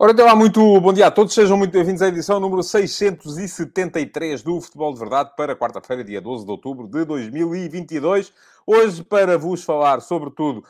Ora, 0.00 0.12
então, 0.12 0.26
lá, 0.26 0.36
muito 0.36 0.80
bom 0.80 0.92
dia 0.92 1.08
a 1.08 1.10
todos. 1.10 1.34
Sejam 1.34 1.58
muito 1.58 1.72
bem-vindos 1.72 2.00
à 2.02 2.06
edição 2.06 2.38
número 2.38 2.62
673 2.62 4.44
do 4.44 4.60
Futebol 4.60 4.92
de 4.92 5.00
Verdade 5.00 5.32
para 5.36 5.56
quarta-feira, 5.56 6.04
dia 6.04 6.20
12 6.20 6.44
de 6.44 6.50
outubro 6.52 6.86
de 6.86 7.04
2022. 7.04 8.32
Hoje, 8.64 9.02
para 9.02 9.36
vos 9.36 9.64
falar, 9.64 9.98
sobretudo, 9.98 10.62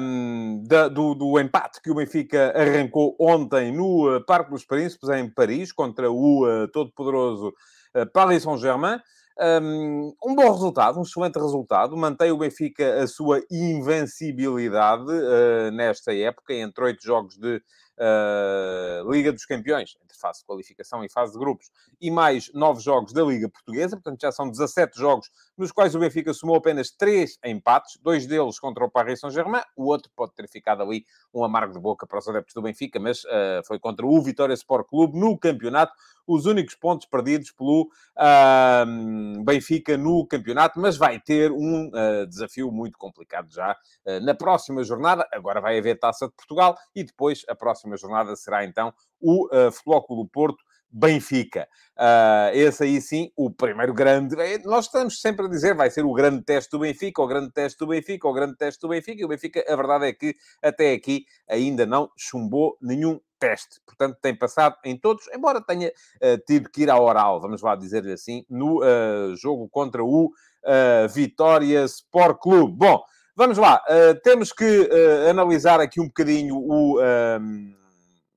um, 0.00 0.64
da, 0.66 0.88
do, 0.88 1.14
do, 1.14 1.38
empate 1.38 1.82
que 1.82 1.90
o 1.90 1.94
Benfica 1.94 2.50
arrancou 2.56 3.14
ontem 3.20 3.70
no 3.76 4.08
uh, 4.08 4.24
Parque 4.24 4.50
dos 4.50 4.64
Príncipes, 4.64 5.10
em 5.10 5.28
Paris, 5.28 5.70
contra 5.70 6.10
o 6.10 6.46
uh, 6.46 6.66
todo-poderoso 6.68 7.48
uh, 7.94 8.06
Paris 8.10 8.42
Saint-Germain. 8.42 8.98
Um, 9.38 10.14
um, 10.24 10.34
bom 10.34 10.50
resultado, 10.50 10.98
um 10.98 11.02
excelente 11.02 11.38
resultado. 11.38 11.94
Mantém 11.94 12.32
o 12.32 12.38
Benfica 12.38 13.02
a 13.02 13.06
sua 13.06 13.42
invencibilidade 13.50 15.12
nesta 15.74 16.14
época, 16.14 16.54
entre 16.54 16.84
oito 16.84 17.02
jogos 17.02 17.36
de 17.36 17.60
uh, 18.02 19.10
Liga 19.10 19.32
dos 19.32 19.44
Campeões, 19.44 19.96
entre 20.02 20.18
fase 20.18 20.40
de 20.40 20.46
qualificação 20.46 21.04
e 21.04 21.08
fase 21.08 21.32
de 21.32 21.38
grupos, 21.38 21.70
e 22.00 22.10
mais 22.10 22.50
nove 22.52 22.80
jogos 22.80 23.12
da 23.12 23.22
Liga 23.22 23.48
Portuguesa, 23.48 23.96
portanto 23.96 24.20
já 24.20 24.32
são 24.32 24.50
17 24.50 24.98
jogos 24.98 25.30
nos 25.56 25.70
quais 25.70 25.94
o 25.94 26.00
Benfica 26.00 26.34
somou 26.34 26.56
apenas 26.56 26.90
três 26.90 27.38
empates, 27.44 27.98
dois 28.02 28.26
deles 28.26 28.58
contra 28.58 28.84
o 28.84 28.90
Paris 28.90 29.20
Saint-Germain, 29.20 29.62
o 29.76 29.84
outro 29.84 30.10
pode 30.16 30.34
ter 30.34 30.48
ficado 30.48 30.82
ali 30.82 31.04
um 31.32 31.44
amargo 31.44 31.72
de 31.72 31.80
boca 31.80 32.06
para 32.06 32.18
os 32.18 32.28
adeptos 32.28 32.54
do 32.54 32.62
Benfica, 32.62 32.98
mas 32.98 33.22
uh, 33.24 33.64
foi 33.66 33.78
contra 33.78 34.04
o 34.04 34.20
Vitória 34.20 34.54
Sport 34.54 34.88
Clube 34.88 35.18
no 35.18 35.38
campeonato, 35.38 35.92
os 36.26 36.46
únicos 36.46 36.74
pontos 36.74 37.06
perdidos 37.06 37.50
pelo 37.50 37.90
uh, 38.16 39.44
Benfica 39.44 39.96
no 39.96 40.26
campeonato, 40.26 40.80
mas 40.80 40.96
vai 40.96 41.20
ter 41.20 41.50
um 41.50 41.88
uh, 41.88 42.26
desafio 42.26 42.70
muito 42.70 42.98
complicado 42.98 43.52
já 43.52 43.72
uh, 44.06 44.20
na 44.20 44.34
próxima 44.34 44.82
jornada. 44.84 45.26
Agora 45.32 45.60
vai 45.60 45.78
haver 45.78 45.98
Taça 45.98 46.26
de 46.26 46.32
Portugal 46.34 46.76
e 46.94 47.04
depois 47.04 47.44
a 47.48 47.54
próxima 47.54 47.96
jornada 47.96 48.34
será 48.36 48.64
então 48.64 48.92
o 49.20 49.48
Futebol 49.70 50.02
Clube 50.02 50.30
Porto 50.32 50.64
Benfica. 50.92 51.66
Uh, 51.96 52.52
esse 52.52 52.84
aí 52.84 53.00
sim, 53.00 53.32
o 53.34 53.50
primeiro 53.50 53.94
grande. 53.94 54.38
É, 54.40 54.58
nós 54.58 54.86
estamos 54.86 55.20
sempre 55.20 55.46
a 55.46 55.48
dizer 55.48 55.74
vai 55.74 55.90
ser 55.90 56.04
o 56.04 56.12
grande 56.12 56.42
teste 56.42 56.70
do 56.70 56.80
Benfica, 56.80 57.22
o 57.22 57.26
grande 57.26 57.52
teste 57.52 57.78
do 57.78 57.86
Benfica, 57.86 58.28
o 58.28 58.32
grande 58.32 58.56
teste 58.56 58.80
do 58.80 58.88
Benfica. 58.88 59.22
E 59.22 59.24
o 59.24 59.28
Benfica, 59.28 59.64
a 59.66 59.76
verdade 59.76 60.06
é 60.06 60.12
que 60.12 60.36
até 60.62 60.92
aqui 60.92 61.24
ainda 61.48 61.86
não 61.86 62.10
chumbou 62.16 62.76
nenhum 62.80 63.18
teste. 63.38 63.80
Portanto, 63.86 64.18
tem 64.20 64.36
passado 64.36 64.76
em 64.84 64.98
todos, 64.98 65.26
embora 65.34 65.60
tenha 65.60 65.88
uh, 65.88 66.38
tido 66.46 66.68
que 66.68 66.82
ir 66.82 66.90
ao 66.90 67.04
oral, 67.04 67.40
vamos 67.40 67.62
lá 67.62 67.74
dizer-lhe 67.74 68.12
assim, 68.12 68.44
no 68.50 68.80
uh, 68.80 69.34
jogo 69.36 69.68
contra 69.68 70.04
o 70.04 70.30
Vitória 71.12 71.84
Sport 71.86 72.38
Clube. 72.40 72.76
Bom, 72.76 73.02
vamos 73.34 73.58
lá. 73.58 73.82
temos 74.22 74.52
que 74.52 74.88
analisar 75.28 75.80
aqui 75.80 76.00
um 76.00 76.06
bocadinho 76.06 76.54
o 76.56 77.00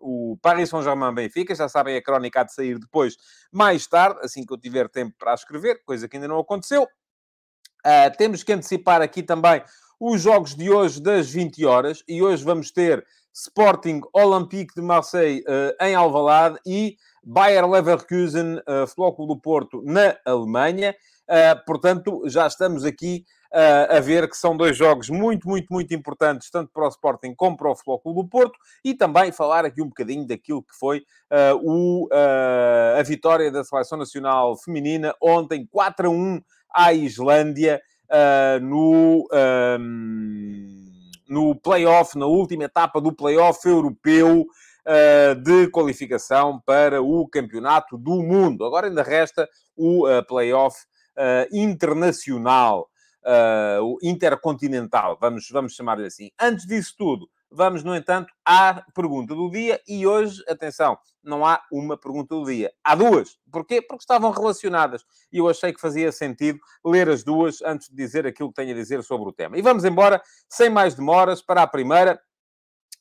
o 0.06 0.38
Paris 0.42 0.70
Saint-Germain-Benfica. 0.70 1.56
Já 1.56 1.67
sabem, 1.67 1.98
a 1.98 2.03
crónica 2.03 2.42
há 2.42 2.44
de 2.44 2.53
sair 2.53 2.78
depois, 2.78 3.17
mais 3.52 3.88
tarde, 3.88 4.20
assim 4.22 4.45
que 4.45 4.53
eu 4.53 4.58
tiver 4.58 4.88
tempo 4.88 5.16
para 5.17 5.34
escrever, 5.34 5.81
coisa 5.84 6.08
que 6.08 6.16
ainda 6.16 6.28
não 6.28 6.39
aconteceu. 6.39 6.84
Uh, 6.84 8.17
temos 8.17 8.44
que 8.44 8.53
antecipar 8.53 9.02
aqui 9.02 9.22
também 9.22 9.64
os 10.00 10.22
jogos 10.22 10.56
de 10.56 10.70
hoje 10.70 11.02
das 11.02 11.30
20 11.30 11.66
horas. 11.66 12.03
E 12.08 12.22
hoje 12.22 12.44
vamos 12.44 12.72
ter 12.72 13.06
Sporting 13.34 14.02
Olympique 14.14 14.73
de 14.75 14.81
Marseille 14.81 15.42
uh, 15.42 15.84
em 15.84 15.95
Alvalade 15.95 16.58
e 16.66 16.95
Bayer 17.23 17.67
Leverkusen, 17.67 18.58
uh, 18.59 18.88
Futebol 18.88 19.28
do 19.28 19.40
Porto, 19.40 19.81
na 19.84 20.16
Alemanha. 20.25 20.95
Uh, 21.30 21.66
portanto, 21.66 22.22
já 22.28 22.47
estamos 22.47 22.85
aqui 22.85 23.25
a 23.90 24.00
ver 24.00 24.30
que 24.30 24.36
são 24.36 24.56
dois 24.56 24.76
jogos 24.76 25.10
muito, 25.10 25.48
muito, 25.48 25.72
muito 25.72 25.94
importantes, 25.94 26.50
tanto 26.50 26.72
para 26.74 26.86
o 26.86 26.90
Sporting 26.90 27.34
como 27.34 27.56
para 27.56 27.72
o 27.72 27.76
Futebol 27.76 28.00
Clube 28.00 28.22
do 28.24 28.28
Porto, 28.28 28.60
e 28.84 28.94
também 28.94 29.32
falar 29.32 29.64
aqui 29.64 29.82
um 29.82 29.88
bocadinho 29.88 30.28
daquilo 30.28 30.62
que 30.62 30.76
foi 30.78 31.00
uh, 31.32 31.60
o, 31.64 32.10
a 32.98 33.02
vitória 33.04 33.50
da 33.52 33.64
Seleção 33.64 33.98
Nacional 33.98 34.58
Feminina 34.58 35.16
ontem, 35.22 35.68
4 35.72 36.08
a 36.08 36.12
1 36.12 36.42
à 36.74 36.94
Islândia, 36.94 37.82
no... 38.62 39.28
Um, 39.80 40.86
no 41.28 41.56
play-off, 41.56 42.16
na 42.16 42.28
última 42.28 42.66
etapa 42.66 43.02
do 43.02 43.12
play-off 43.12 43.68
europeu, 43.68 44.46
de 45.44 45.68
qualificação 45.72 46.62
para 46.64 47.02
o 47.02 47.28
Campeonato 47.28 47.98
do 47.98 48.22
Mundo. 48.22 48.64
Agora 48.64 48.86
ainda 48.86 49.02
resta 49.02 49.50
o 49.76 50.08
uh, 50.08 50.26
play-off 50.26 50.78
uh, 51.18 51.48
internacional, 51.56 52.82
uh, 52.82 52.94
o 53.81 53.97
intercontinental, 54.02 55.18
vamos, 55.19 55.50
vamos 55.50 55.74
chamar-lhe 55.74 56.06
assim. 56.06 56.30
Antes 56.40 56.66
disso 56.66 56.94
tudo, 56.97 57.30
vamos, 57.50 57.84
no 57.84 57.96
entanto, 57.96 58.31
à 58.46 58.84
pergunta 58.94 59.34
do 59.34 59.50
dia 59.50 59.81
e 59.88 60.06
hoje, 60.06 60.44
atenção, 60.47 60.97
não 61.24 61.46
há 61.46 61.62
uma 61.72 61.97
pergunta 61.97 62.36
do 62.36 62.46
dia, 62.46 62.72
há 62.84 62.96
duas. 62.96 63.38
Porquê? 63.52 63.81
Porque 63.81 64.03
estavam 64.03 64.31
relacionadas 64.31 65.03
e 65.31 65.38
eu 65.38 65.50
achei 65.50 65.74
que 65.74 65.81
fazia 65.81 66.12
sentido 66.12 66.59
ler 66.86 67.09
as 67.09 67.24
duas 67.24 67.62
antes 67.63 67.90
de 67.90 67.96
dizer 67.96 68.28
aquilo 68.28 68.50
que 68.50 68.56
tenho 68.56 68.72
a 68.72 68.75
dizer 68.75 69.03
sobre 69.03 69.30
o 69.30 69.34
tema. 69.34 69.57
E 69.57 69.62
vamos 69.62 69.86
embora, 69.86 70.22
sem 70.47 70.69
mais 70.69 70.94
demoras, 70.94 71.42
para 71.42 71.63
a 71.63 71.68
primeira 71.68 72.19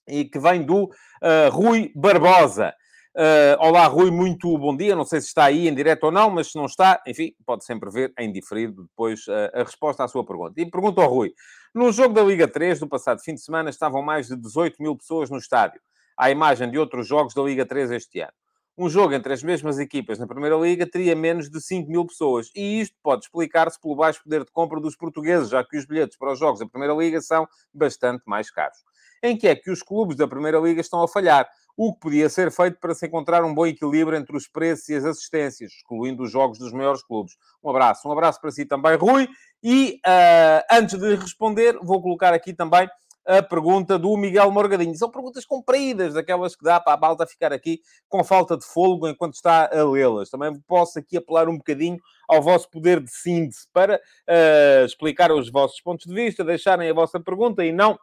e 0.06 0.24
que 0.24 0.38
vem 0.38 0.62
do 0.62 0.84
uh, 0.84 1.50
Rui 1.50 1.92
Barbosa. 1.94 2.74
Uh, 3.16 3.54
olá, 3.60 3.86
Rui, 3.86 4.10
muito 4.10 4.58
bom 4.58 4.76
dia. 4.76 4.96
Não 4.96 5.04
sei 5.04 5.20
se 5.20 5.28
está 5.28 5.44
aí 5.44 5.68
em 5.68 5.74
direto 5.74 6.02
ou 6.02 6.10
não, 6.10 6.28
mas 6.30 6.50
se 6.50 6.56
não 6.56 6.66
está, 6.66 7.00
enfim, 7.06 7.32
pode 7.46 7.64
sempre 7.64 7.88
ver 7.88 8.12
em 8.18 8.32
diferido 8.32 8.82
depois 8.82 9.24
uh, 9.28 9.50
a 9.54 9.62
resposta 9.62 10.02
à 10.02 10.08
sua 10.08 10.26
pergunta. 10.26 10.60
E 10.60 10.68
pergunta 10.68 11.00
ao 11.00 11.08
Rui: 11.08 11.32
no 11.72 11.92
jogo 11.92 12.12
da 12.12 12.24
Liga 12.24 12.48
3 12.48 12.80
do 12.80 12.88
passado 12.88 13.20
fim 13.20 13.34
de 13.34 13.40
semana 13.40 13.70
estavam 13.70 14.02
mais 14.02 14.26
de 14.26 14.36
18 14.36 14.82
mil 14.82 14.96
pessoas 14.96 15.30
no 15.30 15.38
estádio, 15.38 15.80
à 16.18 16.28
imagem 16.28 16.68
de 16.68 16.76
outros 16.76 17.06
jogos 17.06 17.32
da 17.34 17.42
Liga 17.42 17.64
3 17.64 17.92
este 17.92 18.18
ano. 18.18 18.32
Um 18.76 18.90
jogo 18.90 19.14
entre 19.14 19.32
as 19.32 19.44
mesmas 19.44 19.78
equipas 19.78 20.18
na 20.18 20.26
Primeira 20.26 20.56
Liga 20.56 20.84
teria 20.84 21.14
menos 21.14 21.48
de 21.48 21.60
5 21.60 21.88
mil 21.88 22.04
pessoas. 22.04 22.50
E 22.52 22.80
isto 22.80 22.96
pode 23.00 23.26
explicar-se 23.26 23.80
pelo 23.80 23.94
baixo 23.94 24.24
poder 24.24 24.44
de 24.44 24.50
compra 24.50 24.80
dos 24.80 24.96
portugueses, 24.96 25.50
já 25.50 25.62
que 25.62 25.78
os 25.78 25.86
bilhetes 25.86 26.18
para 26.18 26.32
os 26.32 26.38
jogos 26.40 26.58
da 26.58 26.66
Primeira 26.66 26.92
Liga 26.92 27.20
são 27.20 27.46
bastante 27.72 28.24
mais 28.26 28.50
caros. 28.50 28.78
Em 29.22 29.36
que 29.36 29.46
é 29.46 29.54
que 29.54 29.70
os 29.70 29.84
clubes 29.84 30.16
da 30.16 30.26
Primeira 30.26 30.58
Liga 30.58 30.80
estão 30.80 31.00
a 31.00 31.06
falhar? 31.06 31.48
O 31.76 31.92
que 31.92 32.00
podia 32.00 32.28
ser 32.28 32.50
feito 32.50 32.78
para 32.78 32.94
se 32.94 33.06
encontrar 33.06 33.44
um 33.44 33.54
bom 33.54 33.66
equilíbrio 33.66 34.16
entre 34.16 34.36
os 34.36 34.46
preços 34.46 34.88
e 34.88 34.94
as 34.94 35.04
assistências, 35.04 35.72
excluindo 35.72 36.22
os 36.22 36.30
jogos 36.30 36.58
dos 36.58 36.72
maiores 36.72 37.02
clubes. 37.02 37.34
Um 37.62 37.70
abraço. 37.70 38.08
Um 38.08 38.12
abraço 38.12 38.40
para 38.40 38.50
si 38.50 38.64
também, 38.64 38.96
Rui. 38.96 39.28
E 39.62 40.00
uh, 40.06 40.64
antes 40.70 40.98
de 40.98 41.14
responder, 41.16 41.78
vou 41.82 42.00
colocar 42.00 42.32
aqui 42.32 42.52
também 42.52 42.88
a 43.26 43.42
pergunta 43.42 43.98
do 43.98 44.16
Miguel 44.16 44.50
Morgadinho. 44.50 44.94
São 44.94 45.10
perguntas 45.10 45.46
compridas, 45.46 46.14
daquelas 46.14 46.54
que 46.54 46.62
dá 46.62 46.78
para 46.78 46.92
a 46.92 46.96
balda 46.96 47.26
ficar 47.26 47.52
aqui 47.52 47.80
com 48.08 48.22
falta 48.22 48.56
de 48.56 48.64
fôlego 48.64 49.08
enquanto 49.08 49.34
está 49.34 49.70
a 49.72 49.82
lê-las. 49.84 50.30
Também 50.30 50.60
posso 50.66 50.98
aqui 50.98 51.16
apelar 51.16 51.48
um 51.48 51.56
bocadinho 51.56 51.98
ao 52.28 52.42
vosso 52.42 52.70
poder 52.70 53.00
de 53.00 53.10
síntese 53.10 53.66
para 53.72 53.96
uh, 53.96 54.84
explicar 54.84 55.32
os 55.32 55.50
vossos 55.50 55.80
pontos 55.80 56.06
de 56.06 56.14
vista, 56.14 56.44
deixarem 56.44 56.88
a 56.88 56.94
vossa 56.94 57.18
pergunta 57.18 57.64
e 57.64 57.72
não 57.72 57.98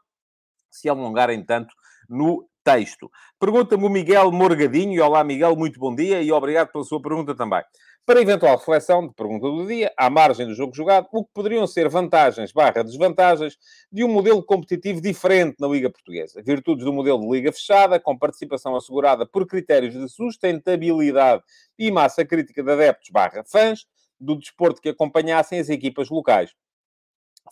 se 0.70 0.90
alongarem 0.90 1.44
tanto 1.44 1.74
no 2.10 2.48
texto. 2.64 3.12
Pergunta-me 3.40 3.86
o 3.86 3.90
Miguel 3.90 4.32
Morgadinho, 4.32 5.04
olá 5.04 5.24
Miguel, 5.24 5.56
muito 5.56 5.80
bom 5.80 5.94
dia 5.94 6.22
e 6.22 6.32
obrigado 6.32 6.72
pela 6.72 6.84
sua 6.84 7.02
pergunta 7.02 7.36
também. 7.36 7.62
Para 8.06 8.22
eventual 8.22 8.58
reflexão 8.58 9.08
de 9.08 9.14
pergunta 9.14 9.48
do 9.48 9.68
dia, 9.68 9.94
à 9.96 10.10
margem 10.10 10.48
do 10.48 10.56
jogo 10.56 10.76
jogado, 10.76 11.08
o 11.12 11.24
que 11.24 11.30
poderiam 11.34 11.68
ser 11.68 11.88
vantagens 11.88 12.52
barra 12.52 12.84
desvantagens 12.84 13.58
de 13.92 14.04
um 14.04 14.08
modelo 14.08 14.44
competitivo 14.44 15.00
diferente 15.00 15.58
na 15.60 15.68
Liga 15.68 15.90
Portuguesa? 15.90 16.42
Virtudes 16.42 16.84
do 16.84 16.92
modelo 16.92 17.22
de 17.22 17.30
Liga 17.30 17.52
fechada, 17.52 18.00
com 18.00 18.18
participação 18.18 18.76
assegurada 18.76 19.26
por 19.26 19.46
critérios 19.46 19.94
de 19.94 20.10
sustentabilidade 20.10 21.44
e 21.78 21.92
massa 21.92 22.26
crítica 22.26 22.64
de 22.64 22.72
adeptos 22.72 23.10
barra 23.12 23.44
fãs, 23.46 23.86
do 24.20 24.36
desporto 24.36 24.82
que 24.82 24.90
acompanhassem 24.90 25.60
as 25.60 25.70
equipas 25.70 26.10
locais. 26.10 26.52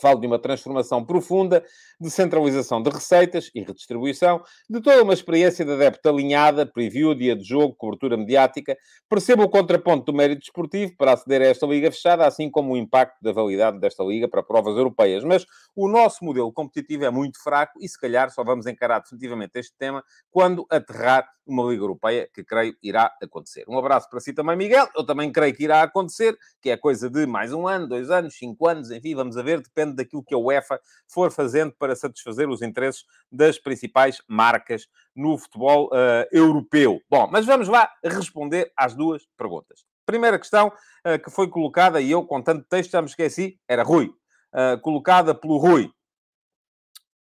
Falo 0.01 0.19
de 0.19 0.27
uma 0.27 0.39
transformação 0.39 1.03
profunda, 1.03 1.63
de 1.99 2.09
centralização 2.09 2.81
de 2.81 2.89
receitas 2.89 3.51
e 3.53 3.61
redistribuição, 3.61 4.41
de 4.69 4.81
toda 4.81 5.03
uma 5.03 5.13
experiência 5.13 5.65
de 5.65 5.71
adepto 5.71 6.07
alinhada, 6.07 6.65
preview, 6.65 7.13
dia 7.13 7.35
de 7.35 7.43
jogo, 7.43 7.75
cobertura 7.75 8.15
mediática. 8.15 8.77
Percebo 9.09 9.43
o 9.43 9.49
contraponto 9.49 10.11
do 10.11 10.15
mérito 10.15 10.41
desportivo 10.41 10.95
para 10.97 11.13
aceder 11.13 11.41
a 11.41 11.45
esta 11.45 11.65
liga 11.65 11.91
fechada, 11.91 12.25
assim 12.25 12.49
como 12.49 12.73
o 12.73 12.77
impacto 12.77 13.17
da 13.21 13.31
validade 13.31 13.79
desta 13.79 14.03
liga 14.03 14.27
para 14.27 14.43
provas 14.43 14.77
europeias. 14.77 15.23
Mas 15.23 15.45
o 15.75 15.87
nosso 15.87 16.23
modelo 16.23 16.51
competitivo 16.53 17.05
é 17.05 17.09
muito 17.09 17.41
fraco 17.41 17.79
e, 17.81 17.87
se 17.87 17.99
calhar, 17.99 18.29
só 18.31 18.43
vamos 18.43 18.67
encarar 18.67 18.99
definitivamente 18.99 19.51
este 19.55 19.75
tema 19.77 20.03
quando 20.31 20.65
aterrar 20.69 21.27
uma 21.49 21.63
Liga 21.63 21.83
Europeia, 21.83 22.29
que 22.33 22.43
creio 22.43 22.75
irá 22.81 23.11
acontecer. 23.21 23.65
Um 23.67 23.77
abraço 23.77 24.09
para 24.09 24.19
si 24.19 24.33
também, 24.33 24.55
Miguel. 24.55 24.87
Eu 24.95 25.05
também 25.05 25.31
creio 25.31 25.53
que 25.53 25.63
irá 25.63 25.81
acontecer, 25.81 26.37
que 26.61 26.69
é 26.69 26.77
coisa 26.77 27.09
de 27.09 27.25
mais 27.25 27.51
um 27.51 27.67
ano, 27.67 27.87
dois 27.87 28.09
anos, 28.09 28.35
cinco 28.35 28.67
anos, 28.67 28.91
enfim, 28.91 29.15
vamos 29.15 29.37
a 29.37 29.41
ver, 29.41 29.61
depende 29.61 29.95
daquilo 29.95 30.23
que 30.23 30.33
a 30.33 30.37
UEFA 30.37 30.79
for 31.07 31.31
fazendo 31.31 31.73
para 31.77 31.95
satisfazer 31.95 32.49
os 32.49 32.61
interesses 32.61 33.03
das 33.31 33.57
principais 33.57 34.21
marcas 34.27 34.87
no 35.15 35.37
futebol 35.37 35.87
uh, 35.87 36.27
europeu. 36.31 37.01
Bom, 37.09 37.27
mas 37.31 37.45
vamos 37.45 37.67
lá 37.67 37.91
responder 38.03 38.71
às 38.77 38.93
duas 38.93 39.27
perguntas. 39.37 39.85
Primeira 40.05 40.39
questão 40.39 40.67
uh, 40.67 41.23
que 41.23 41.29
foi 41.29 41.49
colocada, 41.49 41.99
e 42.01 42.11
eu 42.11 42.23
com 42.25 42.41
tanto 42.41 42.65
texto 42.67 42.91
já 42.91 43.01
me 43.01 43.07
esqueci, 43.07 43.59
era 43.67 43.83
Rui. 43.83 44.13
Uh, 44.53 44.79
colocada 44.81 45.35
pelo 45.35 45.57
Rui. 45.57 45.91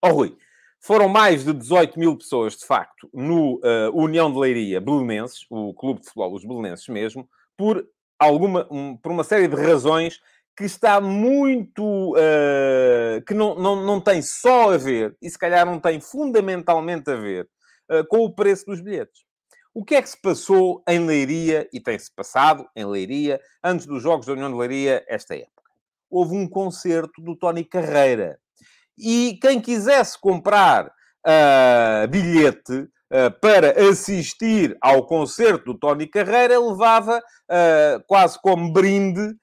Ó 0.01 0.09
oh, 0.09 0.13
Rui, 0.13 0.37
foram 0.79 1.09
mais 1.09 1.43
de 1.43 1.53
18 1.53 1.99
mil 1.99 2.17
pessoas, 2.17 2.55
de 2.55 2.65
facto, 2.65 3.09
no 3.13 3.55
uh, 3.57 3.91
União 3.93 4.31
de 4.31 4.37
Leiria 4.39 4.79
Belenenses, 4.79 5.45
o 5.49 5.73
clube 5.73 5.99
de 5.99 6.05
futebol 6.05 6.31
dos 6.31 6.45
Belenenses 6.45 6.87
mesmo, 6.87 7.29
por, 7.57 7.85
alguma, 8.17 8.67
um, 8.71 8.95
por 8.95 9.11
uma 9.11 9.23
série 9.23 9.47
de 9.47 9.55
razões 9.55 10.19
que 10.55 10.63
está 10.63 10.99
muito. 10.99 12.13
Uh, 12.13 13.21
que 13.25 13.33
não, 13.33 13.55
não, 13.55 13.85
não 13.85 14.01
tem 14.01 14.21
só 14.21 14.73
a 14.73 14.77
ver, 14.77 15.15
e 15.21 15.29
se 15.29 15.37
calhar 15.37 15.65
não 15.65 15.79
tem 15.79 15.99
fundamentalmente 15.99 17.09
a 17.11 17.15
ver, 17.15 17.47
uh, 17.91 18.05
com 18.07 18.19
o 18.19 18.33
preço 18.33 18.65
dos 18.65 18.81
bilhetes. 18.81 19.23
O 19.73 19.85
que 19.85 19.95
é 19.95 20.01
que 20.01 20.09
se 20.09 20.19
passou 20.19 20.81
em 20.87 21.05
Leiria, 21.05 21.69
e 21.71 21.79
tem-se 21.79 22.13
passado 22.13 22.67
em 22.75 22.85
Leiria, 22.85 23.39
antes 23.63 23.85
dos 23.85 24.01
Jogos 24.01 24.25
da 24.25 24.33
União 24.33 24.51
de 24.51 24.57
Leiria, 24.57 25.05
esta 25.07 25.35
época? 25.35 25.69
Houve 26.09 26.35
um 26.35 26.47
concerto 26.47 27.21
do 27.21 27.35
Tony 27.35 27.63
Carreira 27.63 28.39
e 28.99 29.37
quem 29.41 29.61
quisesse 29.61 30.19
comprar 30.19 30.87
uh, 30.87 32.07
bilhete 32.09 32.73
uh, 32.73 33.39
para 33.41 33.89
assistir 33.89 34.77
ao 34.81 35.05
concerto 35.05 35.73
do 35.73 35.79
Tony 35.79 36.05
Carreira 36.05 36.59
levava 36.59 37.17
uh, 37.17 38.03
quase 38.07 38.39
como 38.41 38.71
brinde 38.71 39.35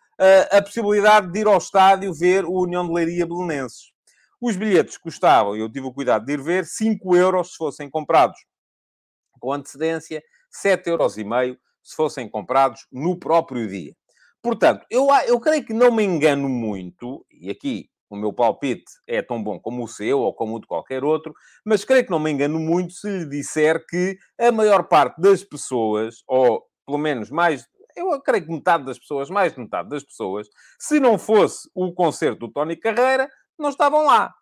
a 0.51 0.63
possibilidade 0.63 1.31
de 1.31 1.41
ir 1.41 1.47
ao 1.47 1.59
estádio 1.59 2.11
ver 2.15 2.47
o 2.47 2.63
União 2.63 2.87
de 2.87 2.91
Leiria 2.95 3.27
Belenenses. 3.27 3.93
Os 4.41 4.57
bilhetes 4.57 4.97
custavam, 4.97 5.55
eu 5.55 5.71
tive 5.71 5.87
o 5.87 5.93
cuidado 5.93 6.25
de 6.25 6.33
ir 6.33 6.41
ver, 6.41 6.65
5 6.65 7.15
euros 7.15 7.51
se 7.51 7.57
fossem 7.59 7.91
comprados 7.91 8.39
com 9.39 9.53
antecedência, 9.53 10.23
7,5 10.65 10.87
euros 10.87 11.59
se 11.83 11.95
fossem 11.95 12.31
comprados 12.31 12.87
no 12.91 13.19
próprio 13.19 13.69
dia. 13.69 13.95
Portanto, 14.41 14.87
eu, 14.91 15.09
eu 15.27 15.39
creio 15.39 15.67
que 15.67 15.75
não 15.75 15.93
me 15.93 16.03
engano 16.03 16.49
muito, 16.49 17.27
e 17.31 17.51
aqui 17.51 17.91
o 18.09 18.17
meu 18.17 18.33
palpite 18.33 18.85
é 19.07 19.21
tão 19.21 19.43
bom 19.43 19.59
como 19.59 19.85
o 19.85 19.89
seu 19.89 20.21
ou 20.21 20.33
como 20.33 20.57
o 20.57 20.61
de 20.61 20.67
qualquer 20.67 21.05
outro, 21.05 21.35
mas 21.65 21.85
creio 21.85 22.05
que 22.05 22.11
não 22.11 22.21
me 22.21 22.31
engano 22.31 22.59
muito 22.59 22.93
se 22.93 23.09
lhe 23.09 23.27
disser 23.27 23.85
que 23.87 24.17
a 24.39 24.53
maior 24.53 24.85
parte 24.85 25.21
das 25.21 25.43
pessoas, 25.43 26.23
ou 26.27 26.65
pelo 26.87 26.99
menos 26.99 27.31
mais, 27.31 27.67
eu 27.97 28.21
creio 28.21 28.45
que 28.45 28.53
metade 28.53 28.85
das 28.85 28.99
pessoas, 28.99 29.31
mais 29.31 29.53
de 29.53 29.61
metade 29.61 29.89
das 29.89 30.05
pessoas, 30.05 30.49
se 30.79 31.01
não 31.01 31.19
fosse 31.19 31.69
o 31.75 31.93
concerto 31.93 32.47
do 32.47 32.53
Tony 32.53 32.77
Carreira, 32.77 33.29
não 33.59 33.71
estavam 33.71 34.05
lá. 34.05 34.35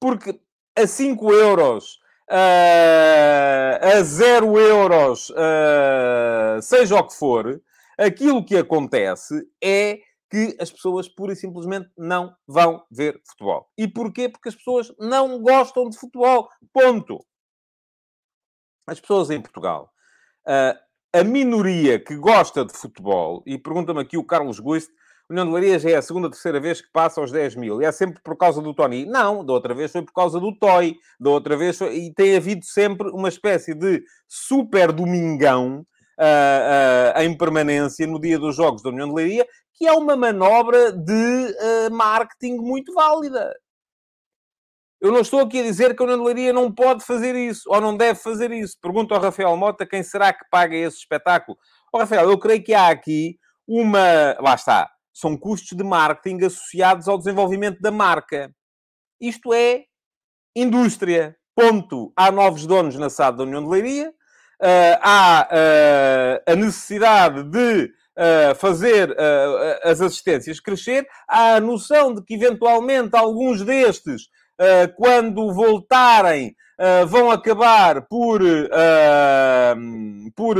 Porque 0.00 0.40
a 0.76 0.86
5 0.86 1.32
euros, 1.32 1.98
uh, 2.30 3.98
a 3.98 4.02
0 4.02 4.58
euros, 4.58 5.30
uh, 5.30 6.62
seja 6.62 6.96
o 6.96 7.06
que 7.06 7.14
for, 7.14 7.60
aquilo 7.98 8.44
que 8.44 8.56
acontece 8.56 9.46
é 9.62 10.00
que 10.30 10.56
as 10.60 10.70
pessoas 10.70 11.08
pura 11.08 11.32
e 11.32 11.36
simplesmente 11.36 11.90
não 11.98 12.34
vão 12.46 12.84
ver 12.90 13.20
futebol. 13.28 13.68
E 13.76 13.88
porquê? 13.88 14.28
Porque 14.28 14.48
as 14.48 14.54
pessoas 14.54 14.92
não 14.98 15.40
gostam 15.40 15.88
de 15.88 15.98
futebol. 15.98 16.48
Ponto. 16.72 17.24
As 18.86 19.00
pessoas 19.00 19.30
em 19.30 19.40
Portugal, 19.40 19.90
a 21.12 21.24
minoria 21.24 21.98
que 21.98 22.16
gosta 22.16 22.64
de 22.64 22.72
futebol, 22.72 23.42
e 23.46 23.58
pergunta-me 23.58 24.00
aqui 24.00 24.16
o 24.16 24.24
Carlos 24.24 24.58
Guist, 24.60 24.90
o 25.28 25.32
União 25.32 25.46
de 25.46 25.52
Leiria 25.52 25.78
já 25.78 25.90
é 25.90 25.94
a 25.94 26.02
segunda, 26.02 26.28
terceira 26.28 26.58
vez 26.58 26.80
que 26.80 26.90
passa 26.92 27.20
aos 27.20 27.30
10 27.30 27.54
mil. 27.54 27.80
E 27.80 27.84
é 27.84 27.92
sempre 27.92 28.20
por 28.20 28.36
causa 28.36 28.60
do 28.60 28.74
Tony. 28.74 29.06
Não, 29.06 29.44
da 29.44 29.52
outra 29.52 29.72
vez 29.72 29.92
foi 29.92 30.02
por 30.02 30.12
causa 30.12 30.40
do 30.40 30.52
Toy. 30.58 30.96
Da 31.20 31.30
outra 31.30 31.56
vez 31.56 31.78
foi... 31.78 31.96
E 31.96 32.12
tem 32.12 32.36
havido 32.36 32.64
sempre 32.64 33.08
uma 33.10 33.28
espécie 33.28 33.72
de 33.72 34.02
super 34.26 34.90
domingão 34.90 35.86
uh, 36.18 37.16
uh, 37.16 37.22
em 37.22 37.36
permanência 37.36 38.08
no 38.08 38.20
dia 38.20 38.40
dos 38.40 38.56
Jogos 38.56 38.82
da 38.82 38.90
União 38.90 39.08
de 39.08 39.14
Leiria, 39.14 39.46
que 39.80 39.86
é 39.86 39.92
uma 39.94 40.14
manobra 40.14 40.92
de 40.92 41.12
uh, 41.12 41.90
marketing 41.90 42.56
muito 42.56 42.92
válida. 42.92 43.50
Eu 45.00 45.10
não 45.10 45.20
estou 45.20 45.40
aqui 45.40 45.58
a 45.58 45.62
dizer 45.62 45.96
que 45.96 46.02
a 46.02 46.04
União 46.04 46.18
de 46.18 46.24
Leiria 46.26 46.52
não 46.52 46.70
pode 46.70 47.02
fazer 47.02 47.34
isso, 47.34 47.62
ou 47.66 47.80
não 47.80 47.96
deve 47.96 48.20
fazer 48.20 48.50
isso. 48.50 48.76
Pergunto 48.78 49.14
ao 49.14 49.20
Rafael 49.22 49.56
Mota 49.56 49.86
quem 49.86 50.02
será 50.02 50.34
que 50.34 50.44
paga 50.50 50.76
esse 50.76 50.98
espetáculo. 50.98 51.56
Oh, 51.90 51.96
Rafael, 51.96 52.28
eu 52.28 52.38
creio 52.38 52.62
que 52.62 52.74
há 52.74 52.88
aqui 52.88 53.38
uma... 53.66 54.36
Lá 54.38 54.54
está. 54.54 54.90
São 55.14 55.34
custos 55.34 55.74
de 55.74 55.82
marketing 55.82 56.44
associados 56.44 57.08
ao 57.08 57.16
desenvolvimento 57.16 57.80
da 57.80 57.90
marca. 57.90 58.54
Isto 59.18 59.54
é 59.54 59.84
indústria. 60.54 61.34
Ponto. 61.56 62.12
Há 62.14 62.30
novos 62.30 62.66
donos 62.66 62.96
na 62.96 63.08
SAD 63.08 63.38
da 63.38 63.44
União 63.44 63.64
de 63.64 63.70
Leiria. 63.70 64.10
Uh, 64.60 65.00
há 65.00 65.48
uh, 65.50 66.52
a 66.52 66.54
necessidade 66.54 67.44
de 67.44 67.90
fazer 68.56 69.16
as 69.82 70.00
assistências 70.00 70.60
crescer. 70.60 71.06
Há 71.28 71.54
a 71.54 71.60
noção 71.60 72.14
de 72.14 72.22
que, 72.22 72.34
eventualmente, 72.34 73.16
alguns 73.16 73.62
destes, 73.62 74.28
quando 74.96 75.52
voltarem, 75.54 76.54
vão 77.08 77.30
acabar 77.30 78.02
por, 78.02 78.40
por 80.34 80.56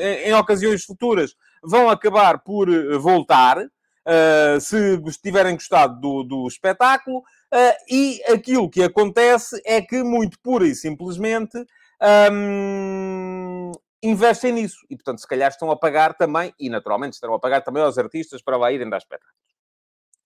em, 0.00 0.32
ocasiões 0.34 0.84
futuras, 0.84 1.34
vão 1.62 1.90
acabar 1.90 2.38
por 2.42 2.68
voltar. 2.98 3.58
Uh, 4.04 4.60
se 4.60 5.00
tiverem 5.22 5.54
gostado 5.54 6.00
do, 6.00 6.24
do 6.24 6.48
espetáculo, 6.48 7.18
uh, 7.18 7.74
e 7.88 8.20
aquilo 8.32 8.68
que 8.68 8.82
acontece 8.82 9.62
é 9.64 9.80
que, 9.80 10.02
muito 10.02 10.40
pura 10.40 10.66
e 10.66 10.74
simplesmente, 10.74 11.56
um, 12.32 13.70
investem 14.02 14.52
nisso. 14.52 14.78
E, 14.90 14.96
portanto, 14.96 15.20
se 15.20 15.26
calhar 15.26 15.50
estão 15.50 15.70
a 15.70 15.76
pagar 15.76 16.14
também, 16.14 16.52
e 16.58 16.68
naturalmente 16.68 17.14
estarão 17.14 17.34
a 17.34 17.40
pagar 17.40 17.62
também 17.62 17.82
aos 17.82 17.98
artistas 17.98 18.42
para 18.42 18.56
lá 18.56 18.72
irem 18.72 18.88
dar 18.90 18.98
espetáculos. 18.98 19.52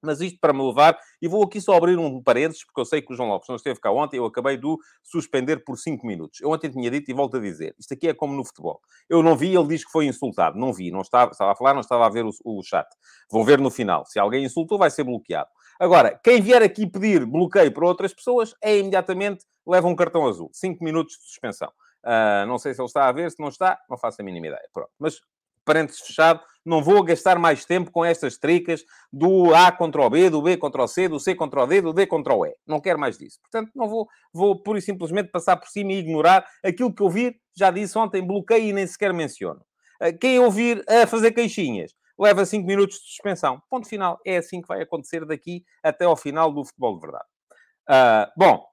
Mas 0.02 0.20
isto 0.20 0.38
para 0.40 0.52
me 0.52 0.62
levar, 0.62 0.96
e 1.20 1.26
vou 1.26 1.42
aqui 1.42 1.60
só 1.60 1.74
abrir 1.74 1.98
um 1.98 2.22
parênteses, 2.22 2.64
porque 2.64 2.80
eu 2.80 2.84
sei 2.84 3.02
que 3.02 3.12
o 3.12 3.16
João 3.16 3.28
Lopes 3.28 3.48
não 3.48 3.56
esteve 3.56 3.80
cá 3.80 3.90
ontem, 3.90 4.18
eu 4.18 4.26
acabei 4.26 4.56
de 4.56 4.66
suspender 5.02 5.64
por 5.64 5.78
5 5.78 6.06
minutos. 6.06 6.40
Eu 6.40 6.50
ontem 6.50 6.70
tinha 6.70 6.90
dito 6.90 7.10
e 7.10 7.14
volto 7.14 7.38
a 7.38 7.40
dizer, 7.40 7.74
isto 7.78 7.92
aqui 7.92 8.08
é 8.08 8.14
como 8.14 8.34
no 8.34 8.44
futebol. 8.44 8.80
Eu 9.08 9.22
não 9.22 9.36
vi, 9.36 9.54
ele 9.54 9.66
diz 9.66 9.84
que 9.84 9.90
foi 9.90 10.06
insultado. 10.06 10.58
Não 10.58 10.72
vi, 10.72 10.90
não 10.90 11.00
estava, 11.00 11.32
estava 11.32 11.52
a 11.52 11.56
falar, 11.56 11.74
não 11.74 11.80
estava 11.80 12.06
a 12.06 12.08
ver 12.08 12.24
o, 12.24 12.30
o 12.44 12.62
chat. 12.62 12.86
Vou 13.30 13.44
ver 13.44 13.58
no 13.58 13.70
final. 13.70 14.04
Se 14.06 14.18
alguém 14.18 14.44
insultou, 14.44 14.78
vai 14.78 14.90
ser 14.90 15.02
bloqueado. 15.02 15.48
Agora, 15.80 16.18
quem 16.22 16.40
vier 16.40 16.62
aqui 16.62 16.86
pedir 16.86 17.26
bloqueio 17.26 17.72
para 17.72 17.86
outras 17.86 18.14
pessoas, 18.14 18.54
é 18.62 18.78
imediatamente 18.78 19.44
leva 19.66 19.88
um 19.88 19.96
cartão 19.96 20.26
azul. 20.26 20.50
5 20.52 20.84
minutos 20.84 21.16
de 21.16 21.26
suspensão. 21.26 21.72
Uh, 22.06 22.46
não 22.46 22.56
sei 22.56 22.72
se 22.72 22.80
ele 22.80 22.86
está 22.86 23.08
a 23.08 23.12
ver, 23.12 23.32
se 23.32 23.40
não 23.40 23.48
está, 23.48 23.80
não 23.90 23.98
faço 23.98 24.22
a 24.22 24.24
mínima 24.24 24.46
ideia. 24.46 24.68
Pronto. 24.72 24.90
Mas, 24.96 25.20
parênteses 25.64 26.00
fechado, 26.00 26.40
não 26.64 26.80
vou 26.80 27.02
gastar 27.02 27.36
mais 27.36 27.64
tempo 27.64 27.90
com 27.90 28.04
estas 28.04 28.38
tricas 28.38 28.84
do 29.12 29.52
A 29.52 29.72
contra 29.72 30.00
o 30.02 30.08
B, 30.08 30.30
do 30.30 30.40
B 30.40 30.56
contra 30.56 30.84
o 30.84 30.86
C, 30.86 31.08
do 31.08 31.18
C 31.18 31.34
contra 31.34 31.64
o 31.64 31.66
D, 31.66 31.80
do 31.80 31.92
D 31.92 32.06
contra 32.06 32.32
o 32.32 32.46
E. 32.46 32.54
Não 32.64 32.80
quero 32.80 32.98
mais 32.98 33.18
disso. 33.18 33.40
Portanto, 33.40 33.72
não 33.74 33.88
vou, 33.88 34.08
vou 34.32 34.62
pura 34.62 34.78
e 34.78 34.82
simplesmente 34.82 35.30
passar 35.32 35.56
por 35.56 35.68
cima 35.68 35.92
e 35.92 35.98
ignorar 35.98 36.46
aquilo 36.64 36.94
que 36.94 37.02
ouvir. 37.02 37.40
Já 37.56 37.72
disse 37.72 37.98
ontem, 37.98 38.24
bloqueio 38.24 38.66
e 38.66 38.72
nem 38.72 38.86
sequer 38.86 39.12
menciono. 39.12 39.60
Uh, 40.00 40.16
quem 40.16 40.38
ouvir 40.38 40.84
a 40.88 41.08
fazer 41.08 41.32
queixinhas, 41.32 41.92
leva 42.16 42.46
5 42.46 42.64
minutos 42.64 42.98
de 42.98 43.08
suspensão. 43.08 43.60
Ponto 43.68 43.88
final. 43.88 44.20
É 44.24 44.36
assim 44.36 44.62
que 44.62 44.68
vai 44.68 44.80
acontecer 44.80 45.24
daqui 45.24 45.64
até 45.82 46.04
ao 46.04 46.16
final 46.16 46.52
do 46.52 46.64
futebol 46.64 46.94
de 46.94 47.00
verdade. 47.00 47.26
Uh, 47.88 48.30
bom, 48.36 48.64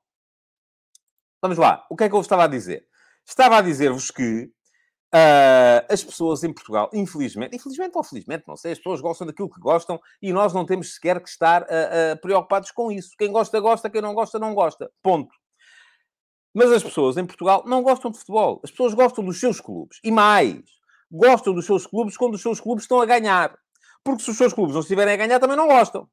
vamos 1.41 1.57
lá. 1.57 1.83
O 1.89 1.95
que 1.95 2.03
é 2.03 2.09
que 2.09 2.15
eu 2.15 2.21
estava 2.21 2.43
a 2.43 2.47
dizer? 2.47 2.85
Estava 3.25 3.57
a 3.57 3.61
dizer-vos 3.61 4.11
que 4.11 4.49
uh, 5.13 5.85
as 5.89 6.03
pessoas 6.03 6.43
em 6.43 6.53
Portugal, 6.53 6.89
infelizmente, 6.93 7.55
infelizmente 7.55 7.95
ou 7.95 8.03
felizmente, 8.03 8.43
não 8.47 8.57
sei, 8.57 8.73
as 8.73 8.77
pessoas 8.77 9.01
gostam 9.01 9.27
daquilo 9.27 9.49
que 9.49 9.59
gostam 9.59 9.99
e 10.21 10.33
nós 10.33 10.53
não 10.53 10.65
temos 10.65 10.95
sequer 10.95 11.21
que 11.21 11.29
estar 11.29 11.61
uh, 11.63 11.65
uh, 11.65 12.21
preocupados 12.21 12.71
com 12.71 12.91
isso. 12.91 13.11
Quem 13.17 13.31
gosta, 13.31 13.59
gosta, 13.59 13.89
quem 13.89 14.01
não 14.01 14.13
gosta, 14.13 14.39
não 14.39 14.53
gosta. 14.53 14.91
Ponto. 15.01 15.33
Mas 16.53 16.71
as 16.71 16.83
pessoas 16.83 17.17
em 17.17 17.25
Portugal 17.25 17.63
não 17.65 17.81
gostam 17.81 18.11
de 18.11 18.19
futebol. 18.19 18.61
As 18.63 18.69
pessoas 18.71 18.93
gostam 18.93 19.23
dos 19.23 19.39
seus 19.39 19.59
clubes. 19.59 19.99
E 20.03 20.11
mais, 20.11 20.61
gostam 21.11 21.53
dos 21.53 21.65
seus 21.65 21.87
clubes 21.87 22.15
quando 22.15 22.35
os 22.35 22.41
seus 22.41 22.59
clubes 22.59 22.83
estão 22.83 23.01
a 23.01 23.05
ganhar. 23.05 23.57
Porque 24.03 24.21
se 24.21 24.29
os 24.29 24.37
seus 24.37 24.53
clubes 24.53 24.73
não 24.73 24.81
estiverem 24.81 25.13
a 25.13 25.17
ganhar, 25.17 25.39
também 25.39 25.57
não 25.57 25.67
gostam. 25.67 26.07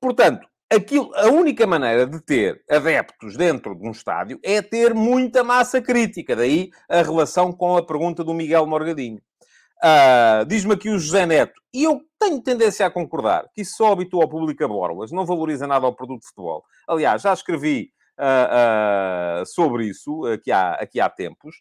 Portanto, 0.00 0.46
aquilo, 0.70 1.10
a 1.14 1.28
única 1.28 1.66
maneira 1.66 2.06
de 2.06 2.20
ter 2.20 2.62
adeptos 2.70 3.36
dentro 3.36 3.74
de 3.74 3.86
um 3.86 3.90
estádio 3.90 4.38
é 4.42 4.60
ter 4.60 4.94
muita 4.94 5.42
massa 5.42 5.80
crítica. 5.80 6.36
Daí 6.36 6.70
a 6.88 7.02
relação 7.02 7.52
com 7.52 7.76
a 7.76 7.84
pergunta 7.84 8.22
do 8.22 8.34
Miguel 8.34 8.66
Morgadinho. 8.66 9.20
Uh, 9.82 10.44
Diz-me 10.46 10.74
aqui 10.74 10.90
o 10.90 10.98
José 10.98 11.24
Neto, 11.24 11.60
e 11.72 11.84
eu 11.84 12.00
tenho 12.18 12.42
tendência 12.42 12.84
a 12.84 12.90
concordar 12.90 13.46
que 13.54 13.62
isso 13.62 13.76
só 13.76 13.92
habitua 13.92 14.24
ao 14.24 14.28
público 14.28 14.64
a 14.64 14.66
borlas, 14.66 15.12
não 15.12 15.24
valoriza 15.24 15.68
nada 15.68 15.86
ao 15.86 15.94
produto 15.94 16.22
de 16.22 16.26
futebol. 16.26 16.64
Aliás, 16.88 17.22
já 17.22 17.32
escrevi 17.32 17.90
uh, 18.18 19.46
sobre 19.46 19.86
isso 19.86 20.26
aqui 20.26 20.50
há, 20.50 20.72
aqui 20.72 21.00
há 21.00 21.08
tempos. 21.08 21.56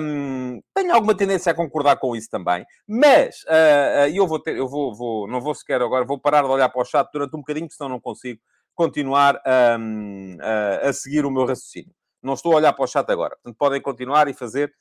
Um, 0.00 0.60
tenho 0.74 0.94
alguma 0.94 1.16
tendência 1.16 1.52
a 1.52 1.54
concordar 1.54 1.96
com 1.96 2.14
isso 2.14 2.28
também, 2.30 2.64
mas 2.86 3.42
uh, 3.44 4.08
eu 4.12 4.26
vou 4.26 4.38
ter, 4.38 4.56
eu 4.56 4.68
vou, 4.68 4.94
vou, 4.94 5.28
não 5.28 5.40
vou 5.40 5.54
sequer 5.54 5.80
agora, 5.80 6.04
vou 6.04 6.18
parar 6.18 6.42
de 6.42 6.48
olhar 6.48 6.68
para 6.68 6.82
o 6.82 6.84
chat 6.84 7.08
durante 7.12 7.34
um 7.34 7.40
bocadinho, 7.40 7.68
senão 7.70 7.88
não 7.88 8.00
consigo 8.00 8.40
continuar 8.74 9.40
um, 9.80 10.36
a 10.82 10.92
seguir 10.92 11.26
o 11.26 11.30
meu 11.30 11.44
raciocínio. 11.44 11.92
Não 12.22 12.34
estou 12.34 12.52
a 12.52 12.56
olhar 12.56 12.72
para 12.72 12.84
o 12.84 12.86
chat 12.86 13.10
agora, 13.10 13.34
portanto 13.36 13.56
podem 13.58 13.80
continuar 13.80 14.28
e 14.28 14.34
fazer 14.34 14.72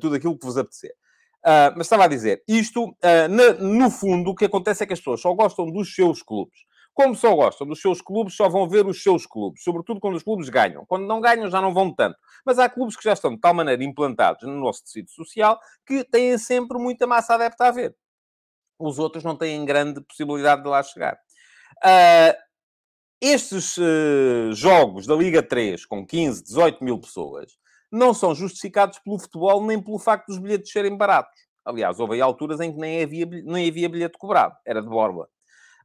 tudo 0.00 0.16
aquilo 0.16 0.38
que 0.38 0.46
vos 0.46 0.56
apetecer. 0.56 0.94
Uh, 1.42 1.74
mas 1.76 1.86
estava 1.86 2.04
a 2.04 2.08
dizer, 2.08 2.42
isto, 2.46 2.84
uh, 2.84 3.28
na, 3.28 3.54
no 3.54 3.90
fundo, 3.90 4.30
o 4.30 4.34
que 4.34 4.44
acontece 4.44 4.84
é 4.84 4.86
que 4.86 4.92
as 4.92 5.00
pessoas 5.00 5.20
só 5.20 5.34
gostam 5.34 5.66
dos 5.66 5.92
seus 5.92 6.22
clubes. 6.22 6.60
Como 6.94 7.14
só 7.14 7.34
gostam 7.34 7.66
dos 7.66 7.80
seus 7.80 8.02
clubes, 8.02 8.34
só 8.34 8.48
vão 8.48 8.68
ver 8.68 8.86
os 8.86 9.02
seus 9.02 9.24
clubes, 9.24 9.62
sobretudo 9.62 9.98
quando 9.98 10.14
os 10.14 10.22
clubes 10.22 10.48
ganham. 10.50 10.84
Quando 10.86 11.06
não 11.06 11.20
ganham, 11.20 11.50
já 11.50 11.60
não 11.60 11.72
vão 11.72 11.94
tanto. 11.94 12.18
Mas 12.44 12.58
há 12.58 12.68
clubes 12.68 12.96
que 12.96 13.04
já 13.04 13.14
estão 13.14 13.34
de 13.34 13.40
tal 13.40 13.54
maneira 13.54 13.82
implantados 13.82 14.42
no 14.46 14.60
nosso 14.60 14.84
tecido 14.84 15.10
social 15.10 15.58
que 15.86 16.04
têm 16.04 16.36
sempre 16.36 16.78
muita 16.78 17.06
massa 17.06 17.34
adepta 17.34 17.66
a 17.66 17.70
ver. 17.70 17.96
Os 18.78 18.98
outros 18.98 19.24
não 19.24 19.36
têm 19.36 19.64
grande 19.64 20.02
possibilidade 20.02 20.62
de 20.62 20.68
lá 20.68 20.82
chegar. 20.82 21.18
Uh, 21.84 22.36
estes 23.20 23.78
uh, 23.78 24.52
jogos 24.52 25.06
da 25.06 25.14
Liga 25.14 25.42
3, 25.42 25.86
com 25.86 26.04
15, 26.04 26.42
18 26.42 26.84
mil 26.84 26.98
pessoas, 26.98 27.56
não 27.90 28.12
são 28.12 28.34
justificados 28.34 28.98
pelo 28.98 29.18
futebol 29.18 29.64
nem 29.64 29.80
pelo 29.80 29.98
facto 29.98 30.26
dos 30.26 30.38
bilhetes 30.38 30.72
serem 30.72 30.96
baratos. 30.96 31.40
Aliás, 31.64 32.00
houve 32.00 32.20
alturas 32.20 32.58
em 32.60 32.72
que 32.72 32.78
nem 32.78 33.02
havia, 33.02 33.24
nem 33.26 33.68
havia 33.68 33.88
bilhete 33.88 34.18
cobrado, 34.18 34.56
era 34.66 34.82
de 34.82 34.88
borba. 34.88 35.28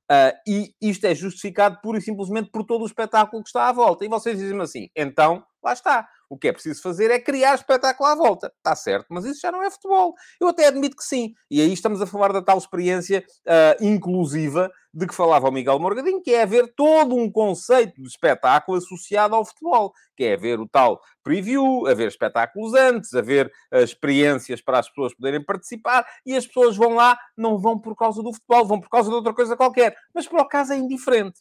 Uh, 0.10 0.32
e 0.48 0.74
isto 0.82 1.06
é 1.06 1.14
justificado 1.14 1.80
pura 1.82 1.98
e 1.98 2.02
simplesmente 2.02 2.50
por 2.50 2.64
todo 2.64 2.84
o 2.84 2.88
espetáculo 2.88 3.44
que 3.44 3.50
está 3.50 3.68
à 3.68 3.72
volta. 3.74 4.06
E 4.06 4.08
vocês 4.08 4.38
dizem 4.38 4.60
assim, 4.62 4.90
então, 4.96 5.44
lá 5.62 5.74
está. 5.74 6.08
O 6.30 6.38
que 6.38 6.50
é 6.50 6.54
preciso 6.54 6.82
fazer 6.82 7.10
é 7.10 7.20
criar 7.20 7.56
espetáculo 7.56 8.10
à 8.10 8.16
volta. 8.16 8.52
Está 8.58 8.76
certo, 8.76 9.08
mas 9.10 9.26
isso 9.26 9.40
já 9.42 9.52
não 9.52 9.64
é 9.64 9.72
futebol. 9.72 10.14
Eu 10.40 10.50
até 10.50 10.68
admito 10.68 10.98
que 10.98 11.04
sim. 11.04 11.34
E 11.50 11.62
aí 11.62 11.72
estamos 11.72 12.02
a 12.02 12.06
falar 12.06 12.34
da 12.34 12.42
tal 12.42 12.58
experiência 12.58 13.24
uh, 13.46 13.84
inclusiva 13.84 14.70
de 14.94 15.06
que 15.06 15.14
falava 15.14 15.48
o 15.48 15.52
Miguel 15.52 15.80
Morgadinho, 15.80 16.22
que 16.22 16.34
é 16.34 16.42
haver 16.42 16.74
todo 16.76 17.16
um 17.16 17.32
conceito 17.32 18.02
de 18.02 18.08
espetáculo 18.08 18.78
associado 18.78 19.36
ao 19.36 19.46
futebol, 19.46 19.94
que 20.16 20.24
é 20.24 20.34
haver 20.34 20.60
o 20.60 20.68
tal 20.68 21.00
preview, 21.24 21.86
haver 21.88 22.08
espetáculos 22.08 22.74
antes, 22.74 23.14
haver 23.14 23.52
uh, 23.74 23.78
experiências 23.78 24.62
para 24.62 24.80
as 24.80 24.90
pessoas 24.90 25.14
poderem 25.14 25.44
participar, 25.44 26.06
e 26.26 26.36
as 26.36 26.48
pessoas 26.48 26.76
vão 26.76 26.96
lá, 26.96 27.18
não 27.38 27.58
vão 27.58 27.80
por 27.80 27.96
causa 27.96 28.24
do 28.24 28.34
futebol, 28.34 28.66
vão 28.66 28.80
por 28.80 28.90
causa 28.90 29.10
de 29.10 29.16
outra 29.16 29.34
coisa 29.34 29.56
qualquer. 29.56 29.96
Mas 30.14 30.28
por 30.28 30.40
acaso 30.40 30.74
é 30.74 30.78
indiferente 30.78 31.40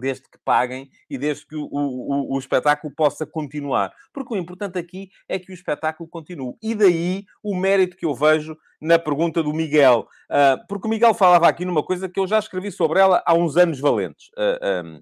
desde 0.00 0.24
que 0.24 0.38
paguem 0.44 0.88
e 1.08 1.16
desde 1.16 1.46
que 1.46 1.56
o, 1.56 1.68
o, 1.70 2.34
o, 2.34 2.38
espetáculo 2.38 2.92
possa 2.94 3.26
continuar. 3.26 3.92
Porque 4.12 4.34
o 4.34 4.36
importante 4.36 4.78
aqui 4.78 5.10
é 5.28 5.38
que 5.38 5.50
o 5.50 5.54
espetáculo 5.54 6.08
continue. 6.08 6.54
E 6.62 6.74
daí 6.74 7.24
o 7.42 7.56
mérito 7.56 7.96
que 7.96 8.06
eu 8.06 8.14
vejo 8.14 8.56
na 8.80 8.98
pergunta 8.98 9.42
do 9.42 9.52
Miguel. 9.52 10.06
Uh, 10.30 10.66
porque 10.68 10.86
o 10.86 10.90
Miguel 10.90 11.14
falava 11.14 11.48
aqui 11.48 11.64
numa 11.64 11.82
coisa 11.82 12.08
que 12.08 12.20
eu 12.20 12.26
já 12.26 12.38
escrevi 12.38 12.70
sobre 12.70 13.00
ela 13.00 13.22
há 13.26 13.34
uns 13.34 13.56
anos 13.56 13.80
valentes. 13.80 14.28
Uh, 14.28 14.58
ah, 14.60 14.82
um, 14.84 15.00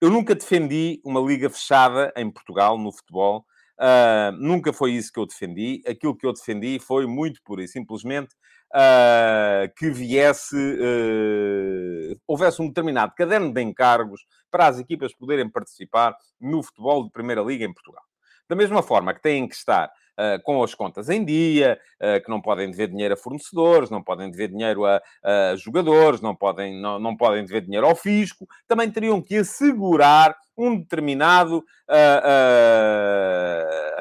eu 0.00 0.10
nunca 0.10 0.34
defendi 0.34 1.00
uma 1.04 1.20
liga 1.20 1.48
fechada 1.48 2.12
em 2.16 2.30
Portugal, 2.30 2.76
no 2.76 2.92
futebol. 2.92 3.44
Uh, 3.80 4.30
nunca 4.38 4.72
foi 4.72 4.92
isso 4.92 5.12
que 5.12 5.18
eu 5.18 5.26
defendi. 5.26 5.82
Aquilo 5.86 6.16
que 6.16 6.26
eu 6.26 6.32
defendi 6.32 6.78
foi 6.78 7.06
muito 7.06 7.40
pura 7.42 7.62
e 7.62 7.68
simplesmente 7.68 8.34
uh, 8.74 9.72
que 9.76 9.90
viesse, 9.90 10.56
uh, 10.56 12.20
houvesse 12.26 12.60
um 12.60 12.68
determinado 12.68 13.14
caderno 13.16 13.52
de 13.52 13.62
encargos 13.62 14.26
para 14.50 14.66
as 14.66 14.78
equipas 14.78 15.14
poderem 15.14 15.48
participar 15.48 16.16
no 16.40 16.62
futebol 16.62 17.04
de 17.04 17.10
Primeira 17.10 17.42
Liga 17.42 17.64
em 17.64 17.72
Portugal. 17.72 18.02
Da 18.48 18.56
mesma 18.56 18.82
forma 18.82 19.14
que 19.14 19.22
têm 19.22 19.48
que 19.48 19.54
estar 19.54 19.90
Uh, 20.16 20.40
com 20.44 20.62
as 20.62 20.72
contas 20.72 21.08
em 21.08 21.24
dia, 21.24 21.76
uh, 22.00 22.22
que 22.22 22.30
não 22.30 22.40
podem 22.40 22.70
dever 22.70 22.86
dinheiro 22.86 23.14
a 23.14 23.16
fornecedores, 23.16 23.90
não 23.90 24.00
podem 24.00 24.30
dever 24.30 24.46
dinheiro 24.46 24.86
a, 24.86 25.02
a 25.24 25.56
jogadores, 25.56 26.20
não 26.20 26.36
podem, 26.36 26.80
não, 26.80 27.00
não 27.00 27.16
podem 27.16 27.44
dever 27.44 27.62
dinheiro 27.62 27.84
ao 27.84 27.96
fisco, 27.96 28.46
também 28.68 28.88
teriam 28.88 29.20
que 29.20 29.38
assegurar 29.38 30.36
um 30.56 30.78
determinado 30.78 31.58
uh, 31.58 31.64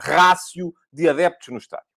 rácio 0.03 0.71
de 0.91 1.09
adeptos 1.09 1.47
no 1.47 1.57
estádio 1.57 1.92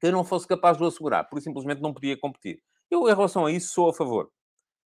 que 0.00 0.10
não 0.10 0.24
fosse 0.24 0.46
capaz 0.46 0.76
de 0.76 0.82
o 0.82 0.86
assegurar, 0.86 1.28
por 1.28 1.40
simplesmente 1.40 1.82
não 1.82 1.92
podia 1.92 2.16
competir. 2.16 2.60
Eu, 2.90 3.08
em 3.08 3.14
relação 3.14 3.46
a 3.46 3.52
isso, 3.52 3.72
sou 3.72 3.90
a 3.90 3.94
favor. 3.94 4.30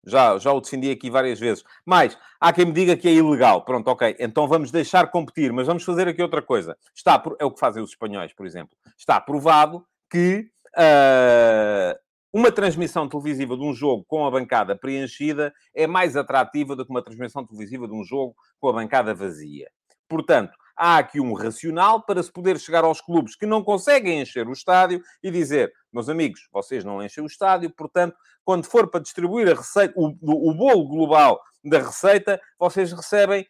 Já, 0.05 0.37
já 0.37 0.51
o 0.51 0.59
defendi 0.59 0.91
aqui 0.91 1.09
várias 1.09 1.39
vezes. 1.39 1.63
Mas 1.85 2.17
há 2.39 2.51
quem 2.51 2.65
me 2.65 2.73
diga 2.73 2.97
que 2.97 3.07
é 3.07 3.13
ilegal. 3.13 3.63
Pronto, 3.63 3.87
ok. 3.87 4.15
Então 4.19 4.47
vamos 4.47 4.71
deixar 4.71 5.09
competir, 5.09 5.53
mas 5.53 5.67
vamos 5.67 5.83
fazer 5.83 6.07
aqui 6.07 6.21
outra 6.21 6.41
coisa. 6.41 6.77
Está, 6.93 7.23
é 7.39 7.45
o 7.45 7.51
que 7.51 7.59
fazem 7.59 7.81
os 7.81 7.91
espanhóis, 7.91 8.33
por 8.33 8.45
exemplo. 8.45 8.75
Está 8.97 9.21
provado 9.21 9.85
que 10.09 10.49
uh, 10.75 11.97
uma 12.33 12.51
transmissão 12.51 13.07
televisiva 13.07 13.55
de 13.55 13.63
um 13.63 13.73
jogo 13.73 14.03
com 14.05 14.25
a 14.25 14.31
bancada 14.31 14.75
preenchida 14.75 15.53
é 15.73 15.87
mais 15.87 16.17
atrativa 16.17 16.75
do 16.75 16.85
que 16.85 16.91
uma 16.91 17.03
transmissão 17.03 17.45
televisiva 17.45 17.87
de 17.87 17.93
um 17.93 18.03
jogo 18.03 18.35
com 18.59 18.67
a 18.69 18.73
bancada 18.73 19.13
vazia. 19.13 19.69
Portanto, 20.09 20.53
há 20.75 20.97
aqui 20.97 21.19
um 21.19 21.33
racional 21.33 22.03
para 22.03 22.21
se 22.21 22.31
poder 22.31 22.59
chegar 22.59 22.83
aos 22.83 23.01
clubes 23.01 23.35
que 23.35 23.45
não 23.45 23.63
conseguem 23.63 24.21
encher 24.21 24.47
o 24.47 24.53
estádio 24.53 25.01
e 25.21 25.31
dizer, 25.31 25.71
meus 25.91 26.09
amigos, 26.09 26.47
vocês 26.51 26.83
não 26.83 27.03
enchem 27.03 27.23
o 27.23 27.27
estádio, 27.27 27.69
portanto, 27.69 28.15
quando 28.43 28.65
for 28.65 28.89
para 28.89 29.01
distribuir 29.01 29.49
a 29.49 29.55
receita, 29.55 29.93
o, 29.95 30.07
o 30.09 30.53
bolo 30.53 30.87
global 30.87 31.39
da 31.63 31.79
receita, 31.79 32.41
vocês 32.59 32.91
recebem 32.91 33.47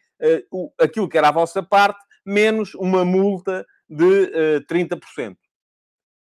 uh, 0.52 0.72
aquilo 0.78 1.08
que 1.08 1.18
era 1.18 1.28
a 1.28 1.32
vossa 1.32 1.62
parte, 1.62 1.98
menos 2.24 2.74
uma 2.74 3.04
multa 3.04 3.66
de 3.88 4.04
uh, 4.04 4.56
eh, 4.56 4.60
30%. 4.60 5.36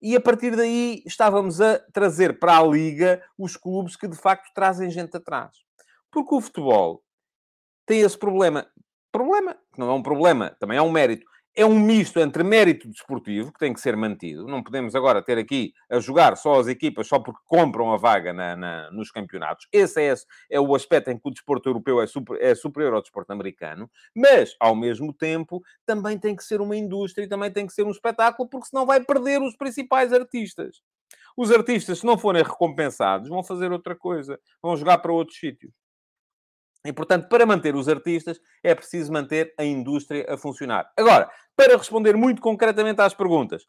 E 0.00 0.14
a 0.14 0.20
partir 0.20 0.54
daí 0.54 1.02
estávamos 1.06 1.60
a 1.60 1.78
trazer 1.92 2.38
para 2.38 2.58
a 2.58 2.62
Liga 2.62 3.22
os 3.36 3.56
clubes 3.56 3.96
que 3.96 4.06
de 4.06 4.16
facto 4.16 4.52
trazem 4.54 4.90
gente 4.90 5.16
atrás. 5.16 5.56
Porque 6.10 6.34
o 6.34 6.40
futebol 6.40 7.02
tem 7.84 8.00
esse 8.00 8.16
problema 8.16 8.68
problema, 9.10 9.56
não 9.76 9.90
é 9.90 9.94
um 9.94 10.02
problema, 10.02 10.56
também 10.60 10.78
é 10.78 10.82
um 10.82 10.90
mérito. 10.90 11.26
É 11.56 11.66
um 11.66 11.76
misto 11.76 12.20
entre 12.20 12.44
mérito 12.44 12.88
desportivo, 12.88 13.52
que 13.52 13.58
tem 13.58 13.72
que 13.72 13.80
ser 13.80 13.96
mantido. 13.96 14.46
Não 14.46 14.62
podemos 14.62 14.94
agora 14.94 15.20
ter 15.20 15.38
aqui 15.38 15.72
a 15.90 15.98
jogar 15.98 16.36
só 16.36 16.60
as 16.60 16.68
equipas 16.68 17.08
só 17.08 17.18
porque 17.18 17.40
compram 17.46 17.92
a 17.92 17.96
vaga 17.96 18.32
na, 18.32 18.54
na, 18.54 18.90
nos 18.92 19.10
campeonatos. 19.10 19.66
Esse 19.72 20.00
é, 20.00 20.14
é, 20.50 20.60
o 20.60 20.72
aspecto 20.76 21.10
em 21.10 21.18
que 21.18 21.28
o 21.28 21.32
desporto 21.32 21.68
europeu 21.68 22.00
é, 22.00 22.06
super, 22.06 22.40
é 22.40 22.54
superior 22.54 22.94
ao 22.94 23.02
desporto 23.02 23.32
americano. 23.32 23.90
Mas, 24.14 24.54
ao 24.60 24.76
mesmo 24.76 25.12
tempo, 25.12 25.60
também 25.84 26.16
tem 26.16 26.36
que 26.36 26.44
ser 26.44 26.60
uma 26.60 26.76
indústria 26.76 27.24
e 27.24 27.28
também 27.28 27.50
tem 27.50 27.66
que 27.66 27.72
ser 27.72 27.82
um 27.82 27.90
espetáculo, 27.90 28.48
porque 28.48 28.68
senão 28.68 28.86
vai 28.86 29.00
perder 29.00 29.42
os 29.42 29.56
principais 29.56 30.12
artistas. 30.12 30.76
Os 31.36 31.50
artistas, 31.50 31.98
se 31.98 32.06
não 32.06 32.16
forem 32.16 32.42
recompensados, 32.44 33.28
vão 33.28 33.42
fazer 33.42 33.72
outra 33.72 33.96
coisa. 33.96 34.38
Vão 34.62 34.76
jogar 34.76 34.98
para 34.98 35.12
outros 35.12 35.38
sítios. 35.38 35.72
E, 36.84 36.92
portanto, 36.92 37.28
para 37.28 37.44
manter 37.44 37.74
os 37.74 37.88
artistas, 37.88 38.40
é 38.62 38.74
preciso 38.74 39.12
manter 39.12 39.54
a 39.58 39.64
indústria 39.64 40.26
a 40.28 40.36
funcionar. 40.36 40.90
Agora, 40.96 41.30
para 41.56 41.76
responder 41.76 42.16
muito 42.16 42.40
concretamente 42.40 43.00
às 43.00 43.12
perguntas, 43.12 43.66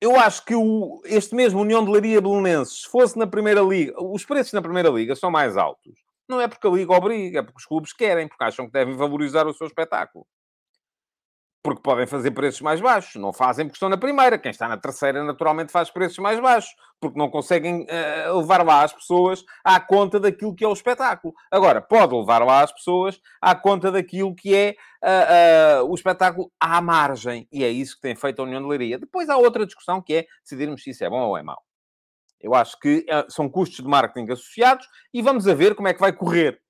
eu 0.00 0.18
acho 0.18 0.44
que 0.44 0.54
o, 0.54 1.00
este 1.04 1.34
mesmo 1.34 1.60
União 1.60 1.84
de 1.84 1.90
Leiria 1.90 2.20
Belenenses, 2.20 2.82
se 2.82 2.88
fosse 2.88 3.18
na 3.18 3.26
Primeira 3.26 3.60
Liga, 3.60 3.94
os 4.02 4.24
preços 4.24 4.52
na 4.52 4.60
Primeira 4.60 4.90
Liga 4.90 5.14
são 5.14 5.30
mais 5.30 5.56
altos. 5.56 6.04
Não 6.28 6.40
é 6.40 6.48
porque 6.48 6.66
a 6.66 6.70
Liga 6.70 6.92
obriga, 6.92 7.38
é 7.38 7.42
porque 7.42 7.58
os 7.58 7.64
clubes 7.64 7.92
querem, 7.92 8.28
porque 8.28 8.44
acham 8.44 8.66
que 8.66 8.72
devem 8.72 8.96
valorizar 8.96 9.46
o 9.46 9.54
seu 9.54 9.66
espetáculo 9.66 10.26
porque 11.66 11.82
podem 11.82 12.06
fazer 12.06 12.30
preços 12.30 12.60
mais 12.60 12.80
baixos. 12.80 13.20
Não 13.20 13.32
fazem 13.32 13.66
porque 13.66 13.74
estão 13.74 13.88
na 13.88 13.96
primeira. 13.96 14.38
Quem 14.38 14.52
está 14.52 14.68
na 14.68 14.76
terceira, 14.76 15.24
naturalmente, 15.24 15.72
faz 15.72 15.90
preços 15.90 16.18
mais 16.18 16.38
baixos, 16.38 16.70
porque 17.00 17.18
não 17.18 17.28
conseguem 17.28 17.82
uh, 17.82 18.38
levar 18.38 18.64
lá 18.64 18.84
as 18.84 18.92
pessoas 18.92 19.44
à 19.64 19.80
conta 19.80 20.20
daquilo 20.20 20.54
que 20.54 20.64
é 20.64 20.68
o 20.68 20.72
espetáculo. 20.72 21.34
Agora, 21.50 21.82
pode 21.82 22.14
levar 22.14 22.44
lá 22.44 22.62
as 22.62 22.70
pessoas 22.70 23.20
à 23.42 23.52
conta 23.52 23.90
daquilo 23.90 24.32
que 24.32 24.54
é 24.54 24.76
uh, 25.02 25.82
uh, 25.82 25.90
o 25.90 25.94
espetáculo 25.96 26.52
à 26.60 26.80
margem. 26.80 27.48
E 27.50 27.64
é 27.64 27.68
isso 27.68 27.96
que 27.96 28.02
tem 28.02 28.14
feito 28.14 28.40
a 28.40 28.44
União 28.44 28.62
de 28.62 28.68
Leiria. 28.68 28.96
Depois 28.96 29.28
há 29.28 29.36
outra 29.36 29.66
discussão 29.66 30.00
que 30.00 30.14
é 30.14 30.26
decidirmos 30.44 30.84
se 30.84 30.90
isso 30.90 31.02
é 31.02 31.10
bom 31.10 31.20
ou 31.20 31.36
é 31.36 31.42
mau. 31.42 31.60
Eu 32.40 32.54
acho 32.54 32.78
que 32.78 33.04
são 33.28 33.48
custos 33.48 33.78
de 33.78 33.88
marketing 33.88 34.30
associados 34.30 34.86
e 35.12 35.20
vamos 35.20 35.48
a 35.48 35.54
ver 35.54 35.74
como 35.74 35.88
é 35.88 35.94
que 35.94 35.98
vai 35.98 36.12
correr. 36.12 36.60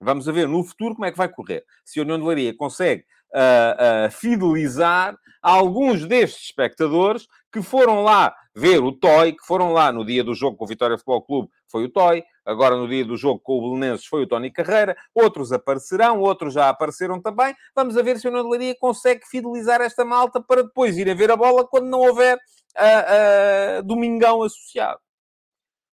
Vamos 0.00 0.28
a 0.28 0.32
ver 0.32 0.46
no 0.46 0.62
futuro 0.62 0.94
como 0.94 1.06
é 1.06 1.10
que 1.10 1.18
vai 1.18 1.28
correr. 1.28 1.64
Se 1.84 1.98
a 1.98 2.02
União 2.04 2.18
de 2.18 2.24
Leiria 2.24 2.56
consegue 2.56 3.04
uh, 3.34 4.08
uh, 4.08 4.10
fidelizar 4.10 5.16
alguns 5.42 6.06
destes 6.06 6.46
espectadores 6.46 7.26
que 7.52 7.62
foram 7.62 8.02
lá 8.02 8.34
ver 8.54 8.82
o 8.82 8.92
Toy, 8.92 9.32
que 9.32 9.44
foram 9.44 9.72
lá 9.72 9.90
no 9.90 10.04
dia 10.04 10.22
do 10.22 10.34
jogo 10.34 10.56
com 10.56 10.64
o 10.64 10.68
Vitória 10.68 10.96
Futebol 10.96 11.22
Clube, 11.22 11.48
foi 11.68 11.84
o 11.84 11.88
Toy, 11.88 12.22
agora 12.44 12.76
no 12.76 12.88
dia 12.88 13.04
do 13.04 13.16
jogo 13.16 13.40
com 13.40 13.58
o 13.58 13.60
Belenenses 13.60 14.06
foi 14.06 14.22
o 14.22 14.26
Tony 14.26 14.50
Carreira, 14.50 14.96
outros 15.14 15.52
aparecerão, 15.52 16.20
outros 16.20 16.54
já 16.54 16.68
apareceram 16.68 17.20
também. 17.20 17.54
Vamos 17.74 17.96
a 17.96 18.02
ver 18.02 18.18
se 18.18 18.28
o 18.28 18.30
Nandelaria 18.30 18.74
consegue 18.78 19.26
fidelizar 19.26 19.80
esta 19.80 20.04
malta 20.04 20.40
para 20.40 20.62
depois 20.62 20.98
ir 20.98 21.08
a 21.08 21.14
ver 21.14 21.30
a 21.30 21.36
bola 21.36 21.66
quando 21.66 21.86
não 21.86 22.00
houver 22.00 22.36
uh, 22.36 23.82
Domingão 23.84 24.42
associado. 24.42 25.00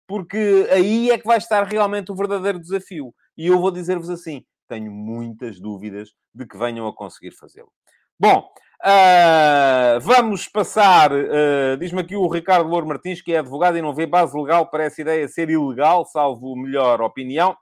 Porque 0.07 0.69
aí 0.71 1.11
é 1.11 1.19
que 1.19 1.27
vai 1.27 1.39
estar 1.39 1.65
realmente 1.65 2.12
o 2.12 2.15
verdadeiro 2.15 2.61
desafio. 2.61 3.15
E 3.37 3.47
eu 3.47 3.59
vou 3.59 3.71
dizer-vos 3.71 4.11
assim, 4.11 4.45
tenho 4.73 4.91
muitas 4.91 5.61
dúvidas 5.61 6.09
de 6.35 6.47
que 6.47 6.57
venham 6.57 6.87
a 6.87 6.95
conseguir 6.95 7.33
fazê-lo. 7.33 7.71
Bom, 8.19 8.49
uh, 8.83 10.00
vamos 10.00 10.49
passar. 10.49 11.12
Uh, 11.12 11.76
Diz-me 11.79 12.00
aqui 12.00 12.17
o 12.17 12.26
Ricardo 12.26 12.71
Louro 12.71 12.87
Martins, 12.87 13.21
que 13.21 13.35
é 13.35 13.38
advogado 13.38 13.76
e 13.76 13.83
não 13.83 13.95
vê 13.95 14.07
base 14.07 14.35
legal 14.35 14.71
para 14.71 14.85
essa 14.85 15.02
ideia 15.02 15.29
ser 15.29 15.50
ilegal, 15.50 16.07
salvo 16.07 16.57
melhor 16.57 17.02
opinião. 17.02 17.55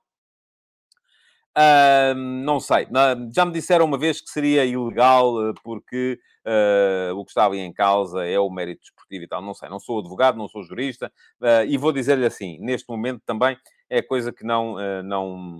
Uh, 1.58 2.14
não 2.14 2.60
sei. 2.60 2.86
Já 3.34 3.44
me 3.44 3.52
disseram 3.52 3.86
uma 3.86 3.98
vez 3.98 4.20
que 4.20 4.30
seria 4.30 4.64
ilegal 4.64 5.34
porque 5.64 6.16
uh, 6.46 7.12
o 7.16 7.24
que 7.24 7.32
está 7.32 7.44
ali 7.44 7.58
em 7.58 7.72
causa 7.72 8.24
é 8.24 8.38
o 8.38 8.48
mérito 8.48 8.82
desportivo 8.82 9.24
e 9.24 9.26
tal. 9.28 9.42
Não 9.42 9.52
sei. 9.52 9.68
Não 9.68 9.80
sou 9.80 9.98
advogado, 9.98 10.38
não 10.38 10.46
sou 10.46 10.62
jurista. 10.62 11.12
Uh, 11.40 11.66
e 11.66 11.76
vou 11.76 11.90
dizer-lhe 11.90 12.24
assim, 12.24 12.56
neste 12.60 12.88
momento 12.88 13.20
também 13.26 13.56
é 13.88 14.00
coisa 14.00 14.32
que 14.32 14.44
não, 14.44 14.76
não, 15.02 15.58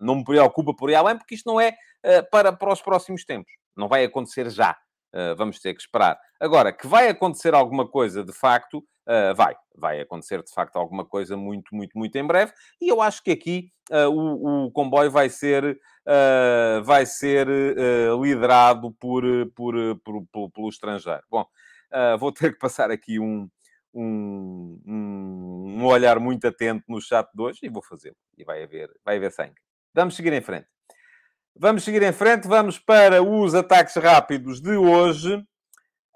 não 0.00 0.16
me 0.16 0.24
preocupa 0.24 0.74
por 0.74 0.88
aí 0.88 0.94
além, 0.94 1.16
porque 1.16 1.34
isto 1.34 1.46
não 1.46 1.60
é 1.60 1.76
para, 2.30 2.52
para 2.52 2.72
os 2.72 2.80
próximos 2.80 3.24
tempos. 3.24 3.52
Não 3.76 3.88
vai 3.88 4.04
acontecer 4.04 4.50
já. 4.50 4.76
Uh, 5.12 5.34
vamos 5.36 5.58
ter 5.58 5.74
que 5.74 5.80
esperar. 5.80 6.18
Agora, 6.38 6.72
que 6.72 6.86
vai 6.86 7.08
acontecer 7.08 7.52
alguma 7.52 7.88
coisa 7.88 8.22
de 8.22 8.32
facto, 8.32 8.78
uh, 8.78 9.34
vai. 9.34 9.56
Vai 9.76 10.00
acontecer 10.00 10.40
de 10.42 10.52
facto 10.52 10.76
alguma 10.76 11.04
coisa 11.04 11.36
muito, 11.36 11.74
muito, 11.74 11.98
muito 11.98 12.16
em 12.16 12.24
breve. 12.24 12.52
E 12.80 12.88
eu 12.88 13.02
acho 13.02 13.22
que 13.22 13.32
aqui 13.32 13.72
o, 13.90 14.66
o, 14.66 14.70
comboio 14.70 15.10
vai 15.10 15.28
ser, 15.28 15.80
vai 16.84 17.04
ser 17.06 17.48
liderado 18.22 18.92
por, 19.00 19.24
por, 19.56 19.74
por, 20.04 20.26
por, 20.30 20.50
pelo 20.50 20.68
estrangeiro. 20.68 21.22
Bom, 21.30 21.44
vou 22.18 22.30
ter 22.30 22.52
que 22.52 22.58
passar 22.58 22.90
aqui 22.90 23.18
um, 23.18 23.48
um, 23.94 24.80
um, 24.86 25.78
um 25.78 25.86
olhar 25.86 26.20
muito 26.20 26.46
atento 26.46 26.84
no 26.88 27.00
chat 27.00 27.26
de 27.34 27.42
hoje 27.42 27.60
e 27.62 27.70
vou 27.70 27.82
fazê-lo. 27.82 28.16
E 28.36 28.44
vai 28.44 28.62
haver, 28.62 28.90
vai 29.02 29.16
haver 29.16 29.32
sangue. 29.32 29.60
Vamos 29.94 30.14
seguir 30.16 30.32
em 30.32 30.40
frente. 30.40 30.66
Vamos 31.56 31.82
seguir 31.82 32.02
em 32.02 32.12
frente, 32.12 32.46
vamos 32.46 32.78
para 32.78 33.22
os 33.22 33.54
ataques 33.54 33.96
rápidos 33.96 34.60
de 34.60 34.76
hoje. 34.76 35.36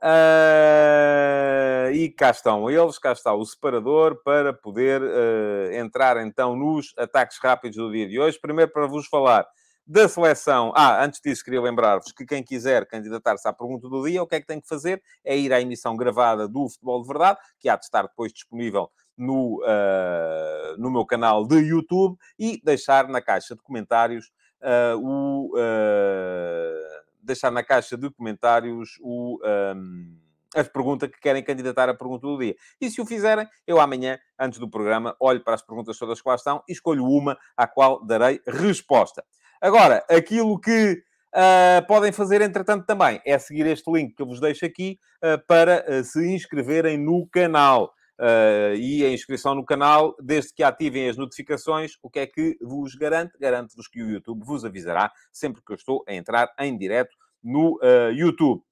Uh, 0.00 1.90
e 1.92 2.10
cá 2.10 2.30
estão 2.30 2.70
eles, 2.70 2.98
cá 2.98 3.12
está 3.12 3.32
o 3.34 3.44
separador 3.44 4.22
para 4.22 4.52
poder 4.52 5.02
uh, 5.02 5.72
entrar 5.72 6.18
então 6.18 6.54
nos 6.54 6.92
ataques 6.98 7.38
rápidos 7.38 7.76
do 7.76 7.90
dia 7.90 8.06
de 8.06 8.20
hoje. 8.20 8.38
Primeiro 8.38 8.70
para 8.70 8.86
vos 8.86 9.06
falar 9.06 9.46
da 9.86 10.08
seleção. 10.08 10.72
Ah, 10.76 11.04
antes 11.04 11.20
disso, 11.20 11.44
queria 11.44 11.60
lembrar-vos 11.60 12.12
que 12.12 12.24
quem 12.24 12.42
quiser 12.42 12.86
candidatar-se 12.86 13.46
à 13.48 13.52
pergunta 13.52 13.88
do 13.88 14.04
dia, 14.04 14.22
o 14.22 14.26
que 14.26 14.36
é 14.36 14.40
que 14.40 14.46
tem 14.46 14.60
que 14.60 14.68
fazer? 14.68 15.02
É 15.24 15.36
ir 15.36 15.52
à 15.52 15.60
emissão 15.60 15.96
gravada 15.96 16.48
do 16.48 16.68
Futebol 16.68 17.02
de 17.02 17.08
Verdade, 17.08 17.38
que 17.58 17.68
há 17.68 17.76
de 17.76 17.84
estar 17.84 18.02
depois 18.02 18.32
disponível 18.32 18.90
no, 19.16 19.62
uh, 19.62 20.76
no 20.78 20.90
meu 20.90 21.04
canal 21.04 21.46
de 21.46 21.56
YouTube, 21.56 22.16
e 22.38 22.60
deixar 22.64 23.08
na 23.08 23.20
caixa 23.20 23.54
de 23.54 23.62
comentários 23.62 24.32
uh, 24.60 24.98
o, 24.98 25.52
uh, 25.56 27.04
deixar 27.22 27.50
na 27.50 27.62
caixa 27.62 27.96
de 27.96 28.10
comentários 28.10 28.98
o, 29.00 29.38
um, 29.76 30.16
a 30.54 30.62
pergunta 30.64 31.08
que 31.08 31.18
querem 31.20 31.42
candidatar 31.42 31.88
à 31.88 31.94
pergunta 31.94 32.26
do 32.26 32.38
dia. 32.38 32.54
E 32.80 32.90
se 32.90 33.00
o 33.00 33.06
fizerem, 33.06 33.46
eu 33.66 33.80
amanhã, 33.80 34.18
antes 34.38 34.58
do 34.58 34.70
programa, 34.70 35.16
olho 35.18 35.42
para 35.42 35.54
as 35.54 35.62
perguntas 35.62 35.98
todas 35.98 36.20
lá 36.24 36.34
estão 36.34 36.62
e 36.68 36.72
escolho 36.72 37.04
uma 37.04 37.36
à 37.56 37.66
qual 37.66 38.04
darei 38.04 38.40
resposta. 38.46 39.24
Agora, 39.60 40.04
aquilo 40.08 40.60
que 40.60 41.02
uh, 41.34 41.86
podem 41.86 42.12
fazer, 42.12 42.40
entretanto, 42.40 42.86
também 42.86 43.20
é 43.26 43.38
seguir 43.38 43.66
este 43.66 43.90
link 43.90 44.14
que 44.14 44.22
eu 44.22 44.26
vos 44.26 44.40
deixo 44.40 44.64
aqui 44.64 44.98
uh, 45.22 45.44
para 45.46 45.84
uh, 45.88 46.04
se 46.04 46.24
inscreverem 46.32 46.96
no 46.98 47.26
canal. 47.28 47.92
Uh, 48.20 48.76
e 48.76 49.04
a 49.04 49.10
inscrição 49.10 49.54
no 49.56 49.64
canal, 49.64 50.14
desde 50.22 50.54
que 50.54 50.62
ativem 50.62 51.08
as 51.08 51.16
notificações, 51.16 51.98
o 52.00 52.08
que 52.08 52.20
é 52.20 52.26
que 52.26 52.56
vos 52.60 52.94
garante? 52.94 53.36
Garante-vos 53.38 53.88
que 53.88 54.02
o 54.02 54.10
YouTube 54.10 54.44
vos 54.44 54.64
avisará 54.64 55.10
sempre 55.32 55.60
que 55.64 55.72
eu 55.72 55.76
estou 55.76 56.04
a 56.06 56.14
entrar 56.14 56.52
em 56.60 56.76
direto 56.76 57.16
no 57.42 57.76
uh, 57.76 58.12
YouTube. 58.12 58.62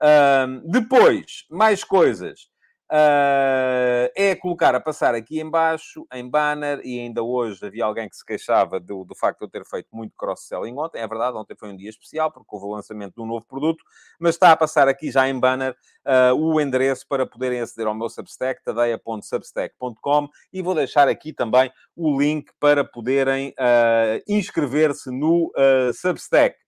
Uh, 0.00 0.70
depois, 0.70 1.44
mais 1.50 1.82
coisas. 1.82 2.51
Uh, 2.92 4.12
é 4.14 4.36
colocar 4.36 4.74
a 4.74 4.80
passar 4.80 5.14
aqui 5.14 5.40
embaixo, 5.40 6.06
em 6.12 6.28
banner, 6.28 6.78
e 6.84 7.00
ainda 7.00 7.22
hoje 7.22 7.64
havia 7.64 7.86
alguém 7.86 8.06
que 8.06 8.14
se 8.14 8.22
queixava 8.22 8.78
do, 8.78 9.02
do 9.02 9.14
facto 9.14 9.38
de 9.38 9.44
eu 9.46 9.48
ter 9.48 9.64
feito 9.64 9.88
muito 9.90 10.14
cross-selling 10.14 10.76
ontem. 10.76 11.00
É 11.00 11.08
verdade, 11.08 11.34
ontem 11.34 11.56
foi 11.58 11.70
um 11.70 11.76
dia 11.76 11.88
especial, 11.88 12.30
porque 12.30 12.48
houve 12.50 12.66
o 12.66 12.74
lançamento 12.74 13.14
de 13.14 13.22
um 13.22 13.26
novo 13.26 13.46
produto, 13.46 13.82
mas 14.20 14.34
está 14.34 14.52
a 14.52 14.56
passar 14.58 14.88
aqui 14.88 15.10
já 15.10 15.26
em 15.26 15.40
banner 15.40 15.74
uh, 16.06 16.34
o 16.34 16.60
endereço 16.60 17.08
para 17.08 17.24
poderem 17.24 17.60
aceder 17.60 17.86
ao 17.86 17.94
meu 17.94 18.10
Substack, 18.10 18.62
tadeia.substack.com, 18.62 20.28
e 20.52 20.60
vou 20.60 20.74
deixar 20.74 21.08
aqui 21.08 21.32
também 21.32 21.72
o 21.96 22.20
link 22.20 22.52
para 22.60 22.84
poderem 22.84 23.54
uh, 23.58 24.22
inscrever-se 24.28 25.10
no 25.10 25.50
Substack. 25.94 26.58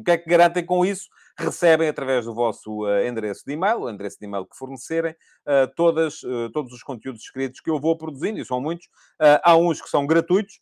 o 0.00 0.02
que 0.02 0.10
é 0.10 0.18
que 0.18 0.28
garantem 0.28 0.66
com 0.66 0.84
isso? 0.84 1.08
Recebem 1.38 1.88
através 1.88 2.24
do 2.24 2.34
vosso 2.34 2.84
uh, 2.84 3.06
endereço 3.06 3.42
de 3.46 3.52
e-mail, 3.52 3.80
o 3.80 3.90
endereço 3.90 4.18
de 4.18 4.26
e-mail 4.26 4.46
que 4.46 4.56
fornecerem, 4.56 5.12
uh, 5.12 5.72
todas, 5.74 6.22
uh, 6.22 6.50
todos 6.52 6.72
os 6.72 6.82
conteúdos 6.82 7.22
escritos 7.22 7.60
que 7.60 7.70
eu 7.70 7.80
vou 7.80 7.96
produzindo, 7.96 8.38
e 8.38 8.44
são 8.44 8.60
muitos. 8.60 8.88
há 9.42 9.56
uns 9.56 9.80
que 9.80 9.88
são 9.88 10.06
gratuitos, 10.06 10.60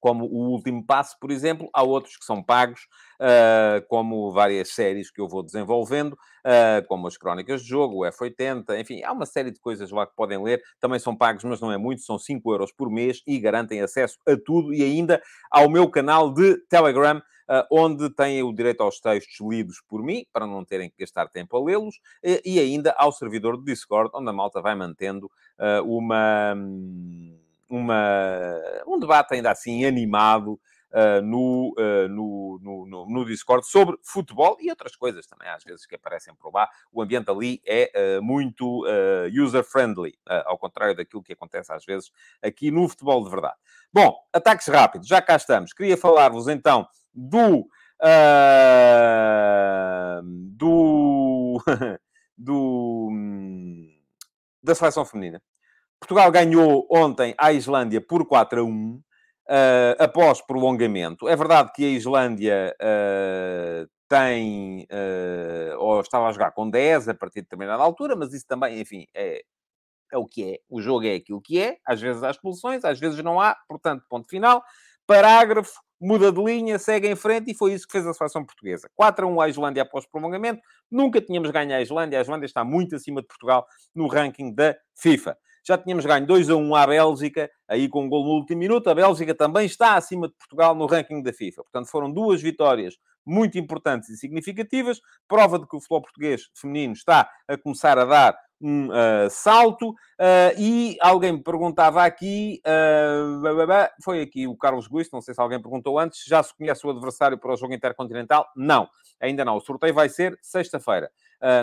como 0.00 0.24
o 0.24 0.50
último 0.50 0.84
passo, 0.84 1.16
por 1.20 1.30
exemplo, 1.30 1.68
há 1.72 1.82
outros 1.82 2.16
que 2.16 2.24
são 2.24 2.42
pagos, 2.42 2.80
uh, 3.20 3.86
como 3.86 4.32
várias 4.32 4.70
séries 4.70 5.10
que 5.10 5.20
eu 5.20 5.28
vou 5.28 5.42
desenvolvendo, 5.42 6.14
uh, 6.14 6.86
como 6.88 7.06
as 7.06 7.18
Crónicas 7.18 7.62
de 7.62 7.68
Jogo, 7.68 7.98
o 7.98 8.10
F80, 8.10 8.80
enfim, 8.80 9.02
há 9.02 9.12
uma 9.12 9.26
série 9.26 9.50
de 9.50 9.60
coisas 9.60 9.90
lá 9.90 10.06
que 10.06 10.16
podem 10.16 10.42
ler, 10.42 10.62
também 10.80 10.98
são 10.98 11.14
pagos, 11.14 11.44
mas 11.44 11.60
não 11.60 11.70
é 11.70 11.76
muito, 11.76 12.02
são 12.02 12.18
5 12.18 12.50
euros 12.50 12.72
por 12.72 12.90
mês 12.90 13.22
e 13.26 13.38
garantem 13.38 13.82
acesso 13.82 14.16
a 14.26 14.34
tudo 14.36 14.72
e 14.72 14.82
ainda 14.82 15.22
ao 15.50 15.68
meu 15.68 15.88
canal 15.88 16.32
de 16.32 16.56
Telegram, 16.68 17.20
onde 17.70 18.08
têm 18.10 18.42
o 18.42 18.52
direito 18.52 18.82
aos 18.82 19.00
textos 19.00 19.36
lidos 19.40 19.82
por 19.88 20.02
mim, 20.02 20.24
para 20.32 20.46
não 20.46 20.64
terem 20.64 20.88
que 20.88 20.96
gastar 21.00 21.28
tempo 21.28 21.56
a 21.56 21.64
lê-los, 21.64 22.00
e, 22.22 22.40
e, 22.44 22.60
ainda 22.60 22.94
ao 22.96 23.12
servidor 23.12 23.56
do 23.56 23.64
Discord, 23.64 24.10
onde 24.14 24.28
a 24.28 24.32
malta 24.32 24.60
vai 24.60 24.74
mantendo 24.74 25.26
uh, 25.58 25.82
uma, 25.84 26.54
uma, 27.68 28.60
um 28.86 28.98
debate 28.98 29.34
ainda 29.34 29.50
assim 29.50 29.84
animado 29.84 30.60
Uh, 30.92 31.22
no, 31.22 31.72
uh, 31.78 32.08
no, 32.08 32.58
no, 32.60 33.06
no, 33.08 33.24
Discord 33.24 33.64
sobre 33.64 33.96
futebol 34.02 34.56
e 34.60 34.70
outras 34.70 34.96
coisas 34.96 35.24
também, 35.24 35.48
às 35.48 35.62
vezes 35.62 35.86
que 35.86 35.94
aparecem 35.94 36.34
por 36.34 36.52
lá. 36.52 36.68
O 36.92 37.00
ambiente 37.00 37.30
ali 37.30 37.62
é 37.64 38.18
uh, 38.18 38.22
muito 38.22 38.84
user-friendly, 39.32 40.18
ao 40.46 40.58
contrário 40.58 40.96
daquilo 40.96 41.22
que 41.22 41.32
acontece 41.32 41.72
às 41.72 41.84
vezes 41.84 42.10
aqui 42.42 42.72
no 42.72 42.88
futebol 42.88 43.22
de 43.22 43.30
verdade. 43.30 43.54
Bom, 43.92 44.16
ataques 44.32 44.66
rápidos, 44.66 45.06
já 45.06 45.22
cá 45.22 45.36
estamos. 45.36 45.72
Queria 45.72 45.96
falar-vos 45.96 46.48
então 46.48 46.88
do. 47.14 47.68
Do. 50.56 51.62
do. 52.36 53.08
Hum, 53.12 53.90
da 54.62 54.74
seleção 54.74 55.04
feminina. 55.04 55.40
Portugal 56.00 56.30
ganhou 56.32 56.86
ontem 56.90 57.34
à 57.36 57.52
Islândia 57.52 58.00
por 58.00 58.26
4 58.26 58.60
a 58.60 58.64
1, 58.64 59.02
uh, 59.48 60.02
após 60.02 60.40
prolongamento. 60.40 61.28
É 61.28 61.36
verdade 61.36 61.72
que 61.74 61.84
a 61.84 61.88
Islândia 61.88 62.76
uh, 62.80 63.88
tem, 64.08 64.86
uh, 64.90 65.78
ou 65.78 66.00
estava 66.00 66.28
a 66.28 66.32
jogar 66.32 66.52
com 66.52 66.68
10 66.68 67.08
a 67.08 67.14
partir 67.14 67.40
de 67.40 67.42
determinada 67.42 67.82
altura, 67.82 68.16
mas 68.16 68.32
isso 68.32 68.46
também, 68.46 68.80
enfim, 68.80 69.06
é, 69.14 69.42
é 70.12 70.18
o 70.18 70.26
que 70.26 70.54
é. 70.54 70.58
O 70.68 70.80
jogo 70.80 71.06
é 71.06 71.14
aquilo 71.14 71.40
que 71.40 71.60
é. 71.60 71.76
Às 71.86 72.00
vezes 72.00 72.22
há 72.22 72.30
expulsões, 72.30 72.84
às 72.84 72.98
vezes 72.98 73.22
não 73.22 73.40
há. 73.40 73.56
Portanto, 73.68 74.04
ponto 74.08 74.28
final. 74.28 74.62
Parágrafo, 75.06 75.72
muda 76.00 76.32
de 76.32 76.42
linha, 76.42 76.78
segue 76.78 77.08
em 77.08 77.16
frente 77.16 77.50
e 77.50 77.54
foi 77.54 77.72
isso 77.72 77.86
que 77.86 77.92
fez 77.92 78.06
a 78.06 78.14
seleção 78.14 78.44
portuguesa. 78.44 78.88
4 78.94 79.26
a 79.26 79.28
1 79.28 79.40
à 79.40 79.48
Islândia 79.48 79.82
após 79.82 80.06
prolongamento. 80.06 80.60
Nunca 80.90 81.20
tínhamos 81.20 81.50
ganho 81.50 81.74
a 81.74 81.80
Islândia. 81.80 82.18
A 82.18 82.22
Islândia 82.22 82.46
está 82.46 82.64
muito 82.64 82.96
acima 82.96 83.20
de 83.20 83.28
Portugal 83.28 83.66
no 83.94 84.06
ranking 84.06 84.54
da 84.54 84.76
FIFA. 84.96 85.36
Já 85.70 85.78
tínhamos 85.78 86.04
ganho 86.04 86.26
2 86.26 86.50
a 86.50 86.56
1 86.56 86.74
à 86.74 86.84
Bélgica, 86.84 87.48
aí 87.68 87.88
com 87.88 88.04
um 88.04 88.08
gol 88.08 88.24
no 88.24 88.30
último 88.30 88.58
minuto. 88.58 88.90
A 88.90 88.94
Bélgica 88.94 89.32
também 89.36 89.66
está 89.66 89.94
acima 89.94 90.26
de 90.26 90.34
Portugal 90.34 90.74
no 90.74 90.84
ranking 90.84 91.22
da 91.22 91.32
FIFA. 91.32 91.62
Portanto, 91.62 91.88
foram 91.88 92.10
duas 92.10 92.42
vitórias 92.42 92.96
muito 93.24 93.56
importantes 93.56 94.08
e 94.08 94.16
significativas. 94.16 95.00
Prova 95.28 95.60
de 95.60 95.68
que 95.68 95.76
o 95.76 95.78
futebol 95.78 96.02
português 96.02 96.48
feminino 96.56 96.92
está 96.92 97.30
a 97.46 97.56
começar 97.56 97.96
a 98.00 98.04
dar 98.04 98.36
um 98.60 98.88
uh, 98.88 99.30
salto. 99.30 99.90
Uh, 99.90 100.58
e 100.58 100.96
alguém 101.00 101.34
me 101.34 101.42
perguntava 101.44 102.02
aqui, 102.04 102.60
uh, 102.66 104.02
foi 104.02 104.22
aqui 104.22 104.48
o 104.48 104.56
Carlos 104.56 104.88
Guiz, 104.88 105.08
não 105.12 105.22
sei 105.22 105.34
se 105.34 105.40
alguém 105.40 105.62
perguntou 105.62 106.00
antes, 106.00 106.24
já 106.26 106.42
se 106.42 106.52
conhece 106.52 106.84
o 106.84 106.90
adversário 106.90 107.38
para 107.38 107.52
o 107.52 107.56
jogo 107.56 107.74
intercontinental? 107.74 108.44
Não, 108.56 108.88
ainda 109.20 109.44
não. 109.44 109.56
O 109.56 109.60
sorteio 109.60 109.94
vai 109.94 110.08
ser 110.08 110.36
sexta-feira. 110.42 111.12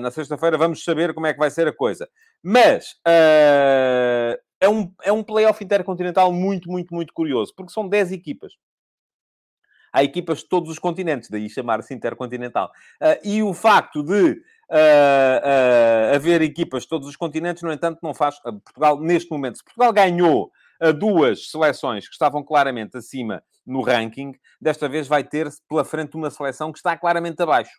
Na 0.01 0.11
sexta-feira 0.11 0.57
vamos 0.57 0.83
saber 0.83 1.13
como 1.13 1.27
é 1.27 1.33
que 1.33 1.39
vai 1.39 1.51
ser 1.51 1.67
a 1.67 1.73
coisa. 1.73 2.09
Mas 2.43 2.95
é 3.05 4.67
um, 4.67 4.91
é 5.03 5.11
um 5.11 5.23
playoff 5.23 5.63
intercontinental 5.63 6.31
muito, 6.31 6.69
muito, 6.69 6.93
muito 6.93 7.13
curioso, 7.13 7.53
porque 7.55 7.71
são 7.71 7.87
10 7.87 8.11
equipas 8.11 8.53
há 9.97 10.03
equipas 10.03 10.39
de 10.39 10.45
todos 10.47 10.69
os 10.69 10.79
continentes, 10.79 11.29
daí 11.29 11.49
chamar-se 11.49 11.93
intercontinental. 11.93 12.71
Uh, 13.01 13.17
e 13.23 13.43
o 13.43 13.53
facto 13.53 14.03
de 14.03 14.31
uh, 14.31 14.35
uh, 16.11 16.15
haver 16.15 16.41
equipas 16.41 16.83
de 16.83 16.89
todos 16.89 17.07
os 17.07 17.15
continentes, 17.15 17.63
no 17.63 17.71
entanto, 17.71 17.99
não 18.03 18.13
faz. 18.13 18.39
Portugal, 18.39 18.99
neste 18.99 19.31
momento, 19.31 19.57
se 19.57 19.63
Portugal 19.63 19.91
ganhou 19.91 20.51
a 20.79 20.91
duas 20.91 21.49
seleções 21.49 22.07
que 22.07 22.13
estavam 22.13 22.43
claramente 22.43 22.97
acima 22.97 23.41
no 23.65 23.81
ranking, 23.81 24.33
desta 24.61 24.87
vez 24.87 25.07
vai 25.07 25.23
ter 25.23 25.49
pela 25.67 25.83
frente 25.83 26.15
uma 26.15 26.29
seleção 26.29 26.71
que 26.71 26.77
está 26.77 26.95
claramente 26.95 27.41
abaixo. 27.41 27.71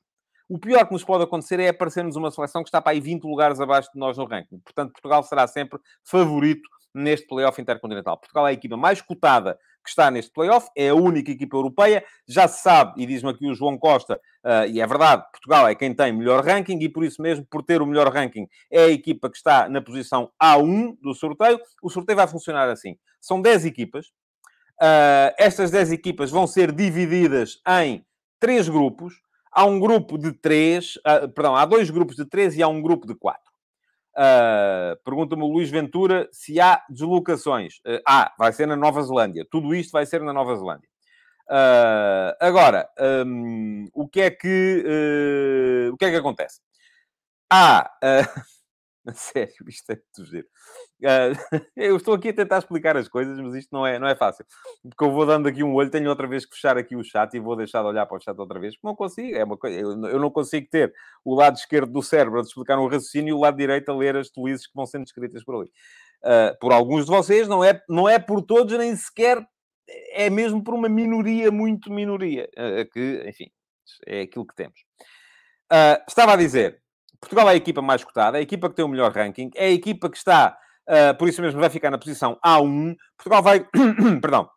O 0.48 0.58
pior 0.58 0.86
que 0.86 0.92
nos 0.92 1.04
pode 1.04 1.24
acontecer 1.24 1.60
é 1.60 1.68
aparecermos 1.68 2.16
uma 2.16 2.30
seleção 2.30 2.62
que 2.62 2.68
está 2.68 2.80
para 2.80 2.92
aí 2.92 3.00
20 3.00 3.24
lugares 3.24 3.60
abaixo 3.60 3.90
de 3.92 3.98
nós 3.98 4.16
no 4.16 4.24
ranking. 4.24 4.58
Portanto, 4.60 4.92
Portugal 4.92 5.22
será 5.22 5.46
sempre 5.46 5.78
favorito 6.02 6.68
neste 6.94 7.26
playoff 7.26 7.60
intercontinental. 7.60 8.16
Portugal 8.16 8.46
é 8.46 8.50
a 8.50 8.54
equipa 8.54 8.76
mais 8.76 9.02
cotada 9.02 9.58
que 9.84 9.90
está 9.90 10.10
neste 10.10 10.32
playoff, 10.32 10.68
é 10.74 10.88
a 10.88 10.94
única 10.94 11.30
equipa 11.30 11.56
europeia. 11.56 12.02
Já 12.26 12.48
se 12.48 12.62
sabe, 12.62 13.02
e 13.02 13.06
diz-me 13.06 13.30
aqui 13.30 13.46
o 13.46 13.54
João 13.54 13.78
Costa, 13.78 14.20
uh, 14.44 14.66
e 14.68 14.80
é 14.80 14.86
verdade, 14.86 15.22
Portugal 15.30 15.68
é 15.68 15.74
quem 15.74 15.94
tem 15.94 16.12
melhor 16.12 16.44
ranking, 16.44 16.78
e 16.78 16.88
por 16.88 17.04
isso 17.04 17.20
mesmo, 17.20 17.46
por 17.46 17.62
ter 17.62 17.82
o 17.82 17.86
melhor 17.86 18.12
ranking, 18.12 18.48
é 18.70 18.84
a 18.84 18.90
equipa 18.90 19.30
que 19.30 19.36
está 19.36 19.68
na 19.68 19.82
posição 19.82 20.30
A1 20.42 20.96
do 21.00 21.14
sorteio. 21.14 21.60
O 21.82 21.90
sorteio 21.90 22.16
vai 22.16 22.26
funcionar 22.26 22.68
assim: 22.70 22.96
são 23.20 23.40
10 23.40 23.66
equipas. 23.66 24.06
Uh, 24.80 25.34
estas 25.36 25.70
10 25.70 25.92
equipas 25.92 26.30
vão 26.30 26.46
ser 26.46 26.72
divididas 26.72 27.60
em 27.66 28.04
três 28.38 28.68
grupos 28.68 29.14
há 29.50 29.64
um 29.64 29.78
grupo 29.78 30.18
de 30.18 30.32
três, 30.32 30.96
uh, 30.96 31.28
perdão, 31.34 31.56
há 31.56 31.64
dois 31.64 31.90
grupos 31.90 32.16
de 32.16 32.24
três 32.24 32.56
e 32.56 32.62
há 32.62 32.68
um 32.68 32.80
grupo 32.80 33.06
de 33.06 33.14
quatro. 33.14 33.48
Uh, 34.18 34.98
Pergunta-me 35.04 35.44
o 35.44 35.46
Luís 35.46 35.70
Ventura 35.70 36.28
se 36.32 36.60
há 36.60 36.84
deslocações. 36.90 37.76
Uh, 37.86 38.02
ah, 38.06 38.34
vai 38.36 38.52
ser 38.52 38.66
na 38.66 38.74
Nova 38.74 39.00
Zelândia. 39.02 39.46
Tudo 39.48 39.72
isto 39.74 39.92
vai 39.92 40.04
ser 40.06 40.20
na 40.22 40.32
Nova 40.32 40.56
Zelândia. 40.56 40.88
Uh, 41.48 42.34
agora, 42.40 42.88
um, 43.24 43.88
o, 43.94 44.08
que 44.08 44.20
é 44.20 44.30
que, 44.30 44.84
o 45.92 45.96
que 45.96 46.04
é 46.04 46.10
que 46.10 46.16
acontece? 46.16 46.60
Há... 47.48 47.90
Sério, 49.14 49.54
isto 49.68 49.90
é 49.92 49.94
muito 49.94 50.30
giro. 50.30 50.48
Eu 51.76 51.96
estou 51.96 52.14
aqui 52.14 52.30
a 52.30 52.32
tentar 52.32 52.58
explicar 52.58 52.96
as 52.96 53.08
coisas, 53.08 53.38
mas 53.38 53.54
isto 53.54 53.70
não 53.72 53.86
é, 53.86 53.98
não 53.98 54.08
é 54.08 54.16
fácil. 54.16 54.44
Porque 54.82 55.04
eu 55.04 55.12
vou 55.12 55.24
dando 55.24 55.48
aqui 55.48 55.62
um 55.62 55.74
olho, 55.74 55.90
tenho 55.90 56.08
outra 56.08 56.26
vez 56.26 56.44
que 56.44 56.54
fechar 56.54 56.76
aqui 56.76 56.96
o 56.96 57.04
chat 57.04 57.34
e 57.34 57.40
vou 57.40 57.56
deixar 57.56 57.82
de 57.82 57.88
olhar 57.88 58.06
para 58.06 58.16
o 58.16 58.20
chat 58.20 58.36
outra 58.38 58.58
vez, 58.58 58.74
porque 58.74 58.86
não 58.86 58.96
consigo. 58.96 59.36
É 59.36 59.44
uma 59.44 59.56
coisa, 59.56 59.78
eu, 59.78 60.18
não 60.18 60.30
consigo 60.30 60.66
ter 60.70 60.92
o 61.24 61.34
lado 61.34 61.56
esquerdo 61.56 61.92
do 61.92 62.02
cérebro 62.02 62.40
a 62.40 62.42
explicar 62.42 62.78
um 62.78 62.86
raciocínio 62.86 63.30
e 63.30 63.32
o 63.32 63.40
lado 63.40 63.56
direito 63.56 63.90
a 63.90 63.96
ler 63.96 64.16
as 64.16 64.30
tolices 64.30 64.66
que 64.66 64.74
vão 64.74 64.86
sendo 64.86 65.04
escritas 65.04 65.44
por 65.44 65.56
ali. 65.56 65.70
Uh, 66.22 66.58
por 66.60 66.72
alguns 66.72 67.04
de 67.04 67.12
vocês, 67.12 67.46
não 67.46 67.62
é, 67.62 67.80
não 67.88 68.08
é 68.08 68.18
por 68.18 68.42
todos, 68.42 68.76
nem 68.76 68.94
sequer 68.96 69.46
é 70.12 70.28
mesmo 70.28 70.62
por 70.62 70.74
uma 70.74 70.88
minoria, 70.88 71.50
muito 71.50 71.92
minoria, 71.92 72.48
uh, 72.58 72.90
que, 72.92 73.24
enfim, 73.26 73.50
é 74.06 74.22
aquilo 74.22 74.46
que 74.46 74.54
temos. 74.54 74.80
estava 76.08 76.32
a 76.32 76.36
dizer, 76.36 76.82
Portugal 77.20 77.48
é 77.48 77.52
a 77.52 77.56
equipa 77.56 77.80
mais 77.80 78.02
cotada, 78.04 78.36
é 78.36 78.40
a 78.40 78.42
equipa 78.42 78.68
que 78.68 78.76
tem 78.76 78.84
o 78.84 78.88
melhor 78.88 79.12
ranking, 79.12 79.50
é 79.54 79.66
a 79.66 79.70
equipa 79.70 80.10
que 80.10 80.16
está, 80.16 80.58
uh, 80.88 81.16
por 81.16 81.28
isso 81.28 81.42
mesmo, 81.42 81.60
vai 81.60 81.70
ficar 81.70 81.90
na 81.90 81.98
posição 81.98 82.38
A1. 82.44 82.96
Portugal 83.16 83.42
vai, 83.42 83.66
perdão, 84.20 84.48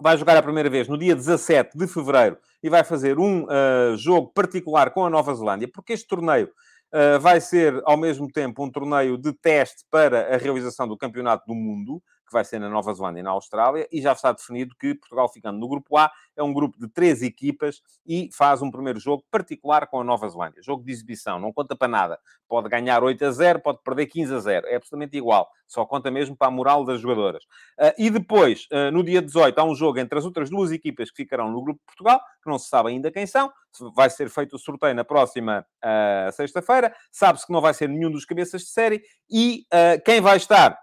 vai 0.00 0.16
jogar 0.16 0.36
a 0.36 0.42
primeira 0.42 0.70
vez 0.70 0.88
no 0.88 0.98
dia 0.98 1.14
17 1.14 1.76
de 1.76 1.86
fevereiro 1.86 2.38
e 2.62 2.68
vai 2.68 2.82
fazer 2.82 3.18
um 3.18 3.44
uh, 3.44 3.96
jogo 3.96 4.32
particular 4.32 4.90
com 4.90 5.04
a 5.04 5.10
Nova 5.10 5.34
Zelândia, 5.34 5.70
porque 5.72 5.92
este 5.92 6.06
torneio 6.06 6.50
uh, 6.94 7.20
vai 7.20 7.40
ser, 7.40 7.80
ao 7.84 7.96
mesmo 7.96 8.30
tempo, 8.30 8.64
um 8.64 8.70
torneio 8.70 9.16
de 9.16 9.32
teste 9.32 9.84
para 9.90 10.34
a 10.34 10.38
realização 10.38 10.88
do 10.88 10.96
Campeonato 10.96 11.44
do 11.46 11.54
Mundo 11.54 12.02
que 12.30 12.34
vai 12.34 12.44
ser 12.44 12.60
na 12.60 12.68
Nova 12.68 12.94
Zelândia 12.94 13.20
e 13.20 13.22
na 13.24 13.30
Austrália, 13.30 13.88
e 13.90 14.00
já 14.00 14.12
está 14.12 14.30
definido 14.30 14.74
que 14.78 14.94
Portugal, 14.94 15.28
ficando 15.28 15.58
no 15.58 15.68
grupo 15.68 15.96
A, 15.96 16.10
é 16.36 16.42
um 16.42 16.52
grupo 16.52 16.78
de 16.78 16.88
três 16.88 17.22
equipas 17.22 17.82
e 18.06 18.30
faz 18.32 18.62
um 18.62 18.70
primeiro 18.70 19.00
jogo 19.00 19.24
particular 19.30 19.88
com 19.88 20.00
a 20.00 20.04
Nova 20.04 20.28
Zelândia. 20.28 20.62
Jogo 20.62 20.84
de 20.84 20.92
exibição, 20.92 21.40
não 21.40 21.52
conta 21.52 21.74
para 21.74 21.88
nada. 21.88 22.18
Pode 22.48 22.68
ganhar 22.68 23.02
8 23.02 23.24
a 23.24 23.30
0, 23.32 23.60
pode 23.60 23.82
perder 23.82 24.06
15 24.06 24.34
a 24.34 24.38
0, 24.38 24.66
é 24.68 24.76
absolutamente 24.76 25.16
igual. 25.16 25.50
Só 25.66 25.84
conta 25.84 26.10
mesmo 26.10 26.36
para 26.36 26.48
a 26.48 26.50
moral 26.50 26.84
das 26.84 27.00
jogadoras. 27.00 27.44
Uh, 27.78 27.94
e 27.98 28.10
depois, 28.10 28.66
uh, 28.72 28.90
no 28.92 29.02
dia 29.02 29.20
18, 29.20 29.58
há 29.58 29.64
um 29.64 29.74
jogo 29.74 29.98
entre 29.98 30.18
as 30.18 30.24
outras 30.24 30.50
duas 30.50 30.70
equipas 30.70 31.10
que 31.10 31.16
ficarão 31.18 31.50
no 31.50 31.62
grupo 31.62 31.80
de 31.80 31.86
Portugal, 31.86 32.20
que 32.42 32.50
não 32.50 32.58
se 32.58 32.68
sabe 32.68 32.90
ainda 32.90 33.10
quem 33.10 33.26
são. 33.26 33.52
Vai 33.94 34.08
ser 34.08 34.28
feito 34.30 34.54
o 34.54 34.58
sorteio 34.58 34.94
na 34.94 35.04
próxima 35.04 35.66
uh, 35.84 36.32
sexta-feira. 36.32 36.94
Sabe-se 37.10 37.46
que 37.46 37.52
não 37.52 37.60
vai 37.60 37.74
ser 37.74 37.88
nenhum 37.88 38.10
dos 38.10 38.24
cabeças 38.24 38.62
de 38.62 38.68
série. 38.68 39.02
E 39.30 39.64
quem 40.04 40.20
vai 40.20 40.36
estar 40.36 40.76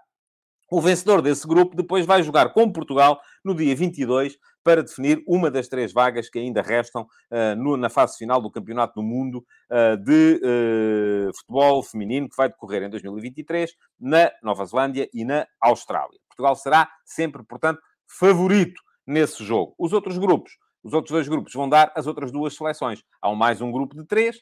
o 0.70 0.80
vencedor 0.80 1.22
desse 1.22 1.46
grupo 1.46 1.76
depois 1.76 2.04
vai 2.04 2.22
jogar 2.22 2.52
com 2.52 2.70
Portugal 2.70 3.20
no 3.44 3.54
dia 3.54 3.74
22 3.74 4.36
para 4.62 4.82
definir 4.82 5.22
uma 5.26 5.50
das 5.50 5.66
três 5.66 5.94
vagas 5.94 6.28
que 6.28 6.38
ainda 6.38 6.60
restam 6.60 7.02
uh, 7.02 7.56
no, 7.56 7.74
na 7.76 7.88
fase 7.88 8.18
final 8.18 8.38
do 8.38 8.50
Campeonato 8.50 8.94
do 8.96 9.02
Mundo 9.02 9.42
uh, 9.70 9.96
de 9.96 10.40
uh, 10.44 11.30
Futebol 11.38 11.82
Feminino, 11.82 12.28
que 12.28 12.36
vai 12.36 12.50
decorrer 12.50 12.82
em 12.82 12.90
2023 12.90 13.72
na 13.98 14.30
Nova 14.42 14.66
Zelândia 14.66 15.08
e 15.14 15.24
na 15.24 15.46
Austrália. 15.58 16.20
Portugal 16.28 16.54
será 16.54 16.86
sempre, 17.02 17.42
portanto, 17.44 17.80
favorito 18.06 18.82
nesse 19.06 19.42
jogo. 19.42 19.74
Os 19.78 19.94
outros 19.94 20.18
grupos, 20.18 20.52
os 20.84 20.92
outros 20.92 21.12
dois 21.12 21.28
grupos 21.28 21.54
vão 21.54 21.66
dar 21.66 21.90
as 21.96 22.06
outras 22.06 22.30
duas 22.30 22.54
seleções. 22.54 23.02
Há 23.22 23.34
mais 23.34 23.62
um 23.62 23.72
grupo 23.72 23.96
de 23.96 24.06
três 24.06 24.36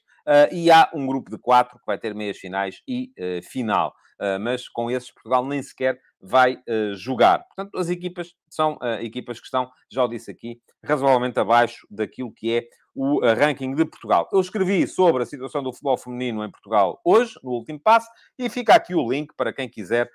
e 0.51 0.71
há 0.73 0.91
um 0.93 1.07
grupo 1.07 1.31
de 1.31 1.39
quatro 1.39 1.79
que 1.79 1.87
vai 1.87 1.99
ter 1.99 2.15
meias 2.15 2.37
finais 2.37 2.83
e 2.87 3.11
final. 3.43 3.95
mas 4.41 4.69
com 4.69 4.91
esses, 4.91 5.11
Portugal 5.11 5.47
nem 5.47 5.63
sequer 5.63 5.99
vai 6.21 6.55
uh, 6.55 6.95
jogar. 6.95 7.45
Portanto, 7.45 7.77
as 7.79 7.89
equipas 7.89 8.35
são 8.49 8.75
uh, 8.75 9.01
equipas 9.01 9.39
que 9.39 9.47
estão, 9.47 9.71
já 9.91 10.05
o 10.05 10.09
disse 10.09 10.31
aqui, 10.31 10.61
razoavelmente 10.85 11.39
abaixo 11.39 11.87
daquilo 11.91 12.33
que 12.33 12.53
é 12.53 12.69
o 12.95 13.19
uh, 13.19 13.35
ranking 13.35 13.75
de 13.75 13.85
Portugal. 13.85 14.29
Eu 14.33 14.41
escrevi 14.41 14.87
sobre 14.87 15.23
a 15.23 15.27
situação 15.27 15.63
do 15.63 15.73
futebol 15.73 15.99
feminino 15.99 16.45
em 16.45 16.51
Portugal 16.51 17.01
hoje, 17.05 17.35
no 17.43 17.51
último 17.53 17.79
passo, 17.79 18.09
e 18.39 18.49
fica 18.49 18.75
aqui 18.75 18.95
o 18.95 19.11
link 19.11 19.35
para 19.37 19.53
quem 19.53 19.69
quiser 19.69 20.11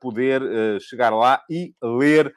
poder 0.00 0.42
chegar 0.80 1.10
lá 1.10 1.42
e 1.48 1.74
ler 1.82 2.34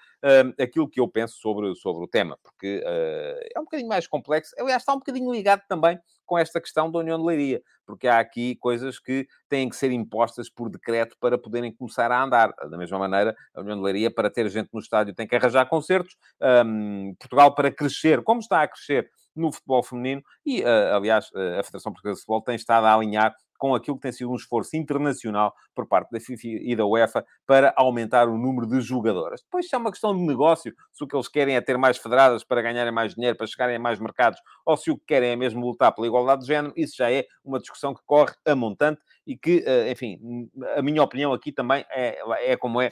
aquilo 0.60 0.90
que 0.90 1.00
eu 1.00 1.08
penso 1.08 1.36
sobre, 1.40 1.76
sobre 1.76 2.04
o 2.04 2.08
tema, 2.08 2.38
porque 2.44 2.82
é 2.86 3.60
um 3.60 3.64
bocadinho 3.64 3.90
mais 3.90 4.08
complexo. 4.08 4.56
Aliás, 4.60 4.82
está 4.82 4.94
um 4.94 5.00
bocadinho 5.00 5.32
ligado 5.32 5.62
também 5.68 6.00
com 6.26 6.38
esta 6.38 6.60
questão 6.60 6.92
da 6.92 7.00
União 7.00 7.18
de 7.18 7.26
Leiria, 7.26 7.62
porque 7.86 8.06
há 8.06 8.20
aqui 8.20 8.58
coisas 8.58 9.00
que 9.00 9.26
têm 9.48 9.70
que 9.70 9.78
ser 9.78 9.94
impostas 9.94 10.50
por 10.50 10.70
decreto 10.70 11.16
para 11.22 11.38
poderem 11.38 11.74
começar 11.74 12.12
a 12.12 12.22
andar. 12.22 12.54
Da 12.70 12.78
mesma 12.78 13.00
maneira, 13.00 13.34
a 13.56 13.62
União 13.62 13.78
de 13.78 13.84
Leiria, 13.84 14.12
para 14.12 14.30
ter 14.30 14.50
gente 14.50 14.70
no 14.74 14.80
estádio, 14.82 15.16
tem 15.16 15.26
que 15.26 15.36
arranjar 15.38 15.70
concertos. 15.70 16.18
Um, 16.66 17.16
Portugal, 17.18 17.56
para 17.56 17.72
crescer, 17.72 18.22
como 18.24 18.42
está 18.42 18.62
a 18.62 18.68
crescer 18.68 19.10
no 19.34 19.54
futebol 19.54 19.82
feminino, 19.82 20.22
e, 20.46 20.62
aliás, 20.66 21.30
a 21.60 21.64
Federação 21.64 21.94
Portuguesa 21.94 22.16
de 22.16 22.22
Futebol 22.22 22.42
tem 22.42 22.56
estado 22.56 22.86
a 22.88 22.94
alinhar 22.94 23.34
com 23.58 23.74
aquilo 23.76 23.98
que 23.98 24.04
tem 24.04 24.12
sido 24.12 24.32
um 24.32 24.36
esforço 24.36 24.76
internacional 24.76 25.54
por 25.76 25.88
parte 25.88 26.12
da 26.12 26.20
FIFA 26.20 26.48
e 26.48 26.76
da 26.76 26.86
UEFA 26.86 27.26
para 27.46 27.74
aumentar 27.76 28.28
o 28.28 28.38
número 28.38 28.68
de 28.68 28.80
jogadoras. 28.82 29.42
Depois, 29.42 29.68
se 29.68 29.76
é 29.76 29.78
uma 29.78 29.92
questão 29.92 30.16
de 30.16 30.22
negócio, 30.24 30.74
se 30.94 31.04
o 31.04 31.08
que 31.08 31.16
eles 31.16 31.28
querem 31.28 31.56
é 31.56 31.62
ter 31.62 31.78
mais 31.78 31.98
federadas 31.98 32.44
para 32.44 32.62
ganharem 32.62 32.94
mais 32.94 33.16
dinheiro, 33.16 33.38
para 33.38 33.48
chegarem 33.48 33.76
a 33.76 33.80
mais 33.80 34.00
mercados, 34.00 34.40
ou 34.66 34.78
se 34.78 34.92
o 34.92 34.98
que 34.98 35.06
querem 35.06 35.32
é 35.32 35.36
mesmo 35.36 35.66
lutar 35.66 35.94
pela 35.94 36.08
igualdade 36.08 36.42
de 36.42 36.48
género, 36.48 36.74
isso 36.78 36.96
já 36.98 37.12
é 37.12 37.26
uma 37.44 37.60
discussão 37.60 37.94
que 37.94 38.02
corre 38.06 38.34
a 38.46 38.56
montante 38.56 39.02
e 39.26 39.38
que, 39.38 39.64
eh, 39.66 39.92
enfim, 39.92 40.50
a 40.76 40.82
minha 40.82 41.04
opinião 41.04 41.34
aqui 41.34 41.52
também 41.52 41.86
é, 41.92 42.20
é 42.46 42.56
como 42.56 42.82
é 42.82 42.90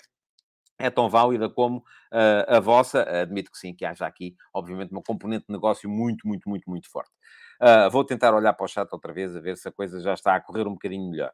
é 0.77 0.89
tão 0.89 1.09
válida 1.09 1.49
como 1.49 1.77
uh, 1.77 2.55
a 2.55 2.59
vossa. 2.59 3.03
Admito 3.21 3.51
que 3.51 3.57
sim, 3.57 3.73
que 3.73 3.85
haja 3.85 4.05
aqui, 4.05 4.35
obviamente, 4.53 4.91
uma 4.91 5.01
componente 5.01 5.45
de 5.47 5.53
negócio 5.53 5.89
muito, 5.89 6.27
muito, 6.27 6.49
muito, 6.49 6.69
muito 6.69 6.89
forte. 6.89 7.11
Uh, 7.61 7.89
vou 7.89 8.03
tentar 8.03 8.33
olhar 8.33 8.53
para 8.53 8.65
o 8.65 8.67
chat 8.67 8.87
outra 8.91 9.13
vez, 9.13 9.35
a 9.35 9.39
ver 9.39 9.57
se 9.57 9.67
a 9.67 9.71
coisa 9.71 9.99
já 9.99 10.13
está 10.13 10.35
a 10.35 10.41
correr 10.41 10.67
um 10.67 10.73
bocadinho 10.73 11.09
melhor. 11.09 11.31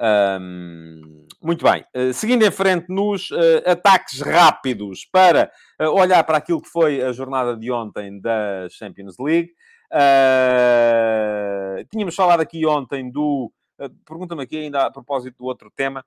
Um, 0.00 1.26
muito 1.40 1.64
bem. 1.64 1.84
Uh, 1.94 2.12
seguindo 2.12 2.44
em 2.44 2.50
frente 2.50 2.86
nos 2.88 3.30
uh, 3.30 3.62
ataques 3.66 4.20
rápidos 4.20 5.06
para 5.10 5.50
uh, 5.80 5.88
olhar 5.90 6.24
para 6.24 6.38
aquilo 6.38 6.60
que 6.60 6.68
foi 6.68 7.00
a 7.02 7.12
jornada 7.12 7.56
de 7.56 7.70
ontem 7.70 8.20
da 8.20 8.68
Champions 8.70 9.16
League. 9.18 9.50
tínhamos 11.90 12.14
falado 12.14 12.40
aqui 12.40 12.66
ontem 12.66 13.10
do. 13.10 13.52
Pergunta-me 14.06 14.42
aqui 14.42 14.56
ainda 14.58 14.86
a 14.86 14.90
propósito 14.90 15.38
do 15.38 15.44
outro 15.44 15.70
tema. 15.74 16.04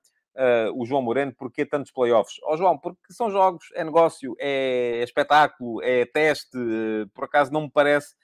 o 0.73 0.85
João 0.85 1.01
Moreno, 1.01 1.33
porquê 1.37 1.65
tantos 1.65 1.91
playoffs? 1.91 2.37
Ó 2.43 2.53
oh, 2.53 2.57
João, 2.57 2.77
porque 2.77 3.11
são 3.11 3.29
jogos, 3.29 3.65
é 3.73 3.83
negócio, 3.83 4.35
é 4.39 5.01
espetáculo, 5.03 5.81
é 5.83 6.05
teste. 6.05 6.57
por 7.13 7.25
acaso 7.25 7.51
não 7.51 7.63
me 7.63 7.71
parece 7.71 8.15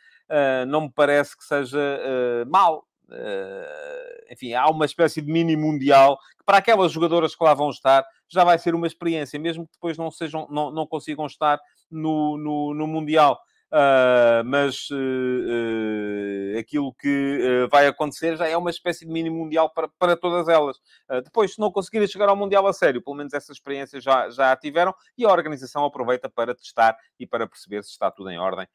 não 0.68 0.82
me 0.82 0.92
parece 0.92 1.38
que 1.38 1.44
seja 1.44 1.78
uh, 1.78 2.50
mau. 2.50 2.86
Uh, 3.10 4.32
enfim, 4.32 4.54
há 4.54 4.68
uma 4.68 4.86
espécie 4.86 5.22
de 5.22 5.32
mini 5.32 5.56
mundial 5.56 6.18
que 6.38 6.44
para 6.46 6.58
aquelas 6.58 6.92
jogadoras 6.92 7.36
que 7.36 7.44
lá 7.44 7.54
vão 7.54 7.70
estar 7.70 8.04
já 8.28 8.44
vai 8.44 8.58
ser 8.58 8.74
uma 8.74 8.88
experiência, 8.88 9.40
mesmo 9.40 9.68
que 9.68 9.74
depois 9.74 9.98
não 9.98 10.10
sejam, 10.10 10.48
não, 10.50 10.72
não 10.72 10.88
consigam 10.88 11.26
estar 11.28 11.60
no, 11.92 12.38
no, 12.38 12.74
no 12.74 12.88
mundial. 12.88 13.40
Uh, 13.74 14.46
mas 14.46 14.88
uh, 14.92 14.96
uh, 14.96 16.60
aquilo 16.60 16.94
que 16.94 17.68
vai 17.72 17.88
acontecer 17.88 18.38
já 18.38 18.48
é 18.48 18.56
uma 18.56 18.70
espécie 18.70 19.04
de 19.04 19.12
mini 19.12 19.32
mundial 19.32 19.68
para, 19.68 19.88
para 19.98 20.16
todas 20.16 20.48
elas. 20.48 20.78
depois, 21.24 21.56
se 21.56 21.60
não 21.60 21.72
conseguirem 21.72 22.08
chegar 22.08 22.30
ao 22.30 22.36
mundial 22.36 22.68
a 22.68 22.74
sério, 22.74 23.02
pelo 23.02 23.16
menos 23.16 23.34
essa 23.34 23.52
experiência 23.52 24.00
já, 24.00 24.30
já 24.30 24.52
a 24.52 24.56
tiveram 24.56 24.94
e 25.18 25.26
a 25.26 25.32
organização 25.32 25.84
aproveita 25.86 26.30
para 26.30 26.54
testar 26.54 26.96
e 27.20 27.26
para 27.26 27.48
perceber 27.48 27.84
se 27.84 27.90
está 27.90 28.12
tudo 28.12 28.30
em 28.30 28.38
ordem 28.38 28.68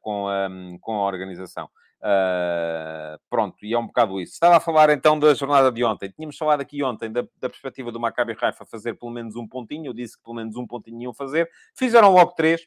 com, 0.00 0.26
a, 0.26 0.48
com 0.80 0.94
a 0.94 1.04
organização. 1.04 1.68
Uh, 1.98 3.18
pronto, 3.28 3.56
e 3.62 3.74
é 3.74 3.78
um 3.78 3.86
bocado 3.86 4.20
isso. 4.20 4.32
Estava 4.32 4.56
a 4.56 4.60
falar 4.60 4.90
então 4.90 5.18
da 5.18 5.34
jornada 5.34 5.70
de 5.70 5.84
ontem. 5.84 6.10
Tínhamos 6.10 6.36
falado 6.36 6.60
aqui 6.60 6.82
ontem 6.82 7.10
da, 7.10 7.22
da 7.38 7.48
perspectiva 7.48 7.92
do 7.92 8.00
Maccabi 8.00 8.32
Raifa 8.34 8.64
fazer 8.64 8.94
pelo 8.94 9.10
menos 9.10 9.36
um 9.36 9.46
pontinho. 9.46 9.86
Eu 9.86 9.92
disse 9.92 10.16
que 10.16 10.22
pelo 10.22 10.36
menos 10.36 10.56
um 10.56 10.66
pontinho 10.66 11.02
iam 11.02 11.14
fazer. 11.14 11.50
Fizeram 11.74 12.12
logo 12.12 12.32
três. 12.32 12.66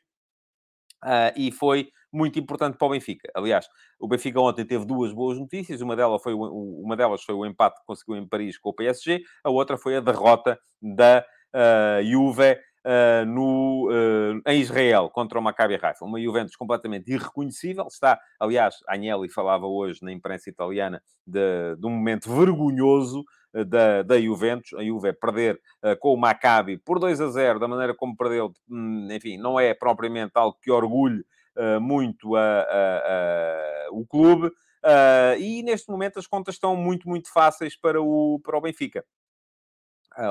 Uh, 1.03 1.31
e 1.35 1.51
foi 1.51 1.89
muito 2.11 2.39
importante 2.39 2.77
para 2.77 2.87
o 2.87 2.91
Benfica. 2.91 3.29
Aliás, 3.35 3.67
o 3.99 4.07
Benfica 4.07 4.39
ontem 4.39 4.65
teve 4.65 4.85
duas 4.85 5.13
boas 5.13 5.37
notícias. 5.37 5.81
Uma 5.81 5.95
delas 5.95 6.21
foi 6.21 6.33
o, 6.33 6.81
uma 6.83 6.95
delas 6.95 7.23
foi 7.23 7.35
o 7.35 7.45
empate 7.45 7.79
que 7.79 7.85
conseguiu 7.85 8.17
em 8.17 8.27
Paris 8.27 8.57
com 8.57 8.69
o 8.69 8.73
PSG. 8.73 9.21
A 9.43 9.49
outra 9.49 9.77
foi 9.77 9.95
a 9.95 10.01
derrota 10.01 10.59
da 10.81 11.23
uh, 11.53 12.03
Juve 12.03 12.53
uh, 12.85 13.25
no, 13.25 13.89
uh, 13.89 14.41
em 14.47 14.59
Israel 14.59 15.09
contra 15.09 15.39
o 15.39 15.41
Maccabi 15.41 15.79
Haifa. 15.81 16.05
Uma 16.05 16.19
Juventus 16.19 16.55
completamente 16.55 17.11
irreconhecível. 17.11 17.87
Está, 17.87 18.19
aliás, 18.39 18.75
Agnelli 18.87 19.29
falava 19.29 19.67
hoje 19.67 19.99
na 20.03 20.11
imprensa 20.11 20.49
italiana 20.49 21.01
de, 21.25 21.75
de 21.77 21.85
um 21.85 21.91
momento 21.91 22.33
vergonhoso 22.33 23.23
da, 23.53 24.03
da 24.03 24.19
Juventus, 24.19 24.73
a 24.73 24.83
Juve 24.83 25.13
perder 25.13 25.59
uh, 25.83 25.97
com 25.99 26.13
o 26.13 26.17
Maccabi 26.17 26.77
por 26.77 26.99
2 26.99 27.19
a 27.21 27.29
0, 27.29 27.59
da 27.59 27.67
maneira 27.67 27.93
como 27.93 28.15
perdeu, 28.15 28.53
hum, 28.69 29.07
enfim, 29.11 29.37
não 29.37 29.59
é 29.59 29.73
propriamente 29.73 30.31
algo 30.35 30.57
que 30.61 30.71
orgulhe 30.71 31.23
uh, 31.57 31.81
muito 31.81 32.35
a, 32.35 32.41
a, 32.41 32.97
a, 32.97 33.87
o 33.91 34.05
clube. 34.05 34.47
Uh, 34.47 35.39
e 35.39 35.63
neste 35.63 35.89
momento 35.89 36.19
as 36.19 36.27
contas 36.27 36.55
estão 36.55 36.75
muito, 36.75 37.07
muito 37.07 37.31
fáceis 37.31 37.75
para 37.75 38.01
o, 38.01 38.39
para 38.43 38.57
o 38.57 38.61
Benfica. 38.61 39.03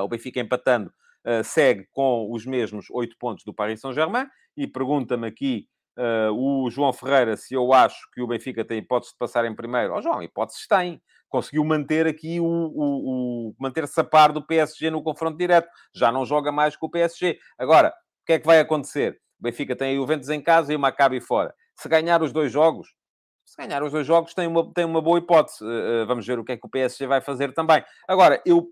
o 0.03 0.07
Benfica 0.07 0.39
empatando 0.39 0.91
segue 1.43 1.85
com 1.91 2.31
os 2.31 2.45
mesmos 2.45 2.87
8 2.89 3.15
pontos 3.19 3.43
do 3.43 3.53
Paris 3.53 3.81
Saint-Germain 3.81 4.25
e 4.57 4.65
pergunta-me 4.65 5.27
aqui 5.27 5.67
Uh, 5.99 6.31
o 6.31 6.69
João 6.69 6.93
Ferreira, 6.93 7.35
se 7.35 7.53
eu 7.53 7.73
acho 7.73 8.09
que 8.13 8.21
o 8.21 8.27
Benfica 8.27 8.63
tem 8.63 8.77
hipótese 8.77 9.11
de 9.11 9.17
passar 9.17 9.43
em 9.43 9.53
primeiro. 9.53 9.93
Oh, 9.93 10.01
João, 10.01 10.23
hipóteses 10.23 10.65
tem 10.65 11.01
conseguiu 11.29 11.63
manter 11.63 12.07
aqui 12.07 12.39
o, 12.39 12.45
o, 12.45 13.49
o 13.49 13.55
manter-se 13.59 13.99
a 13.99 14.03
par 14.03 14.31
do 14.31 14.45
PSG 14.45 14.89
no 14.89 15.03
confronto 15.03 15.37
direto. 15.37 15.69
Já 15.93 16.11
não 16.11 16.25
joga 16.25 16.51
mais 16.51 16.75
com 16.75 16.87
o 16.87 16.89
PSG. 16.89 17.39
Agora, 17.57 17.89
o 17.89 18.25
que 18.25 18.33
é 18.33 18.39
que 18.39 18.45
vai 18.45 18.59
acontecer? 18.59 19.19
O 19.39 19.43
Benfica 19.43 19.75
tem 19.75 19.97
o 19.97 20.01
Juventus 20.01 20.29
em 20.29 20.41
casa 20.41 20.73
e 20.73 20.75
o 20.75 20.79
Maccabi 20.79 21.21
fora. 21.21 21.53
Se 21.75 21.87
ganhar 21.87 22.21
os 22.21 22.33
dois 22.33 22.51
jogos, 22.51 22.89
se 23.49 23.55
ganhar 23.57 23.81
os 23.81 23.91
dois 23.91 24.05
jogos, 24.05 24.33
tem 24.33 24.45
uma, 24.45 24.71
tem 24.73 24.85
uma 24.85 25.01
boa 25.01 25.17
hipótese. 25.17 25.63
Uh, 25.63 26.05
vamos 26.05 26.27
ver 26.27 26.37
o 26.37 26.43
que 26.45 26.51
é 26.51 26.57
que 26.57 26.65
o 26.65 26.69
PSG 26.69 27.07
vai 27.07 27.19
fazer 27.19 27.51
também. 27.53 27.83
Agora, 28.07 28.41
eu 28.45 28.67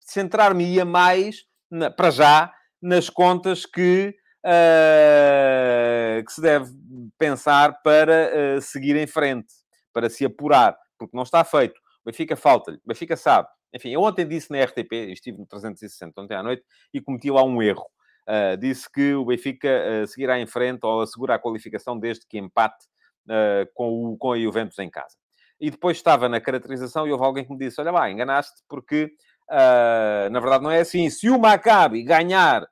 centrar-me-ia 0.00 0.84
mais, 0.84 1.44
na, 1.70 1.90
para 1.90 2.10
já, 2.10 2.52
nas 2.80 3.10
contas 3.10 3.66
que, 3.66 4.14
uh, 4.44 6.24
que 6.24 6.32
se 6.32 6.40
deve 6.40 6.70
pensar 7.18 7.80
para 7.82 8.30
uh, 8.58 8.60
seguir 8.60 8.96
em 8.96 9.08
frente, 9.08 9.52
para 9.92 10.08
se 10.08 10.24
apurar, 10.24 10.76
porque 10.96 11.16
não 11.16 11.24
está 11.24 11.42
feito. 11.42 11.81
Benfica 12.04 12.36
falta-lhe. 12.36 12.80
Benfica 12.84 13.16
sabe. 13.16 13.48
Enfim, 13.74 13.90
eu 13.90 14.02
ontem 14.02 14.26
disse 14.26 14.50
na 14.50 14.62
RTP, 14.62 14.92
estive 15.12 15.38
no 15.38 15.46
360 15.46 16.20
ontem 16.20 16.34
à 16.34 16.42
noite, 16.42 16.62
e 16.92 17.00
cometi 17.00 17.30
lá 17.30 17.42
um 17.42 17.62
erro. 17.62 17.86
Uh, 18.28 18.56
disse 18.56 18.90
que 18.90 19.14
o 19.14 19.24
Benfica 19.24 19.68
uh, 19.68 20.06
seguirá 20.06 20.38
em 20.38 20.46
frente 20.46 20.80
ou 20.84 21.00
assegura 21.00 21.34
a 21.34 21.38
qualificação 21.38 21.98
desde 21.98 22.26
que 22.26 22.38
empate 22.38 22.86
uh, 23.26 23.66
com, 23.74 24.12
o, 24.12 24.16
com 24.16 24.32
a 24.32 24.38
Juventus 24.38 24.78
em 24.78 24.90
casa. 24.90 25.16
E 25.60 25.70
depois 25.70 25.96
estava 25.96 26.28
na 26.28 26.40
caracterização 26.40 27.06
e 27.06 27.12
houve 27.12 27.24
alguém 27.24 27.44
que 27.44 27.52
me 27.52 27.58
disse, 27.58 27.80
olha 27.80 27.90
lá, 27.90 28.10
enganaste 28.10 28.62
porque, 28.68 29.12
na 29.48 30.40
verdade, 30.40 30.64
não 30.64 30.72
é 30.72 30.80
assim. 30.80 31.08
Se 31.08 31.30
o 31.30 31.38
Maccabi 31.38 32.02
ganhar 32.02 32.66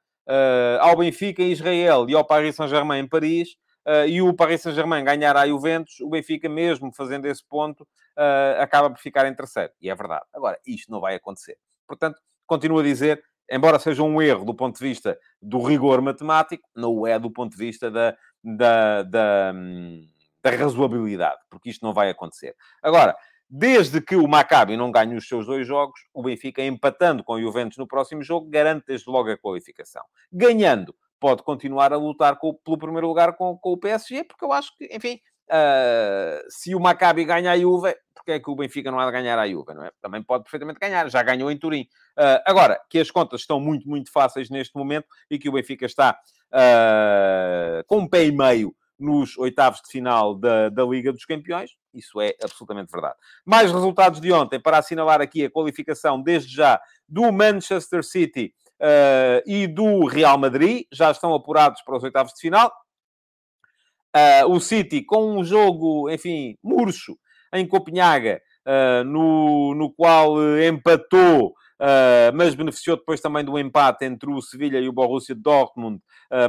ao 0.80 0.96
Benfica 0.96 1.40
em 1.40 1.52
Israel 1.52 2.06
e 2.08 2.16
ao 2.16 2.26
Paris 2.26 2.56
Saint-Germain 2.56 3.04
em 3.04 3.08
Paris, 3.08 3.50
e 4.07 4.22
o 4.22 4.35
Paris 4.35 4.62
Saint-Germain 4.62 5.05
ganhar 5.05 5.37
a 5.37 5.46
Juventus, 5.46 6.00
o 6.00 6.09
Benfica, 6.09 6.48
mesmo 6.48 6.92
fazendo 6.92 7.26
esse 7.26 7.44
ponto, 7.46 7.83
uh, 8.16 8.61
acaba 8.61 8.90
por 8.90 8.98
ficar 8.98 9.26
em 9.26 9.35
terceiro. 9.35 9.72
E 9.81 9.90
é 9.90 9.94
verdade. 9.94 10.24
Agora, 10.33 10.59
isto 10.66 10.90
não 10.90 11.00
vai 11.00 11.14
acontecer. 11.14 11.57
Portanto, 11.87 12.20
continuo 12.46 12.81
a 12.81 12.83
dizer, 12.83 13.22
embora 13.50 13.79
seja 13.79 14.03
um 14.03 14.20
erro 14.20 14.44
do 14.44 14.55
ponto 14.55 14.79
de 14.79 14.85
vista 14.85 15.18
do 15.40 15.62
rigor 15.62 16.00
matemático, 16.00 16.68
não 16.74 17.07
é 17.07 17.18
do 17.18 17.31
ponto 17.31 17.53
de 17.53 17.59
vista 17.59 17.90
da, 17.90 18.16
da, 18.42 19.03
da, 19.03 19.53
da 20.42 20.50
razoabilidade, 20.50 21.40
porque 21.48 21.70
isto 21.70 21.85
não 21.85 21.92
vai 21.92 22.11
acontecer. 22.11 22.55
Agora, 22.83 23.16
desde 23.48 24.00
que 24.00 24.14
o 24.14 24.29
Maccabi 24.29 24.76
não 24.76 24.92
ganhe 24.92 25.16
os 25.16 25.26
seus 25.26 25.46
dois 25.46 25.66
jogos, 25.66 26.00
o 26.14 26.22
Benfica, 26.22 26.62
empatando 26.62 27.24
com 27.24 27.33
o 27.35 27.40
Juventus 27.40 27.76
no 27.76 27.87
próximo 27.87 28.22
jogo, 28.22 28.48
garante 28.48 28.85
desde 28.87 29.11
logo 29.11 29.31
a 29.31 29.37
qualificação. 29.37 30.05
Ganhando, 30.33 30.94
pode 31.20 31.42
continuar 31.42 31.92
a 31.92 31.96
lutar 31.96 32.37
com, 32.37 32.54
pelo 32.54 32.78
primeiro 32.78 33.06
lugar 33.06 33.37
com, 33.37 33.56
com, 33.56 33.72
o 33.72 33.76
PSG, 33.76 34.24
porque 34.24 34.44
eu 34.44 34.52
acho 34.52 34.74
que, 34.76 34.88
enfim, 34.90 35.20
uh, 35.50 36.50
se 36.50 36.74
o 36.74 36.80
Maccabi 36.80 37.24
ganha 37.24 37.52
a 37.52 37.59
Juve, 37.59 37.94
porque 38.14 38.33
é 38.33 38.40
que 38.40 38.50
o 38.50 38.56
Benfica 38.56 38.90
não 38.90 38.98
há 38.98 39.06
de 39.06 39.12
ganhar 39.12 39.38
a 39.38 39.48
Juve, 39.48 39.74
não 39.74 39.85
é? 39.85 39.90
Também 40.00 40.22
pode 40.22 40.44
perfeitamente 40.44 40.80
ganhar, 40.80 41.09
já 41.11 41.22
ganhou 41.22 41.50
em 41.50 41.59
Turim. 41.59 41.83
Uh, 42.18 42.40
agora, 42.46 42.80
que 42.88 42.98
as 42.98 43.11
contas 43.11 43.42
estão 43.42 43.61
muito, 43.61 43.88
muito 43.88 44.11
fáceis 44.11 44.48
neste 44.48 44.74
momento 44.76 45.06
e 45.30 45.38
que 45.38 45.48
o 45.48 45.52
Benfica 45.52 45.85
está 45.85 46.18
uh, 46.52 47.85
com 47.87 47.98
um 47.98 48.09
pé 48.09 48.24
e 48.24 48.33
meio 48.33 48.74
nos 48.98 49.37
oitavos 49.38 49.80
de 49.80 49.90
final 49.90 50.35
da, 50.35 50.68
da 50.68 50.85
Liga 50.85 51.11
dos 51.11 51.24
Campeões, 51.24 51.70
isso 51.94 52.20
é 52.20 52.35
absolutamente 52.42 52.92
verdade. 52.92 53.16
Mais 53.44 53.72
resultados 53.72 54.20
de 54.20 54.30
ontem, 54.30 54.61
para 54.61 54.78
assinalar 54.78 55.22
aqui 55.22 55.44
a 55.44 55.50
qualificação, 55.50 56.20
desde 56.20 56.54
já, 56.54 56.80
do 57.09 57.33
Manchester 57.33 58.04
City 58.04 58.54
uh, 58.80 59.42
e 59.46 59.66
do 59.66 60.06
Real 60.06 60.38
Madrid, 60.38 60.84
já 60.90 61.10
estão 61.10 61.34
apurados 61.34 61.82
para 61.82 61.96
os 61.96 62.02
oitavos 62.02 62.32
de 62.32 62.40
final. 62.40 62.72
Uh, 64.16 64.50
o 64.50 64.60
City 64.60 65.02
com 65.02 65.38
um 65.38 65.44
jogo, 65.44 66.10
enfim, 66.10 66.56
murcho 66.62 67.16
em 67.52 67.66
Copenhaga, 67.66 68.40
uh, 68.66 69.04
no, 69.04 69.74
no 69.74 69.92
qual 69.92 70.36
empatou, 70.60 71.54
mas 72.34 72.54
beneficiou 72.54 72.94
depois 72.96 73.22
também 73.22 73.42
do 73.42 73.58
empate 73.58 74.04
entre 74.04 74.30
o 74.30 74.42
Sevilha 74.42 74.78
e 74.78 74.86
o 74.86 74.92
Borussia 74.92 75.34
Dortmund 75.34 75.98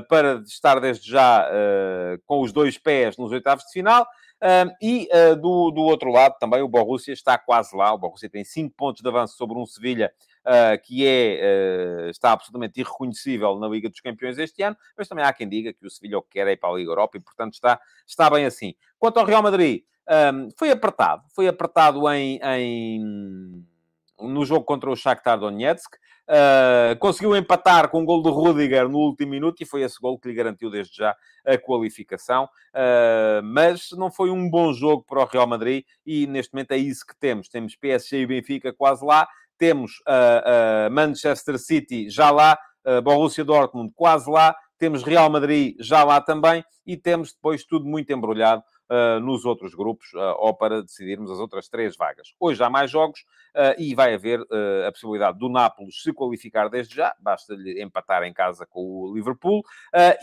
para 0.10 0.42
estar 0.46 0.78
desde 0.82 1.10
já 1.10 1.48
com 2.26 2.42
os 2.42 2.52
dois 2.52 2.78
pés 2.78 3.16
nos 3.16 3.32
oitavos 3.32 3.64
de 3.64 3.72
final. 3.72 4.06
E 4.82 5.08
uh, 5.14 5.36
do, 5.38 5.72
do 5.72 5.82
outro 5.82 6.12
lado 6.12 6.36
também 6.38 6.62
o 6.62 6.68
Borussia 6.68 7.14
está 7.14 7.38
quase 7.38 7.74
lá. 7.74 7.94
O 7.94 7.98
Borussia 7.98 8.30
tem 8.30 8.44
5 8.44 8.76
pontos 8.76 9.02
de 9.02 9.08
avanço 9.08 9.38
sobre 9.38 9.58
um 9.58 9.66
Sevilha 9.66 10.12
que 10.84 11.06
é, 11.06 12.08
uh, 12.08 12.10
está 12.10 12.32
absolutamente 12.32 12.80
irreconhecível 12.80 13.60
na 13.60 13.68
Liga 13.68 13.90
dos 13.90 14.00
Campeões 14.00 14.38
este 14.38 14.64
ano, 14.64 14.76
mas 14.98 15.08
também 15.08 15.24
há 15.24 15.32
quem 15.32 15.48
diga 15.48 15.74
que 15.74 15.86
o 15.86 15.90
Sevilha 15.90 16.18
o 16.18 16.22
que 16.22 16.32
quer 16.32 16.48
é 16.48 16.54
ir 16.54 16.58
para 16.58 16.70
a 16.70 16.74
Liga 16.74 16.90
Europa 16.90 17.18
e, 17.18 17.22
portanto, 17.22 17.54
está, 17.54 17.80
está 18.08 18.30
bem 18.30 18.46
assim. 18.46 18.74
Quanto 18.98 19.18
ao 19.18 19.26
Real 19.26 19.44
Madrid, 19.44 19.84
um, 20.34 20.50
foi 20.58 20.72
apertado. 20.72 21.24
Foi 21.34 21.48
apertado 21.48 22.10
em, 22.12 22.40
em 22.44 23.66
no 24.20 24.46
jogo 24.46 24.66
contra 24.66 24.90
o 24.90 24.96
Shakhtar 24.96 25.40
Donetsk. 25.40 25.96
Uh, 26.28 26.96
conseguiu 27.00 27.36
empatar 27.36 27.90
com 27.90 28.02
um 28.02 28.06
gol 28.06 28.22
do 28.22 28.30
Rudiger 28.32 28.88
no 28.88 29.00
último 29.00 29.32
minuto 29.32 29.62
e 29.62 29.66
foi 29.66 29.82
esse 29.82 30.00
gol 30.00 30.18
que 30.18 30.30
lhe 30.30 30.34
garantiu 30.34 30.70
desde 30.70 30.96
já 30.96 31.16
a 31.46 31.58
qualificação. 31.58 32.46
Uh, 32.74 33.44
mas 33.44 33.90
não 33.92 34.10
foi 34.10 34.30
um 34.30 34.50
bom 34.50 34.72
jogo 34.72 35.04
para 35.04 35.22
o 35.22 35.26
Real 35.26 35.48
Madrid 35.48 35.84
e 36.06 36.28
neste 36.28 36.54
momento 36.54 36.72
é 36.72 36.78
isso 36.78 37.06
que 37.06 37.18
temos. 37.18 37.50
Temos 37.50 37.76
PSG 37.76 38.22
e 38.22 38.26
Benfica 38.26 38.72
quase 38.72 39.04
lá, 39.04 39.28
temos 39.62 39.92
uh, 40.08 40.90
Manchester 40.92 41.60
City 41.60 42.10
já 42.10 42.32
lá, 42.32 42.58
Borussia 43.04 43.46
Dortmund 43.46 43.92
quase 43.96 44.28
lá, 44.28 44.56
temos 44.80 45.04
Real 45.04 45.30
Madrid 45.30 45.76
já 45.80 46.04
lá 46.04 46.20
também 46.20 46.66
e 46.84 46.98
temos 46.98 47.32
depois 47.32 47.64
tudo 47.64 47.86
muito 47.86 48.12
embrulhado 48.12 48.64
nos 49.22 49.46
outros 49.46 49.74
grupos 49.74 50.12
uh, 50.14 50.36
ou 50.38 50.54
para 50.54 50.82
decidirmos 50.82 51.32
as 51.32 51.40
outras 51.40 51.70
três 51.70 51.96
vagas. 51.96 52.34
Hoje 52.40 52.62
há 52.64 52.70
mais 52.70 52.92
jogos 52.92 53.22
uh, 53.56 53.80
e 53.80 53.96
vai 53.96 54.14
haver 54.14 54.42
a 54.88 54.92
possibilidade 54.92 55.38
do 55.38 55.50
Nápoles 55.50 56.02
se 56.02 56.12
qualificar 56.12 56.70
desde 56.70 56.96
já, 56.96 57.16
basta-lhe 57.20 57.82
empatar 57.82 58.24
em 58.24 58.34
casa 58.34 58.66
com 58.66 58.82
o 58.82 59.14
Liverpool 59.14 59.64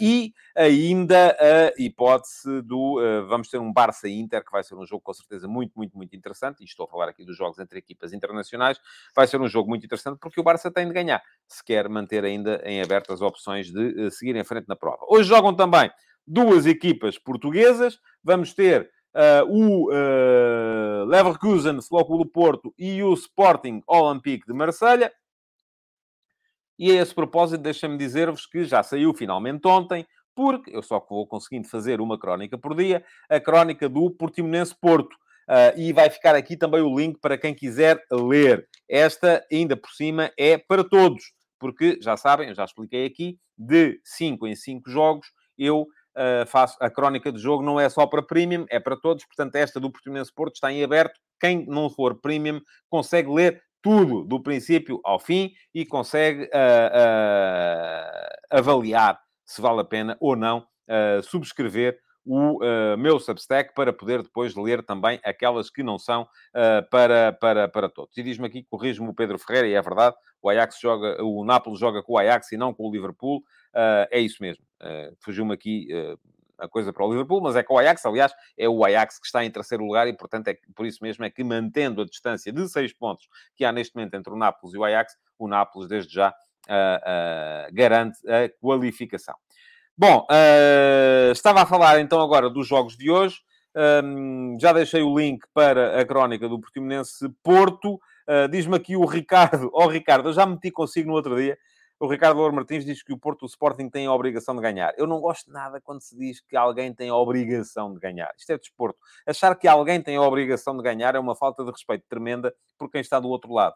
e 0.01 0.33
ainda 0.55 1.31
a 1.31 1.73
hipótese 1.83 2.63
do. 2.63 3.01
vamos 3.29 3.49
ter 3.49 3.59
um 3.59 3.73
Barça-Inter, 3.73 4.45
que 4.45 4.53
vai 4.53 4.63
ser 4.63 4.75
um 4.75 4.85
jogo 4.85 5.03
com 5.03 5.13
certeza 5.13 5.47
muito, 5.49 5.73
muito, 5.77 5.97
muito 5.97 6.15
interessante. 6.17 6.61
E 6.61 6.65
estou 6.65 6.87
a 6.87 6.89
falar 6.89 7.09
aqui 7.09 7.25
dos 7.25 7.37
jogos 7.37 7.59
entre 7.59 7.79
equipas 7.79 8.13
internacionais. 8.13 8.81
Vai 9.15 9.27
ser 9.27 9.41
um 9.41 9.49
jogo 9.49 9.69
muito 9.69 9.85
interessante 9.85 10.19
porque 10.21 10.41
o 10.41 10.45
Barça 10.45 10.71
tem 10.71 10.87
de 10.87 10.93
ganhar, 10.93 11.23
se 11.47 11.65
quer 11.65 11.89
manter 11.89 12.25
ainda 12.25 12.61
em 12.65 12.83
aberto 12.83 13.13
as 13.13 13.21
opções 13.21 13.71
de 13.71 14.11
seguir 14.11 14.37
em 14.37 14.45
frente 14.45 14.69
na 14.69 14.77
prova. 14.77 15.05
Hoje 15.09 15.29
jogam 15.29 15.55
também 15.55 15.91
duas 16.29 16.67
equipas 16.67 17.19
portuguesas. 17.19 17.99
Vamos 18.23 18.53
ter 18.55 18.91
uh, 19.15 19.45
o 19.49 19.91
uh, 19.91 21.05
Leverkusen, 21.07 21.81
Futebol 21.81 22.19
do 22.19 22.27
Porto 22.27 22.75
e 22.79 23.03
o 23.03 23.13
Sporting 23.15 23.83
Olympique 23.87 24.47
de 24.47 24.53
Marselha. 24.53 25.13
E 26.79 26.93
a 26.93 27.03
esse 27.03 27.15
propósito, 27.15 27.61
deixa-me 27.61 27.97
dizer-vos 27.97 28.47
que 28.47 28.65
já 28.65 28.83
saiu 28.83 29.13
finalmente 29.13 29.67
ontem, 29.67 30.07
porque 30.35 30.77
eu 30.77 30.83
só 30.83 31.05
vou 31.11 31.27
conseguindo 31.27 31.67
fazer 31.67 32.01
uma 32.01 32.17
crónica 32.17 32.57
por 32.57 32.77
dia, 32.77 33.05
a 33.29 33.41
crónica 33.41 33.89
do 33.89 34.11
Portimonense 34.11 34.75
Porto. 34.81 35.17
Uh, 35.49 35.73
e 35.79 35.93
vai 35.95 36.11
ficar 36.11 36.35
aqui 36.35 36.59
também 36.59 36.83
o 36.83 36.95
link 36.95 37.19
para 37.21 37.39
quem 37.39 37.55
quiser 37.55 38.05
ler. 38.13 38.69
Esta, 38.87 39.45
ainda 39.51 39.77
por 39.77 39.91
cima, 39.91 40.31
é 40.37 40.59
para 40.59 40.85
todos, 40.85 41.33
porque 41.59 41.99
já 42.03 42.19
sabem, 42.19 42.51
eu 42.51 42.55
já 42.55 42.65
expliquei 42.65 43.07
aqui, 43.07 43.39
de 43.57 43.99
5 44.05 44.47
em 44.47 44.55
5 44.55 44.91
jogos, 44.91 45.27
eu 45.57 45.89
faço, 46.47 46.77
a 46.81 46.91
crónica 46.91 47.31
do 47.31 47.39
jogo 47.39 47.63
não 47.63 47.79
é 47.79 47.89
só 47.89 48.07
para 48.07 48.23
premium, 48.23 48.67
é 48.71 48.81
para 48.81 48.97
todos. 48.97 49.25
Portanto, 49.25 49.55
esta 49.57 49.79
do 49.79 49.91
Portimonense 49.91 50.33
Porto 50.35 50.55
está 50.55 50.73
em 50.73 50.83
aberto. 50.83 51.19
Quem 51.41 51.67
não 51.67 51.89
for 51.89 52.21
premium 52.21 52.61
consegue 52.91 53.31
ler 53.31 53.63
tudo, 53.83 54.25
do 54.25 54.43
princípio 54.43 55.01
ao 55.05 55.19
fim, 55.19 55.53
e 55.75 55.87
consegue 55.87 56.45
uh, 56.45 56.49
uh, 56.95 58.59
avaliar 58.59 59.19
se 59.47 59.63
vale 59.63 59.81
a 59.81 59.85
pena 59.85 60.17
ou 60.21 60.37
não 60.37 60.59
uh, 60.59 61.23
subscrever 61.23 61.99
o 62.31 62.59
meu 62.99 63.19
Substack 63.19 63.73
para 63.73 63.91
poder 63.91 64.23
depois 64.23 64.55
ler 64.55 64.85
também 64.85 65.19
aquelas 65.25 65.71
que 65.71 65.83
não 65.83 65.99
são 65.99 66.29
para, 66.91 67.33
para, 67.33 67.69
para 67.69 67.89
todos. 67.89 68.15
E 68.19 68.23
diz-me 68.23 68.47
aqui, 68.47 68.67
corrijo-me 68.69 69.09
o 69.09 69.15
Pedro 69.15 69.39
Ferreira, 69.39 69.67
e 69.67 69.73
é 69.73 69.81
verdade, 69.81 70.15
o 70.43 70.51
Ajax 70.51 70.79
joga, 70.79 71.25
o 71.25 71.43
Nápoles 71.43 71.81
joga 71.81 72.03
com 72.03 72.13
o 72.13 72.19
Ajax 72.19 72.53
e 72.53 72.59
não 72.59 72.75
com 72.75 72.87
o 72.87 72.93
Liverpool. 72.93 73.43
Uh, 73.75 74.09
é 74.11 74.21
isso 74.21 74.43
mesmo. 74.43 74.65
Fugiu-me 75.21 75.53
aqui 75.53 75.89
a 76.57 76.69
coisa 76.69 76.93
para 76.93 77.05
o 77.05 77.11
Liverpool, 77.11 77.41
mas 77.41 77.57
é 77.57 77.65
com 77.65 77.75
o 77.75 77.79
Ajax, 77.79 78.05
aliás, 78.07 78.33
é 78.57 78.69
o 78.69 78.85
Ajax 78.85 79.19
que 79.19 79.27
está 79.27 79.45
em 79.45 79.51
terceiro 79.51 79.85
lugar 79.85 80.07
e, 80.07 80.13
portanto, 80.13 80.49
é 80.49 80.57
por 80.75 80.87
isso 80.87 80.99
mesmo 81.03 81.25
é 81.25 81.31
que 81.31 81.43
mantendo 81.43 82.03
a 82.03 82.05
distância 82.05 82.53
de 82.53 82.69
seis 82.69 82.93
pontos 82.93 83.29
que 83.57 83.65
há 83.65 83.73
neste 83.73 83.97
momento 83.97 84.15
entre 84.15 84.33
o 84.33 84.37
Nápoles 84.37 84.75
e 84.75 84.79
o 84.79 84.85
Ajax, 84.85 85.17
o 85.37 85.49
Nápoles, 85.49 85.89
desde 85.89 86.15
já, 86.15 86.33
garante 87.73 88.19
a 88.29 88.49
qualificação. 88.61 89.35
Bom, 90.01 90.25
uh, 90.31 91.33
estava 91.33 91.63
a 91.63 91.67
falar 91.67 91.99
então 91.99 92.21
agora 92.21 92.49
dos 92.49 92.69
jogos 92.69 92.97
de 92.97 93.11
hoje. 93.11 93.41
Um, 94.05 94.57
já 94.61 94.73
deixei 94.73 95.03
o 95.03 95.19
link 95.19 95.45
para 95.53 96.01
a 96.01 96.05
crónica 96.05 96.49
do 96.49 96.61
Portimonense 96.61 97.29
Porto. 97.43 97.95
Uh, 98.29 98.49
Diz-me 98.49 98.77
aqui 98.77 98.97
o 98.97 99.05
Ricardo. 99.05 99.69
Oh, 99.75 99.89
Ricardo, 99.89 100.29
eu 100.29 100.33
já 100.33 100.47
meti 100.47 100.71
consigo 100.71 101.09
no 101.09 101.15
outro 101.15 101.35
dia. 101.35 101.59
O 102.01 102.07
Ricardo 102.07 102.39
Louro 102.39 102.55
Martins 102.55 102.85
diz 102.85 103.03
que 103.03 103.13
o 103.13 103.19
Porto 103.19 103.43
o 103.43 103.47
Sporting 103.47 103.91
tem 103.91 104.07
a 104.07 104.13
obrigação 104.13 104.55
de 104.55 104.63
ganhar. 104.63 104.95
Eu 104.97 105.07
não 105.07 105.21
gosto 105.21 105.51
nada 105.51 105.81
quando 105.81 106.01
se 106.01 106.17
diz 106.17 106.41
que 106.41 106.57
alguém 106.57 106.95
tem 106.95 107.09
a 107.09 107.17
obrigação 107.17 107.93
de 107.93 107.99
ganhar. 107.99 108.33
Isto 108.39 108.53
é 108.53 108.59
desporto. 108.59 108.99
Achar 109.27 109.57
que 109.57 109.67
alguém 109.67 110.01
tem 110.01 110.17
a 110.17 110.23
obrigação 110.23 110.77
de 110.77 110.83
ganhar 110.83 111.17
é 111.17 111.19
uma 111.19 111.35
falta 111.35 111.65
de 111.65 111.71
respeito 111.73 112.05
tremenda 112.09 112.55
por 112.79 112.89
quem 112.89 113.01
está 113.01 113.19
do 113.19 113.29
outro 113.29 113.53
lado. 113.53 113.75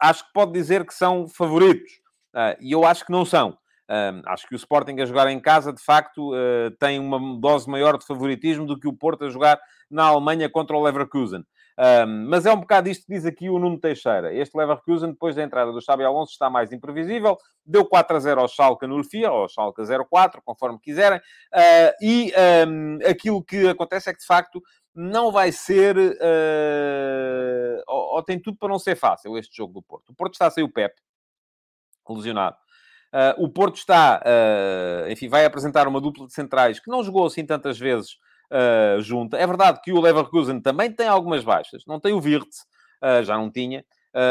Acho 0.00 0.26
que 0.26 0.32
pode 0.32 0.52
dizer 0.52 0.86
que 0.86 0.94
são 0.94 1.28
favoritos. 1.28 1.92
Uh, 2.34 2.56
e 2.60 2.72
eu 2.72 2.86
acho 2.86 3.04
que 3.04 3.12
não 3.12 3.26
são. 3.26 3.50
Uh, 3.90 4.22
acho 4.26 4.46
que 4.46 4.54
o 4.54 4.56
Sporting 4.56 4.98
a 5.00 5.04
jogar 5.04 5.28
em 5.28 5.40
casa, 5.40 5.70
de 5.70 5.82
facto, 5.82 6.32
uh, 6.32 6.70
tem 6.78 6.98
uma 6.98 7.38
dose 7.38 7.68
maior 7.68 7.98
de 7.98 8.06
favoritismo 8.06 8.64
do 8.64 8.78
que 8.78 8.88
o 8.88 8.92
Porto 8.92 9.26
a 9.26 9.28
jogar 9.28 9.60
na 9.90 10.04
Alemanha 10.04 10.48
contra 10.48 10.76
o 10.76 10.82
Leverkusen. 10.82 11.44
Uh, 11.78 12.08
mas 12.26 12.44
é 12.44 12.52
um 12.52 12.58
bocado 12.58 12.88
isto 12.88 13.06
que 13.06 13.14
diz 13.14 13.24
aqui 13.24 13.48
o 13.48 13.56
Nuno 13.56 13.78
Teixeira. 13.78 14.34
Este 14.34 14.58
Leverkusen, 14.58 15.12
depois 15.12 15.36
da 15.36 15.44
entrada 15.44 15.70
do 15.70 15.80
Xabi 15.80 16.02
Alonso, 16.02 16.32
está 16.32 16.50
mais 16.50 16.72
imprevisível. 16.72 17.38
Deu 17.64 17.84
4 17.84 18.16
a 18.16 18.20
0 18.20 18.40
ao 18.40 18.48
Schalke 18.48 18.84
no 18.84 18.96
Lefia, 18.96 19.30
ou 19.30 19.42
ao 19.42 19.48
Schalke 19.48 19.80
0-4, 19.82 20.40
conforme 20.44 20.80
quiserem. 20.80 21.20
Ah, 21.54 21.94
e 22.02 22.32
um, 22.66 22.98
aquilo 23.08 23.44
que 23.44 23.68
acontece 23.68 24.10
é 24.10 24.12
que, 24.12 24.18
de 24.18 24.26
facto, 24.26 24.60
não 24.92 25.30
vai 25.30 25.52
ser... 25.52 25.96
Uh, 25.96 27.80
ou, 27.86 28.16
ou, 28.16 28.22
tem 28.24 28.40
tudo 28.40 28.58
para 28.58 28.70
não 28.70 28.80
ser 28.80 28.96
fácil 28.96 29.38
este 29.38 29.56
jogo 29.56 29.72
do 29.74 29.82
Porto. 29.82 30.10
O 30.10 30.14
Porto 30.16 30.32
está 30.32 30.46
a 30.46 30.50
sair 30.50 30.64
o 30.64 30.72
Pep, 30.72 30.92
lesionado. 32.10 32.56
Uh, 33.14 33.44
o 33.44 33.48
Porto 33.48 33.76
está, 33.76 34.20
uh, 34.20 35.08
enfim, 35.12 35.28
vai 35.28 35.44
apresentar 35.44 35.86
uma 35.86 36.00
dupla 36.00 36.26
de 36.26 36.32
centrais 36.32 36.80
que 36.80 36.90
não 36.90 37.04
jogou 37.04 37.24
assim 37.24 37.46
tantas 37.46 37.78
vezes 37.78 38.18
uh, 38.52 39.00
junta. 39.00 39.36
É 39.36 39.46
verdade 39.46 39.80
que 39.82 39.92
o 39.92 40.00
Leverkusen 40.00 40.60
também 40.60 40.92
tem 40.92 41.08
algumas 41.08 41.44
baixas. 41.44 41.84
Não 41.86 42.00
tem 42.00 42.12
o 42.12 42.20
Wirtz, 42.20 42.66
já 43.24 43.36
não 43.36 43.50
tinha. 43.50 43.84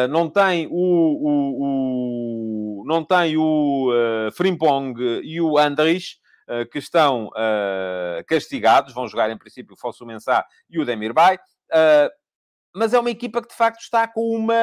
não 0.10 0.30
tem 0.30 0.68
o, 0.68 0.72
o, 0.72 2.82
o 2.82 2.86
não 2.86 3.04
tem 3.04 3.38
o 3.38 3.90
Frimpong 4.34 4.94
e 5.24 5.40
o 5.40 5.58
Andrich, 5.58 6.18
que 6.72 6.80
estão 6.80 7.30
castigados. 8.28 8.94
Vão 8.94 9.08
jogar, 9.08 9.30
em 9.30 9.38
princípio, 9.38 9.74
o 9.74 9.80
Fosso 9.80 10.06
Mensah 10.06 10.46
e 10.70 10.80
o 10.80 10.86
Demirbay 10.86 11.38
mas 12.78 12.94
é 12.94 13.00
uma 13.00 13.10
equipa 13.10 13.42
que 13.42 13.48
de 13.48 13.56
facto 13.56 13.82
está 13.82 14.08
com 14.08 14.36
uma 14.36 14.54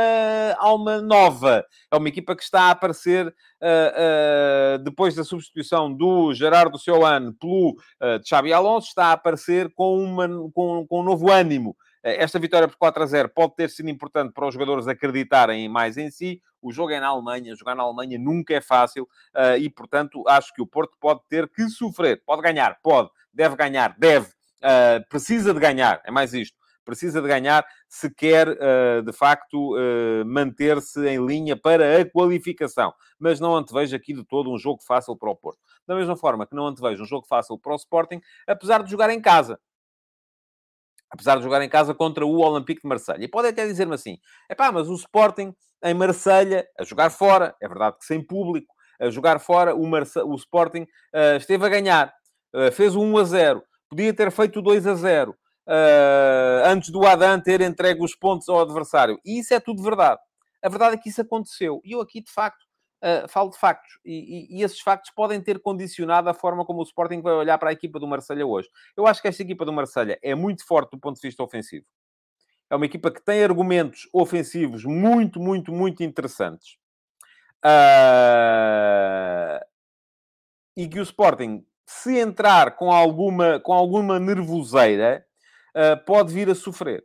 alma 0.59 1.03
nova. 1.03 1.66
É 1.90 1.96
uma 1.96 2.09
equipa 2.09 2.37
que 2.37 2.44
está 2.44 2.62
a 2.62 2.70
aparecer 2.70 3.27
uh, 3.27 4.77
uh, 4.77 4.79
depois 4.85 5.16
da 5.16 5.24
substituição 5.24 5.92
do 5.92 6.33
Gerardo 6.33 6.79
Seoane 6.79 7.33
pelo 7.33 7.70
uh, 7.72 8.24
Xabi 8.24 8.53
Alonso, 8.53 8.87
está 8.87 9.07
a 9.07 9.12
aparecer 9.12 9.68
com, 9.74 9.98
uma, 9.98 10.29
com, 10.53 10.87
com 10.87 11.00
um 11.00 11.03
novo 11.03 11.29
ânimo. 11.29 11.77
Esta 12.05 12.38
vitória 12.38 12.68
por 12.68 12.77
4 12.77 13.03
a 13.03 13.07
0 13.07 13.31
pode 13.31 13.57
ter 13.57 13.68
sido 13.68 13.88
importante 13.88 14.33
para 14.33 14.46
os 14.46 14.55
jogadores 14.55 14.87
acreditarem 14.87 15.68
mais 15.68 15.96
em 15.96 16.09
si. 16.09 16.40
O 16.62 16.70
jogo 16.70 16.92
é 16.92 17.00
na 17.00 17.09
Alemanha, 17.09 17.57
jogar 17.57 17.74
na 17.74 17.83
Alemanha 17.83 18.18
nunca 18.18 18.55
é 18.55 18.61
fácil 18.61 19.09
e, 19.59 19.70
portanto, 19.70 20.22
acho 20.29 20.53
que 20.53 20.61
o 20.61 20.66
Porto 20.66 20.98
pode 21.00 21.20
ter 21.31 21.48
que 21.48 21.66
sofrer. 21.70 22.22
Pode 22.27 22.42
ganhar, 22.42 22.79
pode, 22.83 23.09
deve 23.33 23.57
ganhar, 23.57 23.96
deve, 23.98 24.29
precisa 25.09 25.55
de 25.55 25.61
ganhar, 25.61 26.03
é 26.05 26.11
mais 26.11 26.35
isto 26.35 26.62
precisa 26.85 27.20
de 27.20 27.29
ganhar 27.29 27.66
se 27.88 28.12
quer, 28.12 28.49
uh, 28.49 29.03
de 29.03 29.12
facto, 29.12 29.75
uh, 29.75 30.25
manter-se 30.25 31.07
em 31.09 31.25
linha 31.25 31.57
para 31.57 32.01
a 32.01 32.11
qualificação. 32.11 32.92
Mas 33.18 33.40
não 33.40 33.57
antevejo 33.57 33.97
aqui 33.97 34.12
de 34.12 34.25
todo 34.25 34.53
um 34.53 34.59
jogo 34.59 34.83
fácil 34.83 35.16
para 35.16 35.31
o 35.31 35.37
Porto. 35.37 35.59
Da 35.87 35.94
mesma 35.94 36.16
forma 36.16 36.47
que 36.47 36.55
não 36.55 36.66
antevejo 36.66 37.03
um 37.03 37.07
jogo 37.07 37.27
fácil 37.27 37.59
para 37.59 37.73
o 37.73 37.77
Sporting, 37.77 38.20
apesar 38.47 38.83
de 38.83 38.90
jogar 38.90 39.11
em 39.11 39.20
casa. 39.20 39.59
Apesar 41.11 41.37
de 41.37 41.42
jogar 41.42 41.62
em 41.62 41.68
casa 41.68 41.94
contra 41.94 42.27
o 42.27 42.38
Olympique 42.38 42.83
de 42.83 42.88
Marselha. 42.88 43.25
E 43.25 43.29
pode 43.29 43.49
até 43.49 43.66
dizer-me 43.66 43.94
assim, 43.94 44.18
é 44.49 44.55
pá, 44.55 44.73
mas 44.73 44.88
o 44.88 44.94
Sporting 44.94 45.55
em 45.83 45.94
Marselha, 45.94 46.66
a 46.79 46.85
jogar 46.85 47.11
fora, 47.11 47.55
é 47.61 47.68
verdade 47.68 47.99
que 47.99 48.05
sem 48.05 48.23
público, 48.25 48.75
a 49.01 49.11
jogar 49.11 49.38
fora, 49.38 49.75
o, 49.75 49.87
Marse... 49.87 50.18
o 50.20 50.35
Sporting 50.35 50.83
uh, 50.83 51.37
esteve 51.37 51.64
a 51.64 51.68
ganhar. 51.68 52.12
fez 52.73 52.94
o 52.94 53.01
1 53.01 53.18
a 53.18 53.25
0. 53.25 53.62
Podia 53.88 54.14
ter 54.14 54.31
feito 54.31 54.59
o 54.59 54.62
2 54.62 54.87
a 54.87 54.94
0 54.94 55.37
uh, 55.66 56.66
antes 56.66 56.90
do 56.90 57.07
Adam 57.07 57.40
ter 57.40 57.61
entregue 57.61 58.03
os 58.03 58.14
pontos 58.14 58.48
ao 58.48 58.61
adversário. 58.61 59.18
E 59.24 59.38
isso 59.38 59.55
é 59.55 59.61
tudo 59.61 59.83
verdade. 59.83 60.20
A 60.62 60.68
verdade 60.68 60.94
é 60.94 60.98
que 60.98 61.09
isso 61.09 61.20
aconteceu. 61.20 61.81
E 61.85 61.92
eu 61.92 62.00
aqui, 62.00 62.20
de 62.22 62.31
facto, 62.31 62.62
uh, 63.03 63.29
falo 63.29 63.50
de 63.50 63.59
factos. 63.59 63.98
E, 64.05 64.12
e, 64.12 64.59
e, 64.59 64.62
esses 64.62 64.81
factos 64.81 65.11
podem 65.14 65.40
ter 65.40 65.61
condicionado 65.61 66.29
a 66.29 66.35
forma 66.35 66.64
como 66.64 66.81
o 66.81 66.85
Sporting 66.85 67.20
vai 67.20 67.35
olhar 67.35 67.59
para 67.59 67.70
a 67.70 67.72
equipa 67.72 67.98
do 67.98 68.07
Marselha 68.07 68.46
hoje. 68.46 68.68
Eu 68.96 69.07
acho 69.07 69.20
que 69.20 69.29
esta 69.29 69.42
equipa 69.42 69.64
do 69.64 69.72
Marselha 69.72 70.18
é 70.22 70.35
muito 70.35 70.66
forte 70.66 70.92
do 70.92 70.98
ponto 70.98 71.16
de 71.16 71.27
vista 71.29 71.42
ofensivo. 71.42 71.85
É 72.70 72.77
uma 72.77 72.87
equipa 72.87 73.11
que 73.11 73.22
tem 73.22 73.44
argumentos 73.44 74.09
ofensivos 74.12 74.85
muito, 74.85 75.38
muito, 75.38 75.70
muito 75.72 76.03
interessantes. 76.03 76.79
Uh... 77.64 79.61
E 80.77 80.88
que 80.88 80.98
o 80.98 81.03
Sporting, 81.03 81.64
se 81.87 82.18
entrar 82.18 82.74
com 82.74 82.90
alguma, 82.90 83.61
com 83.61 83.72
alguma 83.72 84.18
nervoseira, 84.18 85.24
uh, 85.75 86.05
pode 86.05 86.33
vir 86.33 86.49
a 86.49 86.55
sofrer. 86.55 87.05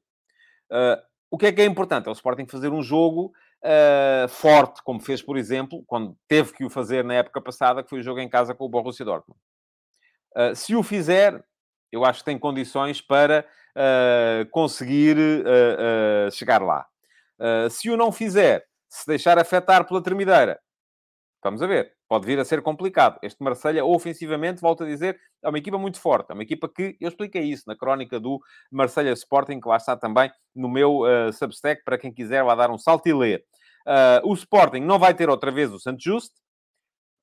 Uh, 0.72 1.02
o 1.32 1.38
que 1.38 1.48
é 1.48 1.52
que 1.52 1.62
é 1.62 1.66
importante? 1.66 2.08
É 2.08 2.10
o 2.10 2.14
Sporting 2.14 2.48
fazer 2.48 2.70
um 2.70 2.82
jogo 2.82 3.32
uh, 3.64 4.28
forte, 4.28 4.82
como 4.84 5.00
fez, 5.00 5.22
por 5.22 5.38
exemplo, 5.38 5.84
quando 5.86 6.18
teve 6.28 6.54
que 6.54 6.64
o 6.64 6.70
fazer 6.70 7.04
na 7.04 7.16
época 7.16 7.42
passada, 7.42 7.84
que 7.84 7.90
foi 7.90 8.00
o 8.00 8.04
jogo 8.04 8.20
em 8.20 8.30
casa 8.30 8.56
com 8.56 8.66
o 8.66 8.70
Borussia 8.70 9.06
Dortmund. 9.06 9.40
Se 10.56 10.76
o 10.76 10.84
fizer, 10.84 11.44
eu 11.92 12.06
acho 12.06 12.20
que 12.20 12.26
tem 12.26 12.38
condições 12.38 13.02
para 13.02 13.46
conseguir 14.52 15.18
chegar 16.32 16.62
lá. 16.62 16.86
se 17.72 17.90
o 17.90 17.98
não 17.98 18.12
fizer, 18.12 18.64
se 18.88 19.08
deixar 19.08 19.40
afetar 19.40 19.88
pela 19.88 20.04
termideira, 20.04 20.60
vamos 21.44 21.64
a 21.64 21.68
ver 21.68 21.99
pode 22.10 22.26
vir 22.26 22.40
a 22.40 22.44
ser 22.44 22.64
complicado. 22.64 23.20
Este 23.22 23.42
Marselha 23.44 23.86
ofensivamente, 23.86 24.60
volto 24.60 24.84
a 24.84 24.88
dizer, 24.88 25.18
é 25.44 25.48
uma 25.48 25.60
equipa 25.60 25.78
muito 25.78 26.02
forte. 26.02 26.32
É 26.32 26.34
uma 26.34 26.42
equipa 26.42 26.68
que, 26.68 26.98
eu 27.00 27.08
expliquei 27.08 27.44
isso 27.44 27.64
na 27.68 27.78
crónica 27.78 28.20
do 28.20 28.42
Marselha 28.72 29.14
Sporting, 29.14 29.62
que 29.62 29.70
lá 29.70 29.78
está 29.78 29.96
também 29.96 30.32
no 30.56 30.68
meu 30.68 31.02
uh, 31.02 31.32
Substack, 31.32 31.84
para 31.86 32.00
quem 32.00 32.12
quiser 32.12 32.42
lá 32.42 32.56
dar 32.56 32.72
um 32.72 32.80
salto 32.80 33.08
e 33.08 33.14
ler. 33.14 33.46
Uh, 33.88 34.28
o 34.28 34.34
Sporting 34.34 34.80
não 34.80 34.98
vai 34.98 35.14
ter 35.14 35.30
outra 35.30 35.52
vez 35.52 35.72
o 35.72 35.80
Santos 35.80 36.04
Just, 36.04 36.32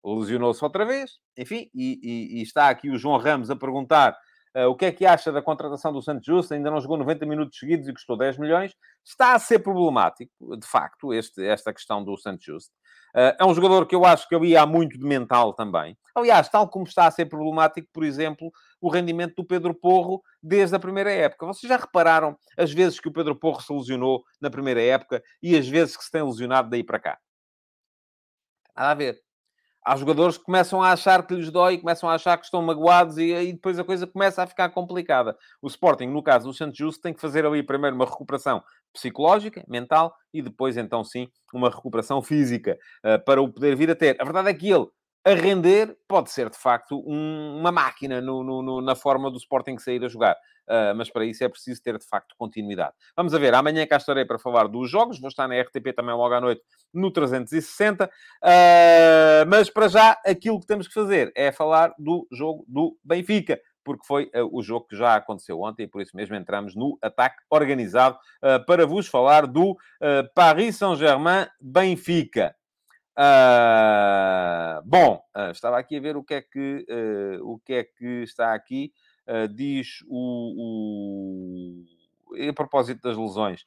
lesionou-se 0.05 0.63
outra 0.63 0.87
vez, 0.87 1.19
enfim, 1.37 1.69
e, 1.75 1.99
e, 2.01 2.39
e, 2.39 2.43
está 2.43 2.69
aqui 2.69 2.89
o 2.89 2.97
João 2.97 3.19
Ramos 3.19 3.51
a 3.51 3.57
perguntar 3.57 4.17
uh, 4.57 4.69
o 4.69 4.77
que 4.77 4.85
é 4.85 4.93
que 4.93 5.05
acha 5.05 5.33
da 5.33 5.43
contratação 5.43 5.93
do 5.93 6.01
Santos 6.01 6.25
Just, 6.25 6.53
ainda 6.53 6.71
não 6.71 6.81
jogou 6.81 6.97
90 6.97 7.27
minutos 7.27 7.59
seguidos 7.59 7.89
e 7.89 7.93
custou 7.93 8.17
10 8.17 8.39
milhões. 8.39 8.73
Está 9.05 9.35
a 9.35 9.39
ser 9.41 9.59
problemático, 9.59 10.31
de 10.57 10.67
facto, 10.67 11.13
este, 11.13 11.45
esta 11.45 11.73
questão 11.73 12.05
do 12.05 12.17
Santos 12.17 12.45
Just. 12.45 12.71
Uh, 13.17 13.33
é 13.41 13.45
um 13.47 13.55
jogador 13.55 13.87
que 13.87 13.95
eu 13.95 14.05
acho 14.05 14.29
que 14.29 14.35
eu 14.35 14.45
ia 14.45 14.67
muito 14.67 14.99
de 14.99 15.05
mental 15.05 15.55
também. 15.55 15.97
Aliás, 16.15 16.51
tal 16.51 16.69
como 16.69 16.85
está 16.85 17.07
a 17.07 17.11
ser 17.11 17.25
problemático, 17.25 17.89
por 17.91 18.05
exemplo, 18.05 18.53
o 18.79 18.91
rendimento 18.91 19.37
do 19.37 19.45
Pedro 19.45 19.73
Porro 19.73 20.23
desde 20.43 20.77
a 20.77 20.79
primeira 20.79 21.11
época. 21.11 21.47
Vocês 21.47 21.67
já 21.67 21.79
repararam 21.79 22.37
as 22.59 22.73
vezes 22.73 23.01
que 23.01 23.09
o 23.09 23.13
Pedro 23.13 23.35
Porro 23.35 23.63
se 23.63 23.73
lesionou 23.73 24.23
na 24.39 24.51
primeira 24.51 24.83
época 24.83 25.23
e 25.43 25.57
as 25.57 25.67
vezes 25.67 25.97
que 25.97 26.05
se 26.05 26.11
tem 26.11 26.23
lesionado 26.23 26.69
daí 26.69 26.85
para 26.85 26.99
cá? 26.99 27.19
Nada 28.77 28.91
a 28.91 28.95
ver 28.95 29.27
há 29.87 29.97
jogadores 29.97 30.37
que 30.37 30.43
começam 30.43 30.83
a 30.83 30.91
achar 30.91 31.25
que 31.25 31.33
lhes 31.33 31.49
dói, 31.49 31.79
começam 31.79 32.11
a 32.11 32.15
achar 32.15 32.37
que 32.37 32.45
estão 32.45 32.61
magoados 32.61 33.19
e 33.19 33.33
aí 33.33 33.53
depois 33.53 33.79
a 33.79 33.85
coisa 33.85 34.05
começa 34.05 34.43
a 34.43 34.47
ficar 34.47 34.69
complicada. 34.71 35.37
O 35.63 35.69
Sporting, 35.69 36.09
no 36.09 36.25
caso 36.25 36.49
do 36.49 36.53
Santos 36.53 36.77
Justo, 36.77 37.01
tem 37.01 37.15
que 37.15 37.21
fazer 37.21 37.47
ali 37.47 37.63
primeiro 37.63 37.95
uma 37.95 38.05
recuperação 38.05 38.65
psicológica, 38.93 39.65
mental 39.69 40.15
e 40.33 40.43
depois 40.43 40.77
então 40.77 41.05
sim 41.05 41.29
uma 41.53 41.71
recuperação 41.71 42.23
física 42.23 42.79
uh, 43.05 43.23
para 43.25 43.41
o 43.43 43.53
poder 43.53 43.77
vir 43.77 43.91
a 43.91 43.95
ter. 43.95 44.17
A 44.21 44.25
verdade 44.25 44.49
é 44.49 44.55
que 44.55 44.71
ele 44.71 44.87
a 45.27 45.35
render, 45.35 45.97
pode 46.07 46.31
ser 46.31 46.49
de 46.49 46.57
facto 46.57 47.03
um, 47.05 47.59
uma 47.59 47.73
máquina 47.73 48.21
no, 48.21 48.45
no, 48.45 48.63
no, 48.63 48.81
na 48.81 48.95
forma 48.95 49.29
do 49.29 49.39
Sporting 49.39 49.77
sair 49.77 50.05
a 50.05 50.09
jogar. 50.09 50.37
Uh, 50.69 50.95
mas 50.97 51.11
para 51.11 51.25
isso 51.25 51.43
é 51.43 51.49
preciso 51.49 51.83
ter 51.83 51.99
de 51.99 52.07
facto 52.07 52.35
continuidade. 52.39 52.95
Vamos 53.17 53.33
ver, 53.33 53.53
amanhã 53.53 53.85
cá 53.87 53.97
estarei 53.97 54.25
para 54.25 54.39
falar 54.39 54.69
dos 54.69 54.89
jogos, 54.89 55.19
vou 55.19 55.29
estar 55.29 55.49
na 55.49 55.61
RTP 55.61 55.93
também 55.97 56.15
logo 56.15 56.33
à 56.33 56.41
noite 56.41 56.63
no 56.95 57.11
360. 57.11 58.07
Uh, 58.07 58.09
mas 59.49 59.69
para 59.69 59.89
já, 59.89 60.13
aquilo 60.25 60.61
que 60.61 60.67
temos 60.67 60.87
que 60.87 60.95
fazer 60.95 61.33
é 61.35 61.51
falar 61.51 61.93
do 61.99 62.27
jogo 62.31 62.65
do 62.69 62.97
Benfica 63.05 63.61
porque 63.87 64.05
foi 64.05 64.25
uh, 64.35 64.49
o 64.51 64.61
jogo 64.65 64.89
que 64.89 64.97
já 64.97 65.15
aconteceu 65.15 65.61
ontem 65.61 65.85
e 65.85 65.87
por 65.87 66.03
isso 66.03 66.17
mesmo 66.17 66.35
entramos 66.35 66.75
no 66.75 66.99
ataque 67.01 67.37
organizado 67.49 68.19
uh, 68.43 68.67
para 68.67 68.85
vos 68.85 69.07
falar 69.07 69.47
do 69.47 69.71
uh, 69.71 69.77
Paris 70.35 70.77
Saint-Germain-Benfica. 70.77 72.57
bom, 74.85 75.23
estava 75.53 75.79
aqui 75.79 75.97
a 75.97 76.01
ver 76.01 76.17
o 76.17 76.25
que 76.25 76.35
é 76.35 76.43
que, 76.43 76.85
o 77.41 77.59
que, 77.65 77.75
é 77.75 77.85
que 77.85 78.25
está 78.25 78.53
aqui. 78.53 78.93
diz 79.55 80.01
o, 80.09 81.85
o... 81.87 82.49
A 82.51 82.53
propósito 82.53 83.01
das 83.09 83.17
lesões, 83.17 83.65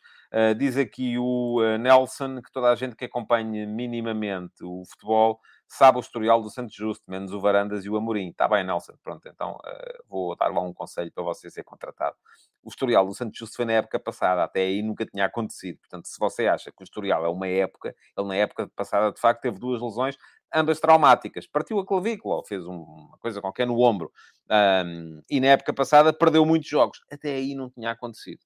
diz 0.58 0.78
aqui 0.78 1.18
o 1.18 1.60
Nelson 1.80 2.42
que 2.42 2.52
toda 2.52 2.70
a 2.70 2.76
gente 2.76 2.96
que 2.96 3.06
acompanha 3.06 3.66
minimamente 3.66 4.64
o 4.64 4.84
futebol 4.86 5.40
sabe 5.70 5.98
o 5.98 6.02
historial 6.02 6.42
do 6.42 6.50
Santos 6.50 6.76
Justo, 6.76 7.04
menos 7.08 7.32
o 7.32 7.40
Varandas 7.40 7.86
e 7.86 7.90
o 7.90 7.96
Amorim. 7.96 8.30
Está 8.30 8.48
bem, 8.48 8.64
Nelson, 8.64 8.94
pronto, 9.04 9.28
então 9.28 9.52
uh, 9.52 10.04
vou 10.10 10.36
dar 10.36 10.48
lá 10.48 10.62
um 10.62 10.74
conselho 10.74 11.12
para 11.14 11.24
você 11.24 11.50
ser 11.50 11.64
contratado. 11.64 12.16
O 12.64 12.70
historial 12.70 13.06
do 13.06 13.14
Santos 13.14 13.38
Justo 13.38 13.56
foi 13.56 13.66
na 13.66 13.74
época 13.74 14.00
passada, 14.00 14.44
até 14.44 14.62
aí 14.62 14.82
nunca 14.82 15.06
tinha 15.06 15.26
acontecido. 15.26 15.78
Portanto, 15.80 16.08
se 16.08 16.20
você 16.20 16.48
acha 16.48 16.72
que 16.72 16.82
o 16.82 16.84
historial 16.84 17.24
é 17.24 17.30
uma 17.30 17.48
época, 17.48 17.96
ele 18.18 18.28
na 18.28 18.36
época 18.36 18.68
passada, 18.76 19.12
de 19.12 19.22
facto, 19.22 19.42
teve 19.42 19.60
duas 19.60 19.82
lesões, 19.82 20.18
ambas 20.54 20.80
traumáticas. 20.80 21.48
Partiu 21.48 21.80
a 21.80 21.86
clavícula, 21.86 22.36
ou 22.38 22.46
fez 22.46 22.66
uma 22.66 23.18
coisa 23.20 23.40
qualquer 23.40 23.68
no 23.68 23.80
ombro. 23.80 24.12
Um, 24.50 25.22
e 25.30 25.40
na 25.40 25.48
época 25.48 25.74
passada 25.74 26.12
perdeu 26.12 26.46
muitos 26.46 26.68
jogos. 26.68 27.02
Até 27.12 27.36
aí 27.36 27.54
não 27.54 27.70
tinha 27.70 27.92
acontecido. 27.92 28.42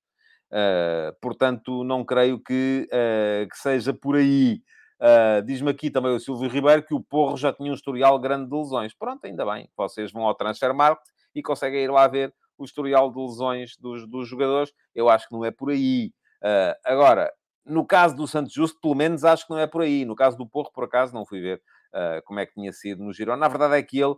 Uh, 0.52 1.16
portanto, 1.20 1.84
não 1.84 2.06
creio 2.06 2.40
que, 2.40 2.88
uh, 2.92 3.50
que 3.50 3.58
seja 3.58 3.94
por 3.94 4.18
aí. 4.18 4.62
Uh, 5.04 5.43
Diz-me 5.45 5.70
aqui 5.70 5.91
também 5.91 6.16
o 6.16 6.20
Silvio 6.20 6.47
Ribeiro 6.47 6.82
que 6.82 6.93
o 6.93 7.04
Porro 7.04 7.36
já 7.36 7.51
tinha 7.51 7.70
um 7.70 7.76
historial 7.76 8.18
grande 8.18 8.49
de 8.49 8.56
lesões. 8.56 8.93
Pronto, 8.93 9.26
ainda 9.26 9.45
bem. 9.45 9.70
Vocês 9.76 10.14
vão 10.14 10.24
ao 10.24 10.34
Transfer 10.34 10.74
Market 10.74 11.06
e 11.36 11.41
conseguem 11.41 11.84
ir 11.84 11.91
lá 11.91 12.08
ver 12.08 12.34
o 12.58 12.64
historial 12.64 13.12
de 13.12 13.20
lesões 13.20 13.76
dos, 13.76 14.08
dos 14.08 14.30
jogadores. 14.30 14.72
Eu 14.95 15.10
acho 15.10 15.28
que 15.28 15.34
não 15.34 15.43
é 15.43 15.51
por 15.51 15.72
aí. 15.72 16.14
Uh, 16.41 16.74
agora, 16.86 17.30
no 17.66 17.86
caso 17.86 18.16
do 18.16 18.26
Santos 18.26 18.54
Justo, 18.54 18.80
pelo 18.80 18.95
menos 18.95 19.26
acho 19.26 19.45
que 19.45 19.51
não 19.51 19.60
é 19.60 19.68
por 19.68 19.82
aí. 19.82 20.06
No 20.06 20.16
caso 20.16 20.38
do 20.38 20.47
Porro, 20.47 20.72
por 20.74 20.86
acaso, 20.86 21.14
não 21.14 21.26
fui 21.26 21.41
ver 21.41 21.62
uh, 21.93 22.24
como 22.24 22.39
é 22.39 22.45
que 22.45 22.54
tinha 22.54 22.72
sido 22.72 23.04
no 23.04 23.12
Girona. 23.12 23.36
Na 23.36 23.49
verdade 23.49 23.76
é 23.76 23.84
que 23.84 23.99
ele, 23.99 24.16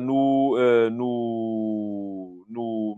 no, 0.00 0.56
no, 0.90 2.46
no 2.46 2.96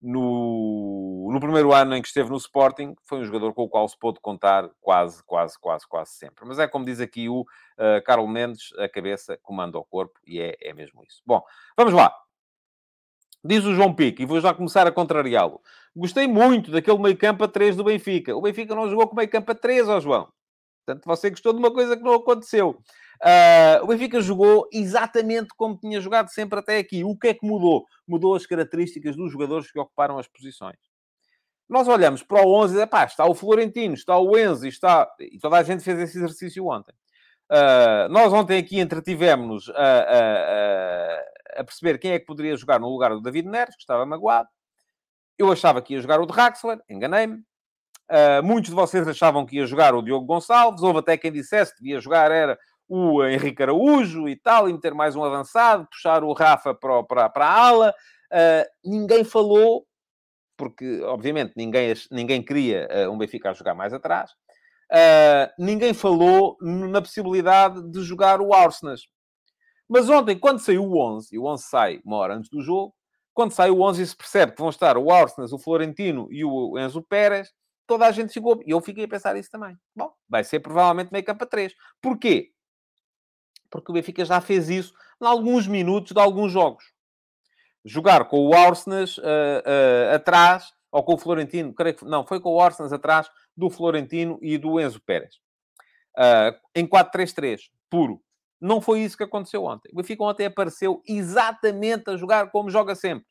no, 0.00 1.28
no 1.32 1.40
primeiro 1.40 1.72
ano 1.72 1.96
em 1.96 2.02
que 2.02 2.08
esteve 2.08 2.30
no 2.30 2.36
Sporting, 2.36 2.94
foi 3.04 3.18
um 3.18 3.24
jogador 3.24 3.52
com 3.52 3.62
o 3.64 3.68
qual 3.68 3.88
se 3.88 3.98
pôde 3.98 4.20
contar 4.20 4.70
quase, 4.80 5.22
quase, 5.24 5.58
quase, 5.58 5.86
quase 5.86 6.12
sempre. 6.12 6.46
Mas 6.46 6.58
é 6.58 6.68
como 6.68 6.84
diz 6.84 7.00
aqui 7.00 7.28
o 7.28 7.40
uh, 7.40 8.02
Carlos 8.04 8.30
Mendes, 8.30 8.72
a 8.78 8.88
cabeça 8.88 9.38
comanda 9.42 9.78
o 9.78 9.84
corpo, 9.84 10.18
e 10.24 10.40
é, 10.40 10.56
é 10.60 10.72
mesmo 10.72 11.02
isso. 11.04 11.20
Bom, 11.26 11.42
vamos 11.76 11.92
lá. 11.92 12.14
Diz 13.44 13.64
o 13.64 13.74
João 13.74 13.94
Pique, 13.94 14.22
e 14.22 14.26
vou 14.26 14.40
já 14.40 14.52
começar 14.54 14.86
a 14.86 14.92
contrariá-lo. 14.92 15.60
Gostei 15.94 16.26
muito 16.26 16.70
daquele 16.70 16.98
meio 16.98 17.16
campo 17.16 17.44
a 17.44 17.48
3 17.48 17.76
do 17.76 17.84
Benfica. 17.84 18.36
O 18.36 18.42
Benfica 18.42 18.74
não 18.74 18.88
jogou 18.88 19.08
com 19.08 19.16
meio 19.16 19.28
campo 19.28 19.50
a 19.50 19.54
3, 19.54 19.88
ó 19.88 20.00
João. 20.00 20.28
Portanto, 20.84 21.04
você 21.04 21.30
gostou 21.30 21.52
de 21.52 21.58
uma 21.58 21.72
coisa 21.72 21.96
que 21.96 22.02
não 22.02 22.14
aconteceu. 22.14 22.80
Uh, 23.22 23.82
o 23.82 23.86
Benfica 23.88 24.20
jogou 24.20 24.68
exatamente 24.72 25.48
como 25.56 25.76
tinha 25.76 26.00
jogado 26.00 26.28
sempre 26.28 26.58
até 26.58 26.78
aqui. 26.78 27.02
O 27.04 27.16
que 27.16 27.28
é 27.28 27.34
que 27.34 27.46
mudou? 27.46 27.84
Mudou 28.06 28.34
as 28.34 28.46
características 28.46 29.16
dos 29.16 29.32
jogadores 29.32 29.70
que 29.70 29.78
ocuparam 29.78 30.18
as 30.18 30.28
posições. 30.28 30.78
Nós 31.68 31.86
olhamos 31.86 32.22
para 32.22 32.46
o 32.46 32.54
11 32.54 32.80
e 32.80 32.86
pá, 32.86 33.04
está 33.04 33.26
o 33.26 33.34
Florentino, 33.34 33.94
está 33.94 34.18
o 34.18 34.38
Enzo, 34.38 34.66
está... 34.66 35.06
E 35.20 35.38
toda 35.38 35.58
a 35.58 35.62
gente 35.62 35.84
fez 35.84 35.98
esse 35.98 36.16
exercício 36.16 36.66
ontem. 36.66 36.94
Uh, 37.50 38.08
nós 38.10 38.32
ontem 38.32 38.58
aqui 38.58 38.78
entretivemos 38.78 39.70
a, 39.70 39.82
a, 39.82 40.18
a, 40.18 41.60
a, 41.60 41.64
perceber 41.64 41.98
quem 41.98 42.12
é 42.12 42.18
que 42.18 42.26
poderia 42.26 42.56
jogar 42.56 42.78
no 42.78 42.88
lugar 42.88 43.10
do 43.10 43.20
David 43.20 43.48
Neres, 43.48 43.74
que 43.74 43.82
estava 43.82 44.06
magoado. 44.06 44.48
Eu 45.38 45.50
achava 45.52 45.82
que 45.82 45.94
ia 45.94 46.00
jogar 46.00 46.20
o 46.20 46.26
de 46.26 46.32
Raxler, 46.32 46.78
enganei-me. 46.88 47.36
Uh, 48.10 48.42
muitos 48.42 48.70
de 48.70 48.76
vocês 48.76 49.06
achavam 49.06 49.44
que 49.44 49.56
ia 49.56 49.66
jogar 49.66 49.94
o 49.94 50.02
Diogo 50.02 50.24
Gonçalves. 50.24 50.82
Houve 50.82 51.00
até 51.00 51.16
quem 51.16 51.30
dissesse 51.30 51.74
que 51.74 51.82
devia 51.82 52.00
jogar 52.00 52.30
era 52.30 52.58
o 52.88 53.24
Henrique 53.24 53.62
Araújo 53.62 54.28
e 54.28 54.34
tal, 54.34 54.68
e 54.68 54.72
meter 54.72 54.94
mais 54.94 55.14
um 55.14 55.22
avançado, 55.22 55.86
puxar 55.86 56.24
o 56.24 56.32
Rafa 56.32 56.74
para, 56.74 57.02
para, 57.02 57.28
para 57.28 57.46
a 57.46 57.68
ala. 57.68 57.94
Uh, 58.32 58.64
ninguém 58.84 59.24
falou, 59.24 59.86
porque 60.56 61.02
obviamente 61.02 61.52
ninguém, 61.54 61.92
ninguém 62.10 62.42
queria 62.42 62.88
uh, 62.90 63.12
um 63.12 63.18
Benfica 63.18 63.50
a 63.50 63.54
jogar 63.54 63.74
mais 63.74 63.92
atrás. 63.92 64.30
Uh, 64.90 65.52
ninguém 65.58 65.92
falou 65.92 66.56
na 66.60 67.02
possibilidade 67.02 67.82
de 67.90 68.02
jogar 68.02 68.40
o 68.40 68.54
Arsenal. 68.54 68.96
Mas 69.86 70.08
ontem, 70.08 70.38
quando 70.38 70.60
saiu 70.60 70.84
o 70.84 70.98
11, 70.98 71.28
e 71.34 71.38
o 71.38 71.44
11 71.44 71.62
sai 71.62 72.00
uma 72.04 72.16
hora 72.16 72.34
antes 72.34 72.50
do 72.50 72.62
jogo, 72.62 72.94
quando 73.34 73.52
sai 73.52 73.70
o 73.70 73.82
11 73.82 74.02
e 74.02 74.06
se 74.06 74.16
percebe 74.16 74.52
que 74.52 74.60
vão 74.60 74.70
estar 74.70 74.96
o 74.96 75.10
Arsenal, 75.10 75.48
o 75.52 75.58
Florentino 75.58 76.26
e 76.30 76.44
o 76.44 76.78
Enzo 76.78 77.02
Pérez, 77.02 77.50
toda 77.86 78.06
a 78.06 78.10
gente 78.10 78.32
ficou... 78.32 78.60
E 78.66 78.70
eu 78.70 78.80
fiquei 78.80 79.04
a 79.04 79.08
pensar 79.08 79.36
isso 79.36 79.50
também. 79.50 79.76
Bom, 79.94 80.12
vai 80.28 80.42
ser 80.44 80.60
provavelmente 80.60 81.12
meio 81.12 81.24
campo 81.24 81.44
a 81.44 81.46
3. 81.46 81.72
Porquê? 82.02 82.50
Porque 83.70 83.90
o 83.90 83.94
Benfica 83.94 84.24
já 84.24 84.40
fez 84.40 84.68
isso 84.68 84.94
em 85.20 85.26
alguns 85.26 85.66
minutos 85.66 86.12
de 86.12 86.20
alguns 86.20 86.52
jogos. 86.52 86.84
Jogar 87.84 88.26
com 88.26 88.46
o 88.46 88.54
Arsenal 88.54 89.04
uh, 89.04 89.04
uh, 89.04 90.14
atrás, 90.14 90.72
ou 90.90 91.02
com 91.02 91.14
o 91.14 91.18
Florentino, 91.18 91.72
creio 91.74 91.96
que 91.96 92.04
não, 92.04 92.26
foi 92.26 92.40
com 92.40 92.50
o 92.50 92.60
Arsenal 92.60 92.92
atrás 92.92 93.30
do 93.56 93.70
Florentino 93.70 94.38
e 94.42 94.58
do 94.58 94.80
Enzo 94.80 95.00
Pérez. 95.00 95.36
Uh, 96.16 96.54
em 96.74 96.86
4-3-3, 96.86 97.60
puro. 97.90 98.20
Não 98.60 98.80
foi 98.80 99.00
isso 99.00 99.16
que 99.16 99.22
aconteceu 99.22 99.64
ontem. 99.64 99.88
O 99.92 99.96
Benfica 99.96 100.24
ontem 100.24 100.46
apareceu 100.46 101.00
exatamente 101.06 102.10
a 102.10 102.16
jogar 102.16 102.50
como 102.50 102.70
joga 102.70 102.94
sempre. 102.94 103.24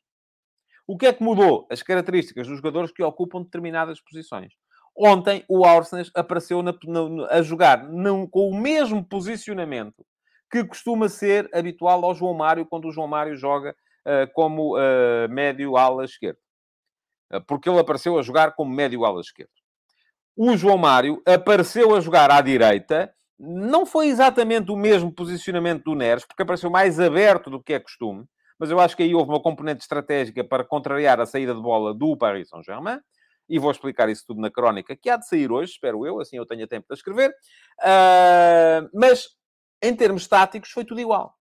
O 0.86 0.96
que 0.96 1.06
é 1.06 1.12
que 1.12 1.22
mudou? 1.22 1.66
As 1.70 1.82
características 1.82 2.46
dos 2.46 2.56
jogadores 2.56 2.90
que 2.90 3.02
ocupam 3.02 3.42
determinadas 3.42 4.00
posições. 4.00 4.54
Ontem, 4.96 5.44
o 5.46 5.64
Arsenal 5.64 6.06
apareceu 6.14 6.62
na, 6.62 6.72
na, 6.72 7.26
a 7.26 7.42
jogar 7.42 7.86
não, 7.88 8.26
com 8.26 8.48
o 8.48 8.58
mesmo 8.58 9.04
posicionamento 9.04 10.04
que 10.50 10.64
costuma 10.64 11.08
ser 11.08 11.48
habitual 11.52 12.04
ao 12.04 12.14
João 12.14 12.34
Mário 12.34 12.66
quando 12.66 12.88
o 12.88 12.92
João 12.92 13.06
Mário 13.06 13.36
joga 13.36 13.74
uh, 14.06 14.32
como 14.32 14.76
uh, 14.76 15.28
médio 15.30 15.76
ala 15.76 16.04
esquerdo. 16.04 16.38
Uh, 17.32 17.40
porque 17.46 17.68
ele 17.68 17.78
apareceu 17.78 18.18
a 18.18 18.22
jogar 18.22 18.54
como 18.54 18.74
médio 18.74 19.04
ala 19.04 19.20
esquerdo. 19.20 19.50
O 20.36 20.56
João 20.56 20.78
Mário 20.78 21.22
apareceu 21.26 21.94
a 21.94 22.00
jogar 22.00 22.30
à 22.30 22.40
direita, 22.40 23.12
não 23.38 23.84
foi 23.84 24.06
exatamente 24.06 24.70
o 24.70 24.76
mesmo 24.76 25.12
posicionamento 25.12 25.84
do 25.84 25.94
Neres, 25.94 26.24
porque 26.24 26.42
apareceu 26.42 26.70
mais 26.70 26.98
aberto 26.98 27.50
do 27.50 27.62
que 27.62 27.74
é 27.74 27.80
costume, 27.80 28.24
mas 28.58 28.70
eu 28.70 28.80
acho 28.80 28.96
que 28.96 29.02
aí 29.02 29.14
houve 29.14 29.30
uma 29.30 29.40
componente 29.42 29.82
estratégica 29.82 30.42
para 30.42 30.64
contrariar 30.64 31.20
a 31.20 31.26
saída 31.26 31.54
de 31.54 31.60
bola 31.60 31.94
do 31.94 32.16
Paris 32.16 32.48
Saint-Germain 32.48 32.98
e 33.48 33.58
vou 33.58 33.70
explicar 33.70 34.08
isso 34.08 34.24
tudo 34.26 34.40
na 34.40 34.50
crónica, 34.50 34.94
que 34.94 35.08
há 35.08 35.16
de 35.16 35.26
sair 35.26 35.50
hoje, 35.50 35.72
espero 35.72 36.04
eu, 36.04 36.20
assim 36.20 36.36
eu 36.36 36.44
tenho 36.44 36.66
tempo 36.66 36.86
para 36.86 36.94
escrever. 36.94 37.30
Uh, 37.80 38.88
mas 38.92 39.37
em 39.82 39.94
termos 39.94 40.26
táticos, 40.26 40.70
foi 40.70 40.84
tudo 40.84 41.00
igual. 41.00 41.34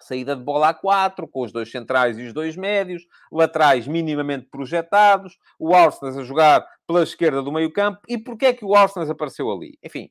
Saída 0.00 0.34
de 0.34 0.42
bola 0.42 0.70
a 0.70 0.74
4, 0.74 1.28
com 1.28 1.42
os 1.42 1.52
dois 1.52 1.70
centrais 1.70 2.18
e 2.18 2.22
os 2.22 2.32
dois 2.32 2.56
médios, 2.56 3.02
laterais 3.30 3.86
minimamente 3.86 4.48
projetados, 4.50 5.38
o 5.58 5.74
Arsenal 5.74 6.18
a 6.18 6.24
jogar 6.24 6.66
pela 6.86 7.02
esquerda 7.02 7.42
do 7.42 7.52
meio-campo. 7.52 8.00
E 8.08 8.16
porquê 8.16 8.46
é 8.46 8.52
que 8.52 8.64
o 8.64 8.74
Arsenal 8.74 9.10
apareceu 9.10 9.50
ali? 9.50 9.78
Enfim, 9.82 10.10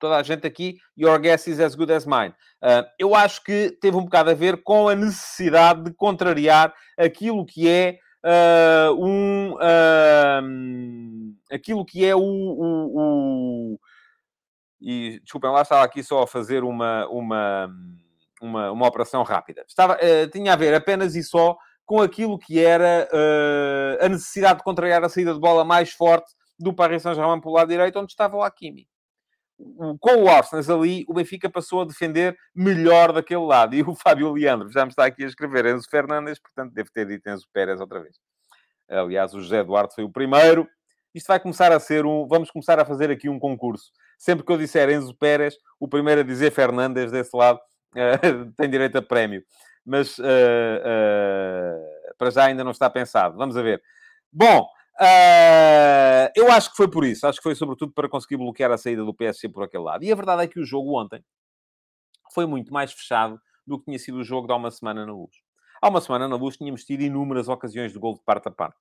toda 0.00 0.16
a 0.16 0.22
gente 0.22 0.46
aqui, 0.46 0.78
your 0.96 1.18
guess 1.20 1.46
is 1.46 1.60
as 1.60 1.74
good 1.74 1.92
as 1.92 2.06
mine. 2.06 2.34
Uh, 2.62 2.84
eu 2.98 3.14
acho 3.14 3.44
que 3.44 3.76
teve 3.80 3.96
um 3.96 4.04
bocado 4.04 4.30
a 4.30 4.34
ver 4.34 4.62
com 4.62 4.88
a 4.88 4.96
necessidade 4.96 5.84
de 5.84 5.92
contrariar 5.92 6.74
aquilo 6.98 7.44
que 7.44 7.68
é 7.68 7.98
uh, 8.24 8.94
um... 8.94 9.52
Uh, 9.54 11.34
aquilo 11.52 11.84
que 11.84 12.04
é 12.04 12.16
o, 12.16 12.20
o, 12.20 13.74
o 13.74 13.78
e 14.80 15.20
desculpem 15.20 15.50
lá, 15.50 15.62
estava 15.62 15.84
aqui 15.84 16.02
só 16.02 16.22
a 16.22 16.26
fazer 16.26 16.64
uma, 16.64 17.06
uma, 17.08 17.70
uma, 18.40 18.70
uma 18.70 18.86
operação 18.86 19.22
rápida. 19.22 19.64
Estava, 19.68 19.94
uh, 19.96 20.30
tinha 20.30 20.52
a 20.52 20.56
ver 20.56 20.74
apenas 20.74 21.14
e 21.14 21.22
só 21.22 21.56
com 21.84 22.00
aquilo 22.00 22.38
que 22.38 22.64
era 22.64 23.08
uh, 23.12 24.04
a 24.04 24.08
necessidade 24.08 24.58
de 24.58 24.64
contrariar 24.64 25.04
a 25.04 25.08
saída 25.08 25.34
de 25.34 25.40
bola 25.40 25.64
mais 25.64 25.92
forte 25.92 26.32
do 26.58 26.72
Paris 26.72 27.02
Saint-Germain 27.02 27.40
pelo 27.40 27.54
lado 27.54 27.68
direito, 27.68 27.98
onde 27.98 28.12
estava 28.12 28.36
o 28.36 28.42
Hakimi. 28.42 28.88
Com 29.98 30.22
o 30.22 30.28
Arsenal 30.28 30.80
ali, 30.80 31.04
o 31.06 31.12
Benfica 31.12 31.50
passou 31.50 31.82
a 31.82 31.84
defender 31.84 32.34
melhor 32.54 33.12
daquele 33.12 33.44
lado. 33.44 33.74
E 33.74 33.82
o 33.82 33.94
Fábio 33.94 34.32
Leandro 34.32 34.70
já 34.70 34.86
me 34.86 34.90
está 34.90 35.04
aqui 35.04 35.22
a 35.22 35.26
escrever 35.26 35.66
Enzo 35.66 35.86
Fernandes, 35.90 36.40
portanto 36.40 36.72
deve 36.72 36.90
ter 36.90 37.06
dito 37.06 37.28
Enzo 37.28 37.46
Pérez 37.52 37.78
outra 37.78 38.00
vez. 38.00 38.16
Aliás, 38.88 39.34
o 39.34 39.40
José 39.42 39.58
Eduardo 39.58 39.92
foi 39.92 40.04
o 40.04 40.10
primeiro. 40.10 40.66
Isto 41.14 41.26
vai 41.26 41.38
começar 41.38 41.72
a 41.72 41.80
ser 41.80 42.06
um... 42.06 42.26
Vamos 42.26 42.50
começar 42.50 42.78
a 42.78 42.84
fazer 42.84 43.10
aqui 43.10 43.28
um 43.28 43.38
concurso 43.38 43.90
Sempre 44.20 44.44
que 44.44 44.52
eu 44.52 44.58
disser 44.58 44.90
Enzo 44.90 45.14
Pérez, 45.14 45.56
o 45.80 45.88
primeiro 45.88 46.20
a 46.20 46.24
dizer 46.24 46.50
Fernandes 46.50 47.10
desse 47.10 47.34
lado 47.34 47.58
uh, 47.96 48.52
tem 48.54 48.68
direito 48.68 48.98
a 48.98 49.02
prémio. 49.02 49.42
Mas 49.82 50.18
uh, 50.18 50.22
uh, 50.22 52.16
para 52.18 52.30
já 52.30 52.44
ainda 52.44 52.62
não 52.62 52.70
está 52.70 52.90
pensado. 52.90 53.38
Vamos 53.38 53.56
a 53.56 53.62
ver. 53.62 53.82
Bom, 54.30 54.68
eu 56.36 56.52
acho 56.52 56.70
que 56.70 56.76
foi 56.76 56.86
por 56.86 57.02
isso. 57.02 57.26
Acho 57.26 57.38
que 57.38 57.42
foi 57.42 57.54
sobretudo 57.54 57.92
para 57.92 58.10
conseguir 58.10 58.36
bloquear 58.36 58.70
a 58.70 58.76
saída 58.76 59.02
do 59.02 59.14
PSG 59.14 59.48
por 59.48 59.64
aquele 59.64 59.84
lado. 59.84 60.04
E 60.04 60.12
a 60.12 60.14
verdade 60.14 60.42
é 60.42 60.46
que 60.46 60.60
o 60.60 60.66
jogo 60.66 61.00
ontem 61.00 61.24
foi 62.34 62.44
muito 62.44 62.70
mais 62.74 62.92
fechado 62.92 63.40
do 63.66 63.78
que 63.78 63.86
tinha 63.86 63.98
sido 63.98 64.18
o 64.18 64.24
jogo 64.24 64.46
de 64.46 64.52
há 64.52 64.56
uma 64.56 64.70
semana 64.70 65.06
na 65.06 65.14
luz. 65.14 65.34
Há 65.80 65.88
uma 65.88 66.00
semana 66.02 66.28
na 66.28 66.36
luz 66.36 66.58
tínhamos 66.58 66.84
tido 66.84 67.00
inúmeras 67.00 67.48
ocasiões 67.48 67.90
de 67.90 67.98
gol 67.98 68.12
de 68.16 68.20
parte 68.22 68.48
a 68.48 68.50
parte. 68.50 68.76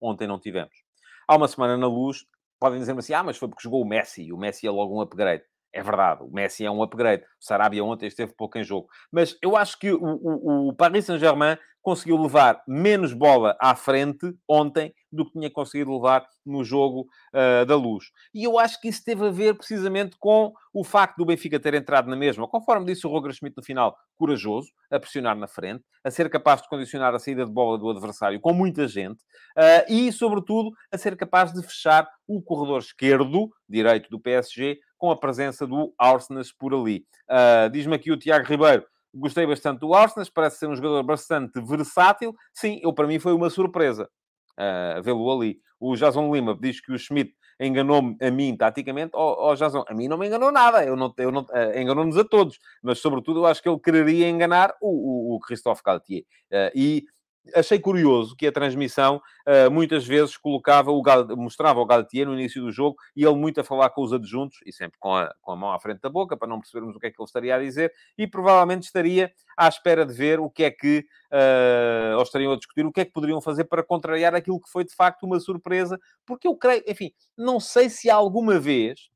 Ontem 0.00 0.28
não 0.28 0.38
tivemos. 0.38 0.84
Há 1.26 1.34
uma 1.34 1.48
semana 1.48 1.76
na 1.76 1.88
luz, 1.88 2.24
podem 2.64 2.78
dizer-me 2.78 3.00
assim, 3.00 3.12
ah, 3.12 3.22
mas 3.22 3.36
foi 3.36 3.46
porque 3.46 3.62
jogou 3.62 3.82
o 3.82 3.86
Messi, 3.86 4.22
e 4.22 4.32
o 4.32 4.38
Messi 4.38 4.66
é 4.66 4.70
logo 4.70 4.96
um 4.96 5.02
upgrade. 5.02 5.42
É 5.70 5.82
verdade, 5.82 6.22
o 6.22 6.30
Messi 6.32 6.64
é 6.64 6.70
um 6.70 6.82
upgrade. 6.82 7.22
O 7.22 7.44
Sarabia 7.44 7.84
ontem 7.84 8.06
esteve 8.06 8.32
pouco 8.34 8.56
em 8.56 8.64
jogo. 8.64 8.88
Mas 9.12 9.36
eu 9.42 9.54
acho 9.54 9.78
que 9.78 9.92
o, 9.92 10.00
o, 10.02 10.68
o 10.68 10.72
Paris 10.74 11.04
Saint-Germain 11.04 11.58
conseguiu 11.82 12.16
levar 12.16 12.62
menos 12.66 13.12
bola 13.12 13.54
à 13.60 13.76
frente 13.76 14.34
ontem 14.48 14.94
do 15.14 15.24
que 15.24 15.32
tinha 15.32 15.50
conseguido 15.50 15.92
levar 15.92 16.26
no 16.44 16.64
jogo 16.64 17.06
uh, 17.32 17.64
da 17.66 17.76
luz. 17.76 18.06
E 18.34 18.44
eu 18.44 18.58
acho 18.58 18.80
que 18.80 18.88
isso 18.88 19.02
teve 19.04 19.26
a 19.26 19.30
ver 19.30 19.54
precisamente 19.54 20.16
com 20.18 20.52
o 20.72 20.84
facto 20.84 21.16
do 21.16 21.24
Benfica 21.24 21.60
ter 21.60 21.74
entrado 21.74 22.08
na 22.08 22.16
mesma, 22.16 22.48
conforme 22.48 22.86
disse 22.86 23.06
o 23.06 23.10
Roger 23.10 23.32
Schmidt 23.32 23.56
no 23.56 23.62
final, 23.62 23.96
corajoso, 24.16 24.68
a 24.90 24.98
pressionar 24.98 25.36
na 25.36 25.46
frente, 25.46 25.84
a 26.02 26.10
ser 26.10 26.28
capaz 26.28 26.62
de 26.62 26.68
condicionar 26.68 27.14
a 27.14 27.18
saída 27.18 27.44
de 27.44 27.52
bola 27.52 27.78
do 27.78 27.88
adversário 27.88 28.40
com 28.40 28.52
muita 28.52 28.86
gente 28.88 29.22
uh, 29.56 29.84
e, 29.88 30.10
sobretudo, 30.12 30.70
a 30.92 30.98
ser 30.98 31.16
capaz 31.16 31.52
de 31.52 31.62
fechar 31.62 32.08
o 32.26 32.42
corredor 32.42 32.80
esquerdo, 32.80 33.50
direito 33.68 34.10
do 34.10 34.20
PSG, 34.20 34.78
com 34.98 35.10
a 35.10 35.16
presença 35.16 35.66
do 35.66 35.94
Arsenas 35.98 36.52
por 36.52 36.74
ali. 36.74 37.04
Uh, 37.30 37.70
Diz-me 37.70 37.94
aqui 37.94 38.10
o 38.10 38.16
Tiago 38.16 38.46
Ribeiro, 38.46 38.84
Gostei 39.16 39.46
bastante 39.46 39.78
do 39.78 39.94
Arsenal, 39.94 40.26
parece 40.34 40.58
ser 40.58 40.66
um 40.66 40.74
jogador 40.74 41.04
bastante 41.04 41.60
versátil. 41.60 42.34
Sim, 42.52 42.80
eu, 42.82 42.92
para 42.92 43.06
mim 43.06 43.20
foi 43.20 43.32
uma 43.32 43.48
surpresa 43.48 44.10
uh, 44.58 45.02
vê-lo 45.02 45.30
ali. 45.30 45.58
O 45.78 45.96
Jason 45.96 46.32
Lima 46.34 46.56
diz 46.60 46.80
que 46.80 46.92
o 46.92 46.98
Schmidt 46.98 47.34
enganou-me 47.60 48.16
a 48.20 48.30
mim 48.30 48.56
taticamente. 48.56 49.12
Ó 49.14 49.32
oh, 49.32 49.50
oh, 49.50 49.56
Jason, 49.56 49.84
a 49.86 49.94
mim 49.94 50.08
não 50.08 50.18
me 50.18 50.26
enganou 50.26 50.50
nada. 50.50 50.84
Eu 50.84 50.96
não, 50.96 51.12
eu 51.18 51.30
não, 51.30 51.42
uh, 51.42 51.78
enganou-nos 51.78 52.16
a 52.16 52.24
todos. 52.24 52.58
Mas, 52.82 52.98
sobretudo, 52.98 53.40
eu 53.40 53.46
acho 53.46 53.62
que 53.62 53.68
ele 53.68 53.78
quereria 53.78 54.28
enganar 54.28 54.74
o, 54.80 54.88
o, 54.88 55.36
o 55.36 55.40
Christophe 55.40 55.82
Galtier. 55.84 56.22
Uh, 56.50 56.70
e 56.74 57.04
achei 57.54 57.78
curioso 57.78 58.34
que 58.36 58.46
a 58.46 58.52
transmissão 58.52 59.20
uh, 59.46 59.70
muitas 59.70 60.06
vezes 60.06 60.36
colocava 60.36 60.90
o 60.90 61.02
Gal... 61.02 61.26
mostrava 61.36 61.80
o 61.80 61.84
Galtier 61.84 62.26
no 62.26 62.34
início 62.34 62.62
do 62.62 62.72
jogo 62.72 62.96
e 63.14 63.24
ele 63.24 63.34
muito 63.34 63.60
a 63.60 63.64
falar 63.64 63.90
com 63.90 64.02
os 64.02 64.12
adjuntos 64.12 64.58
e 64.64 64.72
sempre 64.72 64.98
com 64.98 65.14
a, 65.14 65.34
com 65.42 65.52
a 65.52 65.56
mão 65.56 65.72
à 65.72 65.78
frente 65.78 66.00
da 66.00 66.08
boca 66.08 66.36
para 66.36 66.48
não 66.48 66.60
percebermos 66.60 66.96
o 66.96 67.00
que 67.00 67.06
é 67.06 67.10
que 67.10 67.20
ele 67.20 67.26
estaria 67.26 67.54
a 67.54 67.58
dizer 67.58 67.92
e 68.16 68.26
provavelmente 68.26 68.84
estaria 68.84 69.32
à 69.56 69.68
espera 69.68 70.06
de 70.06 70.14
ver 70.14 70.40
o 70.40 70.48
que 70.48 70.64
é 70.64 70.70
que 70.70 71.04
uh, 71.32 72.16
ou 72.16 72.22
estariam 72.22 72.52
a 72.52 72.56
discutir 72.56 72.86
o 72.86 72.92
que 72.92 73.00
é 73.00 73.04
que 73.04 73.12
poderiam 73.12 73.40
fazer 73.40 73.64
para 73.64 73.82
contrariar 73.82 74.34
aquilo 74.34 74.60
que 74.60 74.70
foi 74.70 74.84
de 74.84 74.94
facto 74.94 75.24
uma 75.24 75.38
surpresa 75.38 75.98
porque 76.24 76.48
eu 76.48 76.56
creio, 76.56 76.82
enfim, 76.86 77.12
não 77.36 77.60
sei 77.60 77.90
se 77.90 78.08
alguma 78.08 78.58
vez 78.58 79.10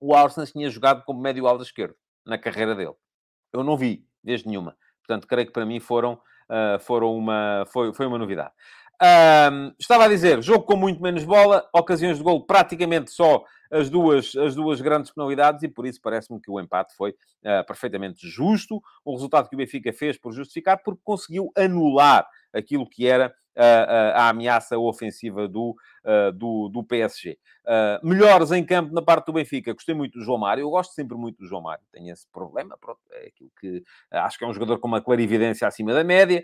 o 0.00 0.14
Arsenal 0.14 0.46
tinha 0.46 0.70
jogado 0.70 1.04
como 1.04 1.20
médio 1.20 1.46
ala 1.46 1.62
esquerdo 1.62 1.94
na 2.24 2.38
carreira 2.38 2.74
dele. 2.74 2.94
Eu 3.52 3.62
não 3.62 3.76
vi, 3.76 4.06
desde 4.22 4.48
nenhuma. 4.48 4.76
Portanto, 5.00 5.26
creio 5.26 5.46
que 5.46 5.52
para 5.52 5.66
mim 5.66 5.80
foram 5.80 6.20
foram 6.80 7.16
uma, 7.16 7.64
foi, 7.72 7.92
foi 7.92 8.06
uma 8.06 8.18
novidade. 8.18 8.52
Um, 9.02 9.72
estava 9.78 10.04
a 10.04 10.08
dizer, 10.08 10.42
jogo 10.42 10.64
com 10.64 10.76
muito 10.76 11.02
menos 11.02 11.24
bola, 11.24 11.66
ocasiões 11.72 12.18
de 12.18 12.22
gol 12.22 12.44
praticamente 12.44 13.10
só 13.10 13.42
as 13.70 13.88
duas, 13.88 14.36
as 14.36 14.54
duas 14.54 14.80
grandes 14.82 15.10
penalidades 15.10 15.62
e 15.62 15.68
por 15.68 15.86
isso 15.86 16.00
parece-me 16.02 16.38
que 16.38 16.50
o 16.50 16.60
empate 16.60 16.94
foi 16.94 17.12
uh, 17.12 17.64
perfeitamente 17.66 18.28
justo. 18.28 18.82
O 19.02 19.14
resultado 19.14 19.48
que 19.48 19.54
o 19.54 19.58
Benfica 19.58 19.90
fez 19.92 20.18
por 20.18 20.32
justificar, 20.32 20.82
porque 20.84 21.00
conseguiu 21.02 21.50
anular 21.56 22.28
aquilo 22.52 22.86
que 22.86 23.06
era 23.06 23.32
a 23.56 24.28
ameaça 24.28 24.78
ofensiva 24.78 25.48
do, 25.48 25.74
do, 26.34 26.68
do 26.68 26.84
PSG. 26.84 27.38
Melhores 28.02 28.50
em 28.52 28.64
campo 28.64 28.92
na 28.92 29.02
parte 29.02 29.26
do 29.26 29.32
Benfica. 29.32 29.72
Gostei 29.72 29.94
muito 29.94 30.18
do 30.18 30.24
João 30.24 30.38
Mário. 30.38 30.62
Eu 30.62 30.70
gosto 30.70 30.92
sempre 30.92 31.16
muito 31.16 31.38
do 31.38 31.46
João 31.46 31.62
Mário. 31.62 31.84
Tenho 31.92 32.12
esse 32.12 32.26
problema. 32.32 32.76
Pronto, 32.80 33.00
é 33.12 33.28
aquilo 33.28 33.50
que 33.60 33.78
uh, 33.78 34.18
acho 34.18 34.38
que 34.38 34.44
é 34.44 34.48
um 34.48 34.52
jogador 34.52 34.78
com 34.78 34.88
uma 34.88 35.00
clarividência 35.00 35.68
acima 35.68 35.92
da 35.92 36.02
média, 36.02 36.42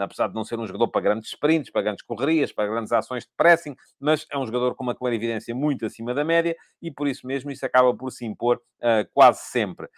apesar 0.00 0.28
de 0.28 0.34
não 0.34 0.44
ser 0.44 0.58
um 0.58 0.66
jogador 0.66 0.88
para 0.88 1.00
grandes 1.00 1.28
sprints, 1.28 1.70
para 1.70 1.82
grandes 1.82 2.04
correrias, 2.04 2.52
para 2.52 2.68
grandes 2.68 2.92
ações 2.92 3.24
de 3.24 3.30
pressing, 3.36 3.76
mas 4.00 4.26
é 4.30 4.38
um 4.38 4.46
jogador 4.46 4.74
com 4.74 4.82
uma 4.82 4.94
clarividência 4.94 5.54
muito 5.54 5.86
acima 5.86 6.14
da 6.14 6.24
média 6.24 6.56
e 6.80 6.90
por 6.90 7.06
isso 7.06 7.26
mesmo 7.26 7.50
isso 7.50 7.64
acaba 7.64 7.94
por 7.94 8.10
se 8.10 8.24
impor 8.24 8.60
quase 9.12 9.40
sempre. 9.42 9.88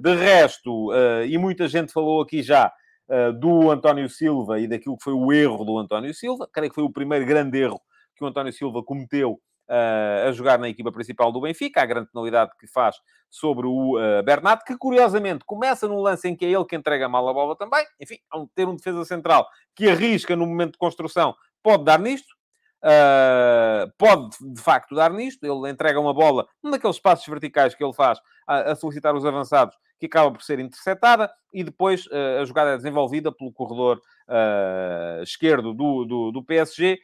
de 0.00 0.14
resto, 0.14 0.90
e 1.26 1.36
muita 1.38 1.68
gente 1.68 1.92
falou 1.92 2.22
aqui 2.22 2.42
já 2.42 2.72
uh, 3.08 3.32
do 3.32 3.70
António 3.70 4.08
Silva 4.08 4.60
e 4.60 4.66
daquilo 4.66 4.96
que 4.96 5.04
foi 5.04 5.12
o 5.12 5.32
erro 5.32 5.64
do 5.64 5.78
António 5.78 6.12
Silva. 6.14 6.48
Creio 6.52 6.70
que 6.70 6.74
foi 6.74 6.84
o 6.84 6.92
primeiro 6.92 7.26
grande 7.26 7.58
erro 7.58 7.80
que 8.14 8.24
o 8.24 8.26
António 8.26 8.52
Silva 8.52 8.82
cometeu 8.82 9.40
uh, 9.68 10.28
a 10.28 10.32
jogar 10.32 10.58
na 10.58 10.68
equipa 10.68 10.90
principal 10.90 11.30
do 11.30 11.40
Benfica, 11.40 11.82
a 11.82 11.86
grande 11.86 12.10
penalidade 12.10 12.52
que 12.58 12.66
faz 12.66 12.96
sobre 13.30 13.66
o 13.66 13.96
uh, 13.98 14.22
Bernat, 14.22 14.64
que 14.64 14.76
curiosamente 14.76 15.44
começa 15.44 15.86
num 15.86 16.00
lance 16.00 16.28
em 16.28 16.34
que 16.34 16.44
é 16.46 16.50
ele 16.50 16.64
que 16.64 16.76
entrega 16.76 17.08
mal 17.08 17.28
a 17.28 17.32
bola 17.32 17.56
também. 17.56 17.84
Enfim, 18.00 18.16
ter 18.54 18.66
um 18.66 18.74
defesa 18.74 19.04
central 19.04 19.46
que 19.74 19.88
arrisca 19.88 20.34
no 20.34 20.46
momento 20.46 20.72
de 20.72 20.78
construção, 20.78 21.34
pode 21.62 21.84
dar 21.84 21.98
nisto. 21.98 22.37
Uh, 22.84 23.90
pode 23.98 24.36
de 24.40 24.60
facto 24.60 24.94
dar 24.94 25.12
nisto. 25.12 25.44
Ele 25.44 25.70
entrega 25.70 26.00
uma 26.00 26.14
bola 26.14 26.46
num 26.62 26.70
daqueles 26.70 26.98
passos 26.98 27.26
verticais 27.26 27.74
que 27.74 27.82
ele 27.82 27.92
faz 27.92 28.20
a, 28.46 28.72
a 28.72 28.76
solicitar 28.76 29.14
os 29.14 29.24
avançados 29.24 29.76
que 29.98 30.06
acaba 30.06 30.30
por 30.30 30.42
ser 30.42 30.60
interceptada 30.60 31.28
e 31.52 31.64
depois 31.64 32.06
uh, 32.06 32.40
a 32.40 32.44
jogada 32.44 32.70
é 32.70 32.76
desenvolvida 32.76 33.32
pelo 33.32 33.52
corredor 33.52 34.00
uh, 34.28 35.22
esquerdo 35.24 35.74
do, 35.74 36.04
do, 36.04 36.30
do 36.30 36.44
PSG 36.44 37.00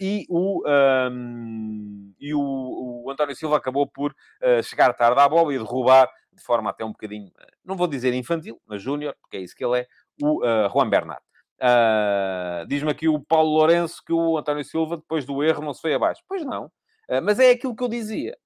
e, 0.00 0.24
o, 0.30 0.62
um, 0.66 2.14
e 2.18 2.32
o, 2.34 3.04
o, 3.04 3.10
António 3.10 3.36
Silva 3.36 3.58
acabou 3.58 3.86
por 3.86 4.14
chegar 4.64 4.94
tarde 4.94 5.20
à 5.20 5.28
bola 5.28 5.52
e 5.52 5.58
derrubar 5.58 6.08
de 6.32 6.42
forma 6.42 6.70
até 6.70 6.84
um 6.84 6.92
bocadinho, 6.92 7.30
não 7.64 7.76
vou 7.76 7.86
dizer 7.86 8.14
infantil, 8.14 8.60
mas 8.66 8.82
júnior, 8.82 9.14
porque 9.20 9.36
é 9.36 9.40
isso 9.40 9.54
que 9.54 9.64
ele 9.64 9.80
é, 9.80 9.86
o 10.22 10.40
Juan 10.72 10.88
Bernat. 10.88 11.20
Diz-me 12.68 12.90
aqui 12.90 13.08
o 13.08 13.20
Paulo 13.20 13.50
Lourenço 13.50 14.02
que 14.04 14.12
o 14.12 14.38
António 14.38 14.64
Silva, 14.64 14.96
depois 14.96 15.24
do 15.24 15.42
erro, 15.42 15.62
não 15.62 15.74
se 15.74 15.80
foi 15.80 15.94
abaixo. 15.94 16.22
Pois 16.28 16.44
não. 16.44 16.70
mas 17.22 17.38
é 17.38 17.50
aquilo 17.50 17.74
que 17.74 17.82
eu 17.82 17.88
dizia. 17.88 18.36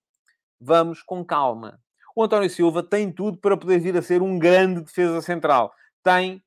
Vamos 0.61 1.03
com 1.03 1.25
calma 1.25 1.79
o 2.15 2.23
António 2.23 2.49
Silva 2.49 2.83
tem 2.83 3.11
tudo 3.11 3.39
para 3.39 3.57
poder 3.57 3.79
vir 3.79 3.97
a 3.97 4.03
ser 4.03 4.23
um 4.23 4.39
grande 4.39 4.83
defesa 4.83 5.21
central. 5.23 5.73
Tem 6.03 6.43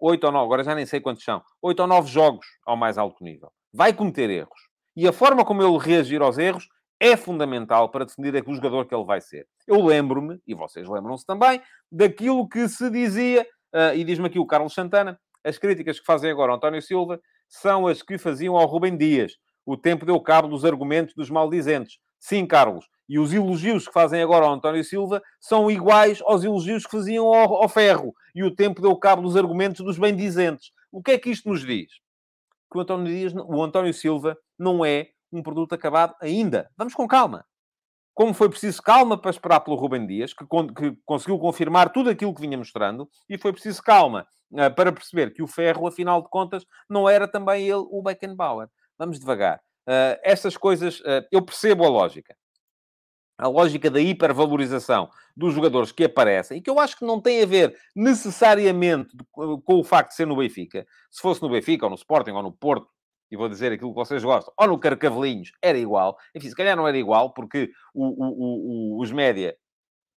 oito 0.00 0.24
ou 0.24 0.32
nove, 0.32 0.44
agora 0.46 0.64
já 0.64 0.74
nem 0.74 0.86
sei 0.86 1.00
quantos 1.00 1.24
são, 1.24 1.42
oito 1.62 1.80
ou 1.80 1.86
nove 1.86 2.10
jogos 2.10 2.46
ao 2.66 2.76
mais 2.76 2.98
alto 2.98 3.22
nível. 3.22 3.52
Vai 3.72 3.92
cometer 3.92 4.30
erros. 4.30 4.68
E 4.96 5.06
a 5.06 5.12
forma 5.12 5.44
como 5.44 5.62
ele 5.62 5.78
reagir 5.78 6.22
aos 6.22 6.38
erros 6.38 6.68
é 7.00 7.16
fundamental 7.16 7.88
para 7.88 8.04
definir 8.04 8.42
o 8.46 8.54
jogador 8.54 8.86
que 8.86 8.94
ele 8.94 9.04
vai 9.04 9.20
ser. 9.20 9.46
Eu 9.66 9.84
lembro-me, 9.84 10.40
e 10.46 10.54
vocês 10.54 10.88
lembram-se 10.88 11.26
também, 11.26 11.60
daquilo 11.90 12.48
que 12.48 12.68
se 12.68 12.88
dizia, 12.90 13.46
uh, 13.74 13.94
e 13.94 14.04
diz-me 14.04 14.26
aqui 14.26 14.38
o 14.38 14.46
Carlos 14.46 14.72
Santana, 14.72 15.18
as 15.44 15.58
críticas 15.58 16.00
que 16.00 16.06
fazem 16.06 16.30
agora 16.30 16.52
ao 16.52 16.56
António 16.56 16.80
Silva 16.80 17.20
são 17.48 17.86
as 17.86 18.02
que 18.02 18.16
faziam 18.16 18.56
ao 18.56 18.66
Rubem 18.66 18.96
Dias. 18.96 19.36
O 19.66 19.76
tempo 19.76 20.06
deu 20.06 20.18
cabo 20.20 20.48
dos 20.48 20.64
argumentos 20.64 21.14
dos 21.14 21.30
maldizentes. 21.30 21.98
Sim, 22.18 22.46
Carlos, 22.46 22.86
e 23.08 23.18
os 23.18 23.32
elogios 23.32 23.86
que 23.86 23.92
fazem 23.92 24.22
agora 24.22 24.46
ao 24.46 24.54
António 24.54 24.82
Silva 24.82 25.22
são 25.38 25.70
iguais 25.70 26.22
aos 26.22 26.42
elogios 26.42 26.84
que 26.84 26.92
faziam 26.92 27.26
ao, 27.26 27.62
ao 27.62 27.68
Ferro. 27.68 28.14
E 28.34 28.42
o 28.42 28.54
tempo 28.54 28.80
deu 28.80 28.96
cabo 28.96 29.22
dos 29.22 29.36
argumentos 29.36 29.84
dos 29.84 29.98
bem-dizentes. 29.98 30.70
O 30.90 31.02
que 31.02 31.12
é 31.12 31.18
que 31.18 31.30
isto 31.30 31.48
nos 31.48 31.60
diz? 31.60 31.90
Que 32.70 32.78
o 32.78 32.80
António, 32.80 33.06
Dias, 33.06 33.34
o 33.34 33.62
António 33.62 33.92
Silva 33.92 34.36
não 34.58 34.84
é 34.84 35.08
um 35.30 35.42
produto 35.42 35.74
acabado 35.74 36.14
ainda. 36.20 36.70
Vamos 36.76 36.94
com 36.94 37.06
calma. 37.06 37.44
Como 38.14 38.32
foi 38.32 38.48
preciso 38.48 38.80
calma 38.80 39.18
para 39.18 39.30
esperar 39.30 39.60
pelo 39.60 39.76
Rubem 39.76 40.06
Dias, 40.06 40.32
que, 40.32 40.44
que 40.46 40.96
conseguiu 41.04 41.38
confirmar 41.38 41.92
tudo 41.92 42.10
aquilo 42.10 42.34
que 42.34 42.40
vinha 42.40 42.56
mostrando, 42.56 43.08
e 43.28 43.36
foi 43.36 43.52
preciso 43.52 43.82
calma 43.82 44.26
uh, 44.52 44.74
para 44.74 44.92
perceber 44.92 45.32
que 45.32 45.42
o 45.42 45.46
Ferro, 45.46 45.86
afinal 45.86 46.22
de 46.22 46.28
contas, 46.28 46.64
não 46.88 47.08
era 47.08 47.26
também 47.26 47.64
ele 47.64 47.84
o 47.90 48.02
Beckenbauer. 48.02 48.68
Vamos 48.96 49.18
devagar. 49.18 49.58
Uh, 49.88 50.16
estas 50.22 50.56
coisas, 50.56 51.00
uh, 51.00 51.26
eu 51.32 51.42
percebo 51.42 51.84
a 51.84 51.88
lógica 51.88 52.34
a 53.38 53.48
lógica 53.48 53.90
da 53.90 54.00
hipervalorização 54.00 55.10
dos 55.36 55.54
jogadores 55.54 55.90
que 55.90 56.04
aparecem, 56.04 56.58
e 56.58 56.60
que 56.60 56.70
eu 56.70 56.78
acho 56.78 56.96
que 56.96 57.04
não 57.04 57.20
tem 57.20 57.42
a 57.42 57.46
ver 57.46 57.76
necessariamente 57.94 59.10
com 59.32 59.74
o 59.74 59.84
facto 59.84 60.10
de 60.10 60.16
ser 60.16 60.26
no 60.26 60.36
Benfica. 60.36 60.86
Se 61.10 61.20
fosse 61.20 61.42
no 61.42 61.50
Benfica, 61.50 61.86
ou 61.86 61.90
no 61.90 61.96
Sporting, 61.96 62.30
ou 62.30 62.42
no 62.42 62.52
Porto, 62.52 62.88
e 63.30 63.36
vou 63.36 63.48
dizer 63.48 63.72
aquilo 63.72 63.90
que 63.90 63.96
vocês 63.96 64.22
gostam, 64.22 64.52
ou 64.56 64.68
no 64.68 64.78
Carcavelinhos, 64.78 65.52
era 65.60 65.78
igual. 65.78 66.16
Enfim, 66.34 66.48
se 66.48 66.54
calhar 66.54 66.76
não 66.76 66.86
era 66.86 66.96
igual, 66.96 67.32
porque 67.32 67.70
o, 67.92 68.06
o, 68.06 68.96
o, 68.98 69.02
os 69.02 69.10
média 69.10 69.56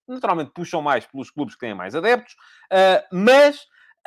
naturalmente 0.07 0.53
puxam 0.53 0.83
mais 0.83 1.07
pelos 1.07 1.31
clubes 1.31 1.55
que 1.55 1.61
têm 1.61 1.75
mais 1.75 1.95
adeptos, 1.95 2.35
uh, 2.73 3.17
mas 3.17 3.57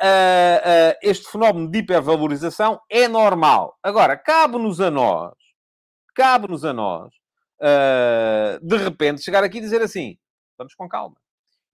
uh, 0.00 0.94
uh, 0.94 0.98
este 1.02 1.30
fenómeno 1.30 1.70
de 1.70 1.78
hipervalorização 1.78 2.80
é 2.88 3.08
normal. 3.08 3.76
Agora, 3.82 4.16
cabe-nos 4.16 4.80
a 4.80 4.90
nós, 4.90 5.34
cabe-nos 6.14 6.64
a 6.64 6.72
nós, 6.72 7.12
de 8.62 8.76
repente, 8.76 9.22
chegar 9.22 9.42
aqui 9.42 9.58
e 9.58 9.60
dizer 9.60 9.82
assim, 9.82 10.16
vamos 10.56 10.74
com 10.74 10.88
calma. 10.88 11.16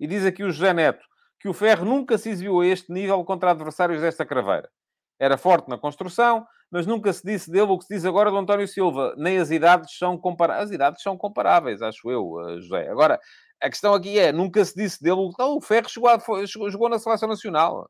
E 0.01 0.07
diz 0.07 0.25
aqui 0.25 0.43
o 0.43 0.51
José 0.51 0.72
Neto, 0.72 1.05
que 1.39 1.49
o 1.49 1.53
Ferro 1.53 1.85
nunca 1.85 2.16
se 2.16 2.31
exibiu 2.31 2.61
a 2.61 2.66
este 2.66 2.91
nível 2.91 3.22
contra 3.22 3.51
adversários 3.51 4.01
desta 4.01 4.25
craveira. 4.25 4.70
Era 5.18 5.37
forte 5.37 5.68
na 5.68 5.77
construção, 5.77 6.47
mas 6.75 6.89
nunca 6.89 7.12
se 7.12 7.25
disse 7.25 7.49
dele 7.53 7.70
o 7.70 7.79
que 7.79 7.85
se 7.85 7.95
diz 7.95 8.05
agora 8.05 8.33
do 8.33 8.37
António 8.37 8.66
Silva. 8.66 9.14
Nem 9.16 9.39
as 9.39 9.53
idades 9.53 9.97
são 9.97 10.18
comparáveis. 10.18 10.64
As 10.64 10.75
idades 10.75 11.03
são 11.05 11.16
comparáveis, 11.16 11.81
acho 11.81 12.11
eu, 12.11 12.41
eh, 12.49 12.61
José. 12.61 12.89
Agora, 12.89 13.20
a 13.62 13.70
questão 13.70 13.95
aqui 13.95 14.18
é, 14.18 14.33
nunca 14.33 14.64
se 14.64 14.75
disse 14.75 15.01
dele... 15.01 15.31
Não, 15.39 15.59
o 15.59 15.61
Ferro 15.61 15.89
chegou, 15.89 16.09
a, 16.11 16.18
jogou 16.45 16.89
na 16.89 16.99
Seleção 16.99 17.29
Nacional. 17.29 17.89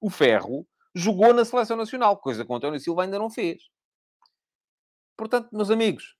O 0.00 0.08
Ferro 0.08 0.64
jogou 0.94 1.34
na 1.34 1.44
Seleção 1.44 1.76
Nacional, 1.76 2.16
coisa 2.16 2.44
que 2.44 2.52
o 2.52 2.54
António 2.54 2.78
Silva 2.78 3.02
ainda 3.02 3.18
não 3.18 3.28
fez. 3.28 3.60
Portanto, 5.16 5.48
meus 5.50 5.68
amigos, 5.68 6.14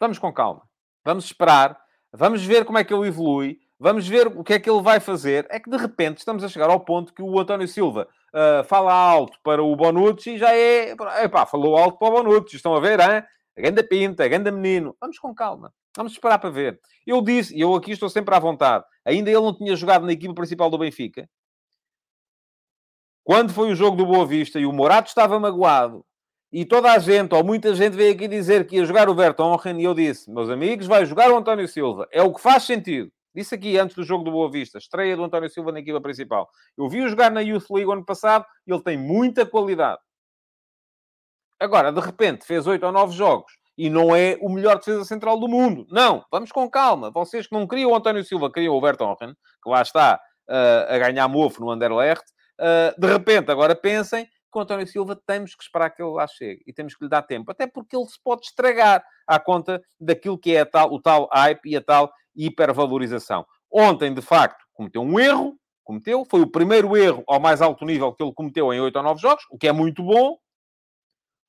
vamos 0.00 0.18
com 0.18 0.32
calma. 0.32 0.68
Vamos 1.04 1.26
esperar. 1.26 1.80
Vamos 2.12 2.44
ver 2.44 2.64
como 2.64 2.78
é 2.78 2.84
que 2.84 2.92
ele 2.92 3.06
evolui. 3.06 3.60
Vamos 3.78 4.08
ver 4.08 4.26
o 4.26 4.42
que 4.42 4.54
é 4.54 4.58
que 4.58 4.68
ele 4.68 4.82
vai 4.82 4.98
fazer. 4.98 5.46
É 5.50 5.60
que, 5.60 5.70
de 5.70 5.76
repente, 5.76 6.18
estamos 6.18 6.42
a 6.42 6.48
chegar 6.48 6.68
ao 6.68 6.80
ponto 6.80 7.14
que 7.14 7.22
o 7.22 7.38
António 7.38 7.68
Silva 7.68 8.08
uh, 8.34 8.64
fala 8.64 8.92
alto 8.92 9.38
para 9.42 9.62
o 9.62 9.74
Bonucci 9.76 10.32
e 10.32 10.38
já 10.38 10.54
é... 10.54 10.94
Epá, 11.22 11.46
falou 11.46 11.76
alto 11.76 11.98
para 11.98 12.08
o 12.08 12.22
Bonucci. 12.22 12.56
Estão 12.56 12.74
a 12.74 12.80
ver, 12.80 13.00
hein? 13.00 13.22
A 13.56 13.60
ganda 13.60 13.82
pinta, 13.84 14.26
ganda 14.28 14.50
menino. 14.50 14.96
Vamos 15.00 15.18
com 15.18 15.34
calma. 15.34 15.72
Vamos 15.96 16.12
esperar 16.12 16.38
para 16.38 16.50
ver. 16.50 16.80
Eu 17.06 17.20
disse, 17.20 17.54
e 17.54 17.60
eu 17.60 17.74
aqui 17.74 17.92
estou 17.92 18.08
sempre 18.08 18.34
à 18.34 18.38
vontade, 18.38 18.84
ainda 19.04 19.30
ele 19.30 19.40
não 19.40 19.54
tinha 19.54 19.76
jogado 19.76 20.06
na 20.06 20.12
equipa 20.12 20.34
principal 20.34 20.70
do 20.70 20.78
Benfica. 20.78 21.28
Quando 23.24 23.52
foi 23.52 23.70
o 23.70 23.74
jogo 23.74 23.96
do 23.96 24.06
Boa 24.06 24.26
Vista 24.26 24.58
e 24.58 24.66
o 24.66 24.72
Morato 24.72 25.08
estava 25.08 25.38
magoado, 25.38 26.04
e 26.50 26.64
toda 26.64 26.92
a 26.92 26.98
gente, 26.98 27.34
ou 27.34 27.44
muita 27.44 27.74
gente, 27.74 27.94
veio 27.94 28.14
aqui 28.14 28.26
dizer 28.26 28.66
que 28.66 28.76
ia 28.76 28.84
jogar 28.84 29.08
o 29.08 29.14
Vertonghen, 29.14 29.80
e 29.80 29.84
eu 29.84 29.94
disse, 29.94 30.30
meus 30.30 30.50
amigos, 30.50 30.86
vai 30.86 31.04
jogar 31.04 31.30
o 31.30 31.36
António 31.36 31.66
Silva. 31.68 32.06
É 32.10 32.22
o 32.22 32.32
que 32.32 32.40
faz 32.40 32.64
sentido. 32.64 33.10
Disse 33.34 33.54
aqui 33.54 33.78
antes 33.78 33.96
do 33.96 34.04
jogo 34.04 34.24
do 34.24 34.30
Boa 34.30 34.50
Vista, 34.50 34.78
estreia 34.78 35.16
do 35.16 35.24
António 35.24 35.48
Silva 35.48 35.72
na 35.72 35.80
equipa 35.80 36.00
principal. 36.00 36.50
Eu 36.76 36.88
vi-o 36.88 37.08
jogar 37.08 37.30
na 37.30 37.40
Youth 37.40 37.70
League 37.70 37.90
ano 37.90 38.04
passado 38.04 38.44
e 38.66 38.72
ele 38.72 38.82
tem 38.82 38.96
muita 38.96 39.46
qualidade. 39.46 40.00
Agora, 41.58 41.92
de 41.92 42.00
repente, 42.00 42.44
fez 42.44 42.66
oito 42.66 42.84
ou 42.84 42.92
nove 42.92 43.14
jogos 43.14 43.52
e 43.78 43.88
não 43.88 44.14
é 44.14 44.36
o 44.40 44.48
melhor 44.48 44.78
defesa 44.78 45.04
central 45.04 45.38
do 45.38 45.48
mundo. 45.48 45.86
Não, 45.90 46.24
vamos 46.30 46.52
com 46.52 46.68
calma. 46.68 47.10
Vocês 47.10 47.46
que 47.46 47.54
não 47.54 47.66
queriam 47.66 47.90
o 47.90 47.94
António 47.94 48.24
Silva, 48.24 48.52
queriam 48.52 48.74
o 48.74 48.80
Vertonghen, 48.80 49.34
que 49.62 49.70
lá 49.70 49.80
está 49.80 50.20
uh, 50.48 50.92
a 50.94 50.98
ganhar 50.98 51.28
mofo 51.28 51.60
no 51.60 51.70
Anderlecht, 51.70 52.24
uh, 52.60 53.00
de 53.00 53.06
repente 53.06 53.50
agora 53.50 53.74
pensem 53.74 54.28
o 54.58 54.62
António 54.62 54.86
Silva 54.86 55.16
temos 55.26 55.54
que 55.54 55.62
esperar 55.62 55.90
que 55.90 56.02
ele 56.02 56.10
lá 56.10 56.26
chegue 56.26 56.62
e 56.66 56.72
temos 56.72 56.94
que 56.94 57.04
lhe 57.04 57.10
dar 57.10 57.22
tempo, 57.22 57.50
até 57.50 57.66
porque 57.66 57.96
ele 57.96 58.06
se 58.06 58.18
pode 58.22 58.46
estragar 58.46 59.04
à 59.26 59.38
conta 59.38 59.82
daquilo 60.00 60.38
que 60.38 60.54
é 60.54 60.64
tal, 60.64 60.92
o 60.92 61.00
tal 61.00 61.28
hype 61.32 61.66
e 61.66 61.76
a 61.76 61.82
tal 61.82 62.12
hipervalorização. 62.34 63.46
Ontem, 63.70 64.12
de 64.12 64.22
facto, 64.22 64.64
cometeu 64.72 65.02
um 65.02 65.18
erro, 65.18 65.56
cometeu, 65.84 66.24
foi 66.24 66.40
o 66.40 66.50
primeiro 66.50 66.96
erro 66.96 67.24
ao 67.26 67.40
mais 67.40 67.62
alto 67.62 67.84
nível 67.84 68.12
que 68.12 68.22
ele 68.22 68.32
cometeu 68.32 68.72
em 68.72 68.80
8 68.80 68.96
ou 68.96 69.02
9 69.02 69.20
jogos, 69.20 69.44
o 69.50 69.58
que 69.58 69.68
é 69.68 69.72
muito 69.72 70.02
bom, 70.02 70.38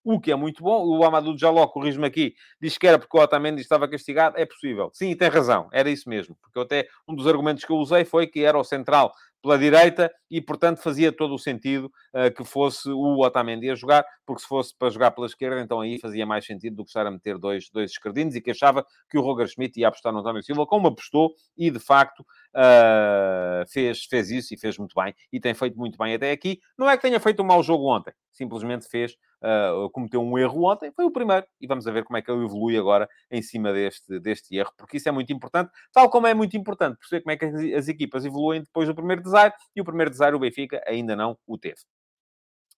o 0.03 0.19
que 0.19 0.31
é 0.31 0.35
muito 0.35 0.61
bom. 0.61 0.85
O 0.85 1.03
Amadou 1.03 1.37
Jaló, 1.37 1.65
corrijo-me 1.67 2.05
aqui, 2.05 2.35
diz 2.59 2.77
que 2.77 2.85
era 2.85 2.99
porque 2.99 3.17
o 3.17 3.21
Otamendi 3.21 3.61
estava 3.61 3.87
castigado. 3.87 4.37
É 4.37 4.45
possível. 4.45 4.89
Sim, 4.93 5.15
tem 5.15 5.29
razão. 5.29 5.69
Era 5.71 5.89
isso 5.89 6.09
mesmo. 6.09 6.35
Porque 6.41 6.59
até, 6.59 6.87
um 7.07 7.15
dos 7.15 7.25
argumentos 7.25 7.63
que 7.63 7.71
eu 7.71 7.77
usei 7.77 8.03
foi 8.03 8.27
que 8.27 8.43
era 8.43 8.57
o 8.57 8.63
central 8.63 9.13
pela 9.43 9.59
direita 9.59 10.09
e, 10.31 10.41
portanto, 10.41 10.77
fazia 10.77 11.11
todo 11.11 11.35
o 11.35 11.37
sentido 11.37 11.91
uh, 12.13 12.33
que 12.33 12.45
fosse 12.45 12.89
o 12.89 13.19
Otamendi 13.19 13.69
a 13.69 13.75
jogar, 13.75 14.05
porque 14.25 14.41
se 14.41 14.47
fosse 14.47 14.73
para 14.75 14.89
jogar 14.89 15.11
pela 15.11 15.27
esquerda, 15.27 15.59
então 15.59 15.81
aí 15.81 15.99
fazia 15.99 16.25
mais 16.25 16.45
sentido 16.45 16.77
do 16.77 16.83
que 16.83 16.89
estar 16.89 17.05
a 17.05 17.11
meter 17.11 17.37
dois, 17.37 17.69
dois 17.69 17.91
esquerdinos 17.91 18.33
e 18.35 18.41
que 18.41 18.51
achava 18.51 18.85
que 19.09 19.17
o 19.17 19.21
Roger 19.21 19.47
Schmidt 19.47 19.77
ia 19.79 19.89
apostar 19.89 20.13
no 20.13 20.19
António 20.19 20.41
Silva, 20.41 20.65
como 20.65 20.87
apostou 20.87 21.33
e, 21.57 21.69
de 21.69 21.79
facto, 21.79 22.25
uh, 22.55 23.67
fez, 23.69 24.05
fez 24.05 24.31
isso 24.31 24.53
e 24.53 24.57
fez 24.57 24.77
muito 24.77 24.93
bem 24.95 25.13
e 25.31 25.39
tem 25.39 25.53
feito 25.53 25.77
muito 25.77 25.97
bem 25.97 26.13
até 26.13 26.31
aqui. 26.31 26.59
Não 26.77 26.89
é 26.89 26.95
que 26.95 27.01
tenha 27.01 27.19
feito 27.19 27.41
um 27.41 27.45
mau 27.45 27.61
jogo 27.63 27.85
ontem, 27.85 28.13
simplesmente 28.31 28.87
fez 28.87 29.15
uh, 29.43 29.89
cometeu 29.89 30.21
um 30.21 30.37
erro 30.37 30.71
ontem, 30.71 30.91
foi 30.91 31.05
o 31.05 31.11
primeiro, 31.11 31.45
e 31.59 31.67
vamos 31.67 31.85
ver 31.85 32.03
como 32.03 32.17
é 32.17 32.21
que 32.21 32.31
ele 32.31 32.43
evolui 32.43 32.77
agora 32.77 33.07
em 33.29 33.41
cima 33.41 33.73
deste, 33.73 34.19
deste 34.19 34.55
erro, 34.55 34.71
porque 34.77 34.97
isso 34.97 35.09
é 35.09 35.11
muito 35.11 35.31
importante, 35.33 35.71
tal 35.91 36.09
como 36.09 36.27
é 36.27 36.33
muito 36.33 36.55
importante 36.55 36.97
perceber 36.97 37.21
como 37.21 37.31
é 37.31 37.37
que 37.37 37.45
as, 37.45 37.83
as 37.83 37.87
equipas 37.87 38.25
evoluem 38.25 38.61
depois 38.61 38.87
do 38.87 38.95
primeiro 38.95 39.21
design, 39.21 39.53
e 39.75 39.81
o 39.81 39.85
primeiro 39.85 40.09
design 40.09 40.35
o 40.35 40.39
Benfica 40.39 40.81
ainda 40.87 41.15
não 41.15 41.37
o 41.45 41.57
teve. 41.57 41.81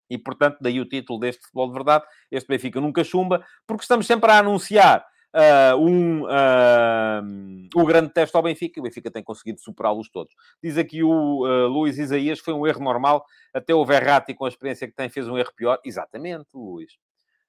E, 0.08 0.18
portanto, 0.18 0.58
daí 0.62 0.80
o 0.80 0.88
título 0.88 1.20
deste 1.20 1.42
futebol 1.42 1.68
de 1.68 1.74
verdade. 1.74 2.06
Este 2.30 2.48
Benfica 2.48 2.80
nunca 2.80 3.04
chumba, 3.04 3.44
porque 3.66 3.82
estamos 3.82 4.06
sempre 4.06 4.32
a 4.32 4.38
anunciar 4.38 5.04
uh, 5.36 5.78
um, 5.78 6.24
uh, 6.24 7.70
o 7.76 7.86
grande 7.86 8.10
teste 8.10 8.36
ao 8.36 8.44
Benfica, 8.44 8.80
e 8.80 8.82
o 8.82 8.84
Benfica 8.84 9.12
tem 9.12 9.24
conseguido 9.24 9.60
superá-los 9.60 10.10
todos. 10.10 10.34
Diz 10.64 10.78
aqui 10.78 11.04
o 11.04 11.46
uh, 11.46 11.68
Luís 11.68 11.98
Isaías, 11.98 12.40
foi 12.40 12.54
um 12.54 12.66
erro 12.66 12.82
normal, 12.82 13.26
até 13.54 13.74
o 13.74 13.86
Verratti, 13.86 14.34
com 14.34 14.46
a 14.46 14.50
experiência 14.50 14.88
que 14.88 14.96
tem, 14.96 15.10
fez 15.10 15.28
um 15.28 15.38
erro 15.38 15.52
pior. 15.56 15.80
Exatamente, 15.84 16.48
Luís. 16.54 16.94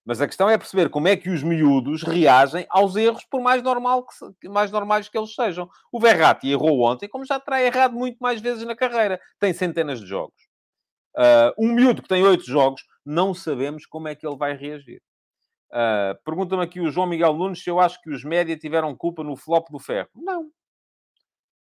Mas 0.04 0.20
a 0.20 0.26
questão 0.26 0.48
é 0.48 0.56
perceber 0.56 0.88
como 0.88 1.08
é 1.08 1.16
que 1.16 1.28
os 1.28 1.42
miúdos 1.42 2.04
reagem 2.04 2.64
aos 2.70 2.94
erros, 2.94 3.24
por 3.28 3.40
mais, 3.40 3.60
normal 3.60 4.06
que, 4.40 4.48
mais 4.48 4.70
normais 4.70 5.08
que 5.08 5.18
eles 5.18 5.34
sejam. 5.34 5.68
O 5.90 5.98
Verratti 5.98 6.48
errou 6.48 6.82
ontem, 6.82 7.08
como 7.08 7.24
já 7.24 7.40
terá 7.40 7.60
errado 7.60 7.94
muito 7.94 8.18
mais 8.20 8.40
vezes 8.40 8.64
na 8.64 8.76
carreira. 8.76 9.20
Tem 9.40 9.52
centenas 9.52 10.00
de 10.00 10.06
jogos. 10.06 10.40
Uh, 11.16 11.50
um 11.58 11.72
miúdo 11.72 12.02
que 12.02 12.08
tem 12.08 12.22
oito 12.22 12.44
jogos, 12.44 12.82
não 13.04 13.34
sabemos 13.34 13.84
como 13.84 14.06
é 14.06 14.14
que 14.14 14.24
ele 14.24 14.36
vai 14.36 14.56
reagir. 14.56 15.02
Uh, 15.70 16.16
Pergunta-me 16.24 16.62
aqui 16.62 16.80
o 16.80 16.90
João 16.90 17.06
Miguel 17.06 17.34
Nunes 17.34 17.62
se 17.62 17.68
eu 17.68 17.80
acho 17.80 18.00
que 18.00 18.10
os 18.10 18.24
média 18.24 18.56
tiveram 18.56 18.94
culpa 18.96 19.22
no 19.22 19.36
flop 19.36 19.68
do 19.70 19.78
Ferro. 19.78 20.08
Não. 20.14 20.50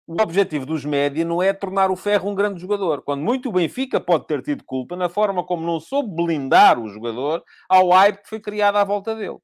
O 0.07 0.22
objetivo 0.22 0.64
dos 0.64 0.86
média 0.86 1.22
não 1.22 1.42
é 1.42 1.53
tornar 1.53 1.90
o 1.90 1.96
Ferro 1.96 2.30
um 2.30 2.34
grande 2.34 2.59
jogador. 2.61 3.03
Quando 3.03 3.22
muito 3.22 3.51
o 3.51 3.53
Benfica 3.53 4.01
pode 4.01 4.26
ter 4.26 4.40
tido 4.42 4.64
culpa 4.64 4.96
na 4.96 5.09
forma 5.09 5.44
como 5.44 5.66
não 5.66 5.78
soube 5.78 6.14
blindar 6.14 6.78
o 6.78 6.88
jogador 6.88 7.44
ao 7.68 7.90
hype 7.90 8.22
que 8.22 8.28
foi 8.28 8.40
criado 8.40 8.76
à 8.76 8.84
volta 8.84 9.14
dele. 9.14 9.38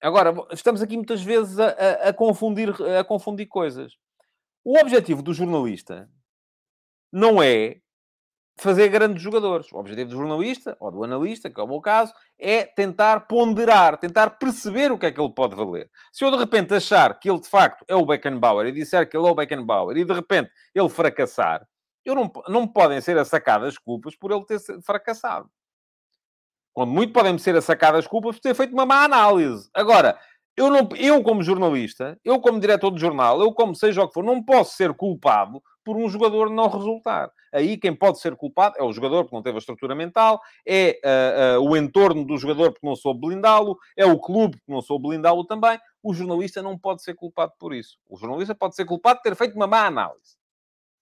Agora, 0.00 0.34
estamos 0.52 0.80
aqui 0.80 0.96
muitas 0.96 1.22
vezes 1.22 1.58
a, 1.58 1.68
a, 1.68 2.08
a 2.08 2.12
confundir, 2.14 2.70
a 2.98 3.04
confundir 3.04 3.46
coisas. 3.46 3.94
O 4.64 4.78
objetivo 4.78 5.22
do 5.22 5.34
jornalista 5.34 6.08
não 7.12 7.42
é 7.42 7.80
fazer 8.56 8.88
grandes 8.88 9.22
jogadores. 9.22 9.70
O 9.72 9.78
objetivo 9.78 10.10
do 10.10 10.16
jornalista, 10.16 10.76
ou 10.78 10.90
do 10.90 11.04
analista, 11.04 11.50
que 11.50 11.60
é 11.60 11.62
o 11.62 11.66
meu 11.66 11.80
caso, 11.80 12.12
é 12.38 12.64
tentar 12.64 13.20
ponderar, 13.26 13.98
tentar 13.98 14.30
perceber 14.30 14.92
o 14.92 14.98
que 14.98 15.06
é 15.06 15.12
que 15.12 15.20
ele 15.20 15.32
pode 15.32 15.54
valer. 15.54 15.90
Se 16.12 16.24
eu 16.24 16.30
de 16.30 16.36
repente 16.36 16.74
achar 16.74 17.18
que 17.18 17.28
ele 17.30 17.40
de 17.40 17.48
facto 17.48 17.84
é 17.88 17.94
o 17.94 18.06
Beckenbauer 18.06 18.66
e 18.66 18.72
disser 18.72 19.08
que 19.08 19.16
ele 19.16 19.26
é 19.26 19.30
o 19.30 19.34
Beckenbauer 19.34 19.96
e 19.96 20.04
de 20.04 20.12
repente 20.12 20.50
ele 20.74 20.88
fracassar, 20.88 21.66
eu 22.04 22.14
não, 22.14 22.30
não 22.48 22.68
podem 22.68 23.00
ser 23.00 23.18
assacadas 23.18 23.78
culpas 23.78 24.14
por 24.14 24.30
ele 24.30 24.44
ter 24.44 24.60
fracassado. 24.82 25.48
Quando 26.72 26.90
muito 26.90 27.12
podem 27.12 27.38
ser 27.38 27.56
assacadas 27.56 28.06
culpas 28.06 28.36
por 28.36 28.42
ter 28.42 28.54
feito 28.54 28.72
uma 28.72 28.84
má 28.84 29.04
análise. 29.04 29.70
Agora, 29.72 30.18
eu, 30.56 30.70
não, 30.70 30.88
eu 30.96 31.22
como 31.22 31.42
jornalista, 31.42 32.18
eu 32.24 32.40
como 32.40 32.60
diretor 32.60 32.90
de 32.90 33.00
jornal, 33.00 33.40
eu 33.40 33.52
como 33.52 33.74
seja 33.74 34.02
o 34.02 34.08
que 34.08 34.14
for, 34.14 34.24
não 34.24 34.42
posso 34.42 34.76
ser 34.76 34.92
culpado 34.92 35.62
por 35.84 35.96
um 35.96 36.08
jogador 36.08 36.50
não 36.50 36.68
resultar. 36.68 37.30
Aí 37.52 37.76
quem 37.76 37.94
pode 37.94 38.18
ser 38.18 38.34
culpado 38.34 38.74
é 38.78 38.82
o 38.82 38.92
jogador 38.92 39.24
porque 39.24 39.36
não 39.36 39.42
teve 39.42 39.56
a 39.56 39.58
estrutura 39.58 39.94
mental, 39.94 40.40
é 40.66 40.98
uh, 41.56 41.60
uh, 41.60 41.70
o 41.70 41.76
entorno 41.76 42.24
do 42.24 42.36
jogador 42.36 42.72
porque 42.72 42.86
não 42.86 42.96
soube 42.96 43.20
blindá-lo, 43.20 43.78
é 43.96 44.04
o 44.04 44.18
clube 44.18 44.56
porque 44.56 44.72
não 44.72 44.82
soube 44.82 45.08
blindá-lo 45.08 45.44
também. 45.44 45.78
O 46.02 46.12
jornalista 46.14 46.62
não 46.62 46.78
pode 46.78 47.02
ser 47.02 47.14
culpado 47.14 47.52
por 47.58 47.74
isso. 47.74 47.98
O 48.08 48.16
jornalista 48.16 48.54
pode 48.54 48.74
ser 48.74 48.84
culpado 48.84 49.18
de 49.18 49.22
ter 49.22 49.36
feito 49.36 49.54
uma 49.54 49.66
má 49.66 49.86
análise. 49.86 50.36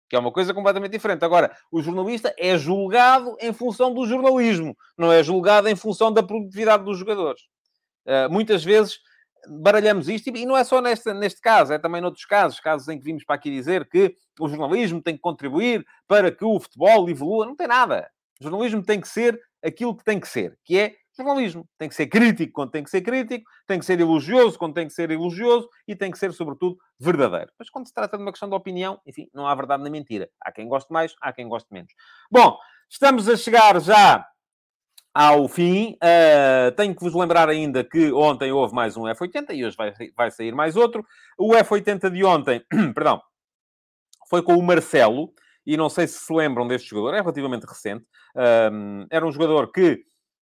Que 0.08 0.16
é 0.16 0.18
uma 0.18 0.30
coisa 0.30 0.52
completamente 0.52 0.92
diferente. 0.92 1.24
Agora, 1.24 1.56
o 1.70 1.80
jornalista 1.80 2.34
é 2.38 2.58
julgado 2.58 3.34
em 3.40 3.52
função 3.52 3.94
do 3.94 4.06
jornalismo, 4.06 4.76
não 4.98 5.10
é 5.10 5.22
julgado 5.22 5.68
em 5.68 5.76
função 5.76 6.12
da 6.12 6.22
produtividade 6.22 6.84
dos 6.84 6.98
jogadores. 6.98 7.42
Uh, 8.04 8.30
muitas 8.30 8.62
vezes 8.62 8.98
baralhamos 9.48 10.08
isto, 10.08 10.28
e 10.28 10.46
não 10.46 10.56
é 10.56 10.64
só 10.64 10.80
neste, 10.80 11.12
neste 11.14 11.40
caso, 11.40 11.72
é 11.72 11.78
também 11.78 12.00
noutros 12.00 12.24
casos, 12.24 12.60
casos 12.60 12.88
em 12.88 12.98
que 12.98 13.04
vimos 13.04 13.24
para 13.24 13.36
aqui 13.36 13.50
dizer 13.50 13.88
que 13.88 14.14
o 14.40 14.48
jornalismo 14.48 15.02
tem 15.02 15.14
que 15.14 15.20
contribuir 15.20 15.84
para 16.06 16.30
que 16.30 16.44
o 16.44 16.58
futebol 16.60 17.08
evolua. 17.08 17.46
Não 17.46 17.56
tem 17.56 17.66
nada. 17.66 18.08
O 18.40 18.44
jornalismo 18.44 18.82
tem 18.82 19.00
que 19.00 19.08
ser 19.08 19.40
aquilo 19.62 19.96
que 19.96 20.04
tem 20.04 20.18
que 20.18 20.28
ser, 20.28 20.58
que 20.64 20.78
é 20.78 20.94
jornalismo. 21.16 21.68
Tem 21.78 21.88
que 21.88 21.94
ser 21.94 22.06
crítico 22.06 22.52
quando 22.52 22.70
tem 22.70 22.82
que 22.82 22.90
ser 22.90 23.02
crítico, 23.02 23.44
tem 23.66 23.78
que 23.78 23.84
ser 23.84 24.00
elogioso 24.00 24.58
quando 24.58 24.74
tem 24.74 24.86
que 24.86 24.92
ser 24.92 25.10
elogioso 25.10 25.68
e 25.86 25.94
tem 25.94 26.10
que 26.10 26.18
ser, 26.18 26.32
sobretudo, 26.32 26.76
verdadeiro. 26.98 27.52
Mas 27.58 27.70
quando 27.70 27.86
se 27.86 27.94
trata 27.94 28.16
de 28.16 28.22
uma 28.22 28.32
questão 28.32 28.48
de 28.48 28.54
opinião, 28.54 29.00
enfim, 29.06 29.28
não 29.32 29.46
há 29.46 29.54
verdade 29.54 29.82
nem 29.82 29.92
mentira. 29.92 30.28
Há 30.40 30.50
quem 30.50 30.68
goste 30.68 30.92
mais, 30.92 31.14
há 31.20 31.32
quem 31.32 31.48
goste 31.48 31.68
menos. 31.72 31.92
Bom, 32.30 32.56
estamos 32.88 33.28
a 33.28 33.36
chegar 33.36 33.80
já 33.80 34.26
ao 35.14 35.48
fim. 35.48 35.96
Uh, 36.02 36.72
tenho 36.76 36.94
que 36.94 37.02
vos 37.02 37.14
lembrar 37.14 37.48
ainda 37.48 37.84
que 37.84 38.12
ontem 38.12 38.52
houve 38.52 38.74
mais 38.74 38.96
um 38.96 39.02
F80 39.02 39.54
e 39.54 39.64
hoje 39.64 39.76
vai, 39.76 39.92
vai 40.16 40.30
sair 40.30 40.54
mais 40.54 40.76
outro. 40.76 41.04
O 41.38 41.52
F80 41.52 42.10
de 42.10 42.24
ontem, 42.24 42.64
perdão, 42.94 43.20
foi 44.28 44.42
com 44.42 44.56
o 44.56 44.62
Marcelo, 44.62 45.32
e 45.66 45.76
não 45.76 45.88
sei 45.88 46.06
se 46.06 46.18
se 46.18 46.32
lembram 46.32 46.66
deste 46.66 46.90
jogador, 46.90 47.14
é 47.14 47.20
relativamente 47.20 47.66
recente. 47.66 48.04
Um, 48.72 49.06
era 49.10 49.26
um 49.26 49.30
jogador 49.30 49.70
que 49.70 50.02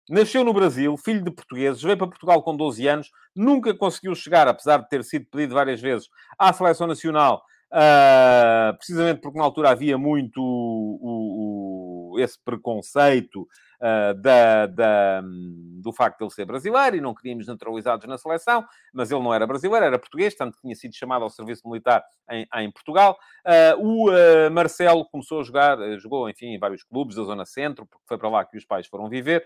Nasceu 0.08 0.42
no 0.42 0.54
Brasil, 0.54 0.96
filho 0.96 1.22
de 1.22 1.30
portugueses, 1.30 1.82
veio 1.82 1.98
para 1.98 2.06
Portugal 2.06 2.42
com 2.42 2.56
12 2.56 2.86
anos, 2.88 3.10
nunca 3.36 3.74
conseguiu 3.74 4.14
chegar, 4.14 4.48
apesar 4.48 4.78
de 4.78 4.88
ter 4.88 5.04
sido 5.04 5.26
pedido 5.26 5.54
várias 5.54 5.82
vezes, 5.82 6.08
à 6.38 6.50
seleção 6.50 6.86
nacional, 6.86 7.42
uh, 7.70 8.74
precisamente 8.78 9.20
porque 9.20 9.38
na 9.38 9.44
altura 9.44 9.68
havia 9.70 9.98
muito 9.98 10.40
o, 10.40 12.14
o, 12.14 12.18
esse 12.18 12.42
preconceito 12.42 13.46
uh, 13.80 14.14
da, 14.14 14.66
da, 14.66 15.22
do 15.22 15.92
facto 15.92 16.18
de 16.18 16.24
ele 16.24 16.30
ser 16.30 16.44
brasileiro 16.44 16.96
e 16.96 17.00
não 17.00 17.14
queríamos 17.14 17.46
naturalizados 17.46 18.06
na 18.06 18.18
seleção, 18.18 18.64
mas 18.92 19.10
ele 19.10 19.22
não 19.22 19.32
era 19.32 19.46
brasileiro, 19.46 19.86
era 19.86 19.98
português, 19.98 20.34
tanto 20.34 20.58
tinha 20.60 20.74
sido 20.74 20.94
chamado 20.94 21.22
ao 21.22 21.30
serviço 21.30 21.68
militar 21.68 22.04
em, 22.30 22.46
em 22.56 22.70
Portugal. 22.70 23.18
Uh, 23.46 23.82
o 23.82 24.10
uh, 24.10 24.50
Marcelo 24.50 25.04
começou 25.08 25.40
a 25.40 25.44
jogar, 25.44 25.78
jogou, 25.98 26.28
enfim, 26.28 26.48
em 26.48 26.58
vários 26.58 26.82
clubes 26.82 27.16
da 27.16 27.22
Zona 27.22 27.44
Centro, 27.44 27.86
porque 27.86 28.04
foi 28.06 28.18
para 28.18 28.28
lá 28.28 28.44
que 28.44 28.56
os 28.56 28.64
pais 28.64 28.86
foram 28.86 29.08
viver, 29.08 29.44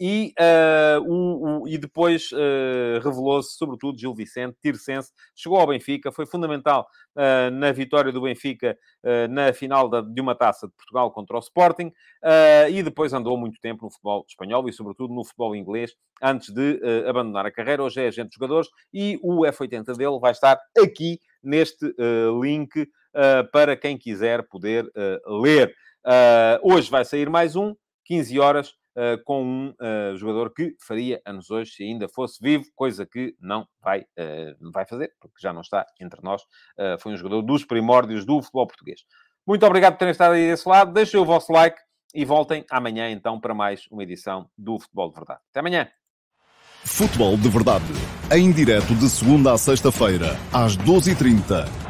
e, 0.00 0.32
o, 1.06 1.62
o, 1.62 1.68
e 1.68 1.76
depois 1.76 2.30
revelou-se, 3.02 3.56
sobretudo, 3.56 3.98
Gil 3.98 4.14
Vicente, 4.14 4.56
Tircense, 4.60 5.12
chegou 5.34 5.58
ao 5.58 5.66
Benfica, 5.66 6.12
foi 6.12 6.26
fundamental 6.26 6.86
na 7.52 7.72
vitória 7.72 8.12
do 8.12 8.22
Benfica 8.22 8.78
na 9.28 9.52
final 9.52 9.88
da, 9.88 10.00
de 10.00 10.20
uma 10.20 10.34
taça 10.34 10.66
de 10.66 10.74
Portugal 10.74 11.10
contra 11.10 11.36
o 11.36 11.40
Sporting, 11.40 11.92
e 12.70 12.82
depois 12.82 13.12
andou 13.12 13.36
muito 13.36 13.47
muito 13.48 13.60
tempo 13.60 13.84
no 13.84 13.90
futebol 13.90 14.24
espanhol 14.28 14.68
e, 14.68 14.72
sobretudo, 14.72 15.12
no 15.12 15.24
futebol 15.24 15.56
inglês, 15.56 15.92
antes 16.22 16.52
de 16.52 16.80
uh, 16.82 17.08
abandonar 17.08 17.46
a 17.46 17.50
carreira. 17.50 17.82
Hoje 17.82 18.02
é 18.02 18.08
agente 18.08 18.30
de 18.30 18.34
jogadores 18.34 18.68
e 18.92 19.18
o 19.22 19.40
F80 19.40 19.96
dele 19.96 20.18
vai 20.20 20.32
estar 20.32 20.58
aqui 20.76 21.18
neste 21.42 21.86
uh, 21.86 22.42
link 22.42 22.80
uh, 22.80 23.50
para 23.52 23.76
quem 23.76 23.96
quiser 23.98 24.46
poder 24.48 24.90
ler. 25.26 25.74
hoje 26.62 26.90
vai 26.90 27.04
sair 27.04 27.28
mais 27.28 27.56
um, 27.56 27.74
15 28.04 28.38
horas, 28.38 28.74
com 29.24 29.44
um 29.44 29.74
jogador 30.16 30.52
que 30.52 30.74
faria 30.84 31.20
anos 31.24 31.50
hoje 31.50 31.70
se 31.70 31.84
ainda 31.84 32.08
fosse 32.08 32.42
vivo, 32.42 32.64
coisa 32.74 33.06
que 33.06 33.34
não 33.40 33.64
vai, 33.80 34.04
vai 34.72 34.84
fazer, 34.86 35.12
porque 35.20 35.36
já 35.40 35.52
não 35.52 35.60
está 35.60 35.86
entre 36.00 36.20
nós. 36.22 36.42
foi 37.00 37.12
um 37.12 37.16
jogador 37.16 37.42
dos 37.42 37.64
primórdios 37.64 38.24
do 38.24 38.42
futebol 38.42 38.66
português. 38.66 39.02
Muito 39.46 39.64
obrigado 39.64 39.92
por 39.92 40.00
terem 40.00 40.12
estado 40.12 40.32
aí 40.32 40.50
desse 40.50 40.68
lado. 40.68 40.92
Deixem 40.92 41.20
o 41.20 41.24
vosso 41.24 41.52
like 41.52 41.78
e 42.14 42.24
voltem 42.24 42.64
amanhã 42.70 43.10
então 43.10 43.40
para 43.40 43.54
mais 43.54 43.86
uma 43.90 44.02
edição 44.02 44.48
do 44.56 44.78
Futebol 44.78 45.10
de 45.10 45.16
Verdade. 45.16 45.40
Até 45.50 45.60
amanhã! 45.60 45.88
Futebol 46.84 47.36
de 47.36 47.48
Verdade, 47.48 47.92
em 48.32 48.50
direto 48.52 48.94
de 48.94 49.08
segunda 49.08 49.52
a 49.52 49.58
sexta-feira, 49.58 50.36
às 50.52 50.76
12h30 50.76 51.87